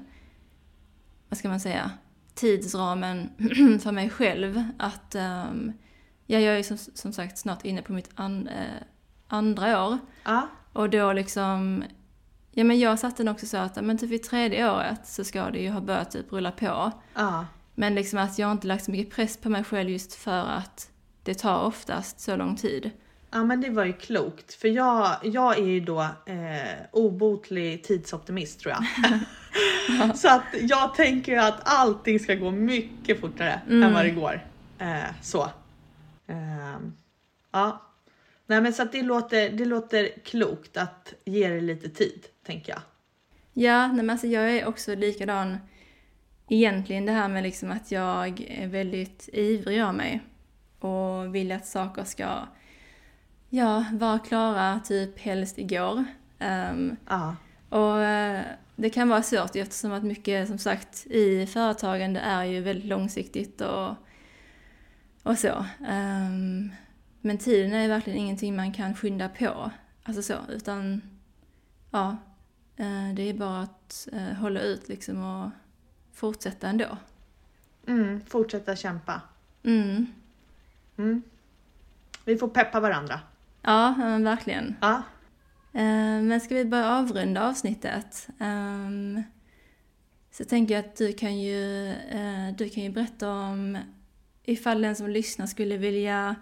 vad 1.30 1.38
ska 1.38 1.50
man 1.50 1.60
säga, 1.60 1.92
tidsramen 2.36 3.30
för 3.84 3.92
mig 3.92 4.10
själv 4.10 4.64
att, 4.80 5.16
um, 5.16 5.74
ja 6.26 6.40
jag 6.40 6.60
är 6.60 6.64
som, 6.64 6.78
som 6.78 7.14
sagt 7.14 7.38
snart 7.38 7.66
inne 7.66 7.82
på 7.82 7.94
mitt 7.94 8.10
an, 8.16 8.48
eh, 8.48 8.84
andra 9.28 9.88
år 9.88 9.98
Ja. 10.24 10.48
och 10.74 10.90
då 10.90 11.14
liksom, 11.14 11.84
ja 12.58 12.64
men 12.64 12.80
jag 12.80 13.00
satte 13.00 13.24
den 13.24 13.28
också 13.34 13.46
så 13.46 13.58
att, 13.58 13.86
men 13.86 13.98
typ 13.98 14.10
vid 14.10 14.24
tredje 14.24 14.72
året 14.72 15.08
så 15.08 15.24
ska 15.24 15.50
det 15.50 15.60
ju 15.60 15.70
ha 15.70 15.82
börjat 15.82 16.12
typ 16.12 16.32
rulla 16.34 16.52
på. 16.52 16.92
Ja. 17.14 17.46
Men 17.76 17.96
liksom 17.96 18.20
att 18.20 18.40
jag 18.40 18.48
har 18.48 18.52
inte 18.52 18.68
lagt 18.68 18.86
så 18.86 18.92
mycket 18.92 19.16
press 19.16 19.38
på 19.38 19.50
mig 19.50 19.64
själv 19.64 19.90
just 19.90 20.14
för 20.14 20.46
att 20.46 20.90
det 21.24 21.34
tar 21.34 21.62
oftast 21.62 22.20
så 22.20 22.36
lång 22.36 22.56
tid. 22.56 22.92
Ja 23.32 23.44
men 23.44 23.62
det 23.62 23.70
var 23.70 23.86
ju 23.86 23.94
klokt 23.94 24.54
för 24.54 24.68
jag, 24.68 25.16
jag 25.24 25.58
är 25.58 25.66
ju 25.66 25.80
då 25.80 26.02
eh, 26.02 26.76
obotlig 26.92 27.84
tidsoptimist 27.84 28.60
tror 28.60 28.74
jag. 28.74 30.18
så 30.18 30.30
att 30.30 30.44
jag 30.62 30.96
tänker 30.96 31.32
ju 31.32 31.38
att 31.38 31.60
allting 31.64 32.20
ska 32.20 32.36
gå 32.36 32.52
mycket 32.52 33.20
fortare 33.20 33.62
än 33.70 33.94
vad 33.94 34.06
det 34.06 34.12
går. 34.12 34.46
Eh, 34.80 35.14
så. 35.22 35.50
Ehm, 36.28 36.94
ja. 37.52 37.82
Nej 38.46 38.62
men 38.62 38.74
så 38.74 38.84
att 38.84 38.92
det 38.92 39.02
låter, 39.02 39.50
det 39.50 39.66
låter 39.66 40.10
klokt 40.26 40.78
att 40.78 41.14
ge 41.26 41.50
det 41.50 41.62
lite 41.62 41.90
tid 41.90 42.28
tänker 42.48 42.72
jag. 42.72 42.82
Ja, 43.54 43.88
nej 43.88 43.96
men 43.96 44.10
alltså 44.10 44.28
jag 44.28 44.52
är 44.52 44.66
också 44.66 44.96
likadan 44.96 45.58
egentligen 46.50 47.06
det 47.06 47.12
här 47.12 47.28
med 47.28 47.44
liksom 47.44 47.72
att 47.72 47.92
jag 47.92 48.42
är 48.48 48.68
väldigt 48.68 49.30
ivrig 49.34 49.82
av 49.82 49.94
mig 49.94 50.22
och 50.80 51.36
vill 51.36 51.52
att 51.52 51.66
saker 51.66 52.04
ska 52.04 52.48
ja, 53.50 53.86
vara 53.92 54.20
klara 54.20 54.80
typ 54.80 55.20
helst 55.20 55.58
igår. 55.58 56.06
Ja. 57.08 57.36
och 57.70 58.02
eh, 58.02 58.42
det 58.76 58.90
kan 58.90 59.10
vara 59.10 59.22
svårt 59.22 59.56
eftersom 59.56 59.92
att 59.92 60.04
mycket 60.04 60.48
som 60.48 60.58
sagt 60.58 61.08
i 61.08 61.48
företagande 61.48 62.20
är 62.20 62.44
ju 62.44 62.62
väldigt 62.62 62.86
långsiktigt 62.86 63.62
och, 63.62 63.96
och 65.24 65.38
så. 65.38 65.66
Ehm, 65.88 66.72
men 67.22 67.38
tiden 67.38 67.74
är 67.74 67.88
verkligen 67.88 68.20
ingenting 68.20 68.56
man 68.56 68.74
kan 68.74 68.96
skynda 68.96 69.30
på. 69.30 69.72
Alltså 70.04 70.22
så, 70.22 70.34
utan 70.50 71.02
ja, 71.92 72.18
det 73.16 73.24
är 73.30 73.34
bara 73.34 73.62
att 73.62 74.08
eh, 74.14 74.34
hålla 74.34 74.62
ut 74.62 74.90
liksom 74.90 75.24
och 75.24 75.50
fortsätta 76.14 76.68
ändå. 76.68 76.98
Mm, 77.88 78.22
fortsätta 78.26 78.76
kämpa. 78.76 79.22
Mm. 79.64 80.06
Mm. 80.98 81.22
Vi 82.26 82.38
får 82.38 82.48
peppa 82.48 82.80
varandra. 82.80 83.20
Ja, 83.62 83.96
verkligen. 84.20 84.76
Ja. 84.82 84.96
Eh, 85.74 86.22
Men 86.22 86.42
ska 86.42 86.56
vi 86.56 86.66
börja 86.66 86.90
avrunda 86.92 87.48
avsnittet? 87.50 88.28
Ehm, 88.40 89.24
Så 90.32 90.46
tänker 90.46 90.74
jag 90.76 90.86
att 90.86 90.96
du 90.96 91.14
kan 91.14 91.40
ju, 91.40 91.88
eh, 91.92 92.56
du 92.58 92.70
kan 92.70 92.84
ju 92.84 92.90
berätta 92.90 93.30
om 93.32 93.78
ifall 94.44 94.82
den 94.82 94.96
som 94.96 95.10
lyssnar 95.10 95.46
skulle 95.46 95.78
vilja 95.78 96.36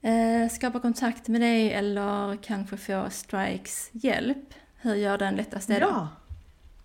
eh, 0.00 0.48
skapa 0.50 0.80
kontakt 0.80 1.28
med 1.28 1.40
dig 1.40 1.72
eller 1.72 2.36
kanske 2.42 2.76
få 2.76 3.10
Strikes 3.10 3.90
hjälp. 3.92 4.54
Hur 4.82 4.94
gör 4.94 5.18
den 5.18 5.36
lättast 5.36 5.68
det 5.68 5.78
då? 5.78 5.86
Ja. 5.86 6.08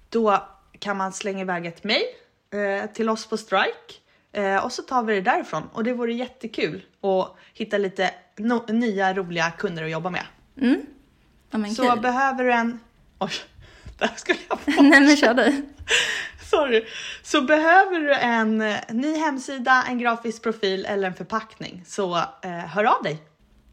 Då 0.09 0.43
kan 0.79 0.97
man 0.97 1.13
slänga 1.13 1.41
iväg 1.41 1.65
ett 1.65 1.83
mejl 1.83 2.03
eh, 2.53 2.89
till 2.91 3.09
oss 3.09 3.25
på 3.29 3.37
Strike 3.37 3.93
eh, 4.31 4.65
och 4.65 4.71
så 4.71 4.81
tar 4.81 5.03
vi 5.03 5.15
det 5.15 5.21
därifrån 5.21 5.69
och 5.73 5.83
det 5.83 5.93
vore 5.93 6.13
jättekul 6.13 6.85
att 7.01 7.35
hitta 7.53 7.77
lite 7.77 8.11
no- 8.37 8.71
nya 8.71 9.13
roliga 9.13 9.51
kunder 9.51 9.83
att 9.83 9.91
jobba 9.91 10.09
med. 10.09 10.25
Mm? 10.61 10.81
Ja 11.51 11.65
Så 11.69 11.89
kul. 11.91 11.99
behöver 12.01 12.43
du 12.43 12.53
en... 12.53 12.79
Oj, 13.19 13.31
där 13.97 14.11
skulle 14.15 14.39
jag 14.49 14.59
få... 14.75 14.81
Nej 14.81 15.01
men 15.01 15.17
kör 15.17 15.33
du. 15.33 15.65
Sorry. 16.49 16.85
Så 17.23 17.41
behöver 17.41 17.99
du 17.99 18.13
en 18.13 18.61
eh, 18.61 18.77
ny 18.89 19.17
hemsida, 19.17 19.83
en 19.89 19.99
grafisk 19.99 20.43
profil 20.43 20.85
eller 20.85 21.07
en 21.07 21.13
förpackning 21.15 21.83
så 21.87 22.17
eh, 22.41 22.49
hör 22.51 22.83
av 22.83 23.03
dig. 23.03 23.23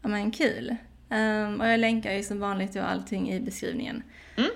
Ja 0.01 0.07
men 0.09 0.31
kul. 0.31 0.75
Ehm, 1.13 1.61
och 1.61 1.67
jag 1.67 1.79
länkar 1.79 2.11
ju 2.11 2.23
som 2.23 2.39
vanligt 2.39 2.73
då 2.73 2.81
allting 2.81 3.31
i 3.31 3.39
beskrivningen. 3.39 4.03
Mm, 4.35 4.49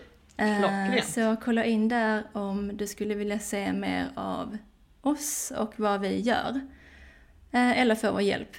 klockrent. 0.62 1.06
så 1.06 1.36
kolla 1.44 1.66
in 1.66 1.88
där 1.90 2.24
om 2.34 2.78
du 2.78 2.88
skulle 2.88 3.16
vilja 3.16 3.40
se 3.40 3.74
mer 3.74 4.08
av 4.16 4.58
oss 5.02 5.54
och 5.58 5.74
vad 5.76 6.02
vi 6.02 6.20
gör. 6.20 6.62
Eh, 7.52 7.80
eller 7.82 7.96
få 7.96 8.12
vår 8.12 8.22
hjälp. 8.22 8.56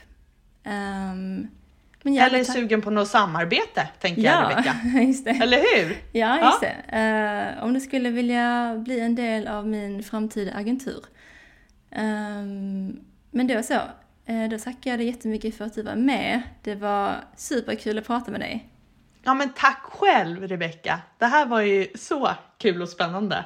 Men 2.02 2.18
Eller 2.18 2.38
är 2.38 2.44
sugen 2.44 2.82
på 2.82 2.90
något 2.90 3.08
samarbete 3.08 3.88
tänker 4.00 4.22
jag 4.22 4.34
Ja, 4.34 4.50
Rebecka. 4.50 5.00
just 5.02 5.24
det. 5.24 5.30
Eller 5.30 5.56
hur? 5.58 5.96
Ja, 6.12 6.38
Ja. 6.38 6.44
just 6.46 6.60
det. 6.60 6.98
Eh, 6.98 7.64
om 7.64 7.72
du 7.74 7.80
skulle 7.80 8.10
vilja 8.10 8.74
bli 8.84 9.00
en 9.00 9.14
del 9.14 9.48
av 9.48 9.66
min 9.68 10.02
framtida 10.02 10.52
agentur. 10.54 11.04
Ehm, 11.90 13.00
men 13.30 13.46
då 13.46 13.62
så. 13.62 13.80
Eh, 14.28 14.48
då 14.48 14.58
tackar 14.58 14.90
jag 14.90 15.00
dig 15.00 15.06
jättemycket 15.06 15.56
för 15.56 15.64
att 15.64 15.74
du 15.74 15.82
var 15.82 15.96
med. 15.96 16.42
Det 16.62 16.74
var 16.74 17.24
superkul 17.36 17.98
att 17.98 18.06
prata 18.06 18.30
med 18.30 18.40
dig. 18.40 18.68
Ja 19.22 19.34
men 19.34 19.52
tack 19.52 19.82
själv 19.82 20.48
Rebecka. 20.48 21.00
Det 21.18 21.26
här 21.26 21.46
var 21.46 21.60
ju 21.60 21.86
så 21.94 22.30
kul 22.58 22.82
och 22.82 22.88
spännande. 22.88 23.44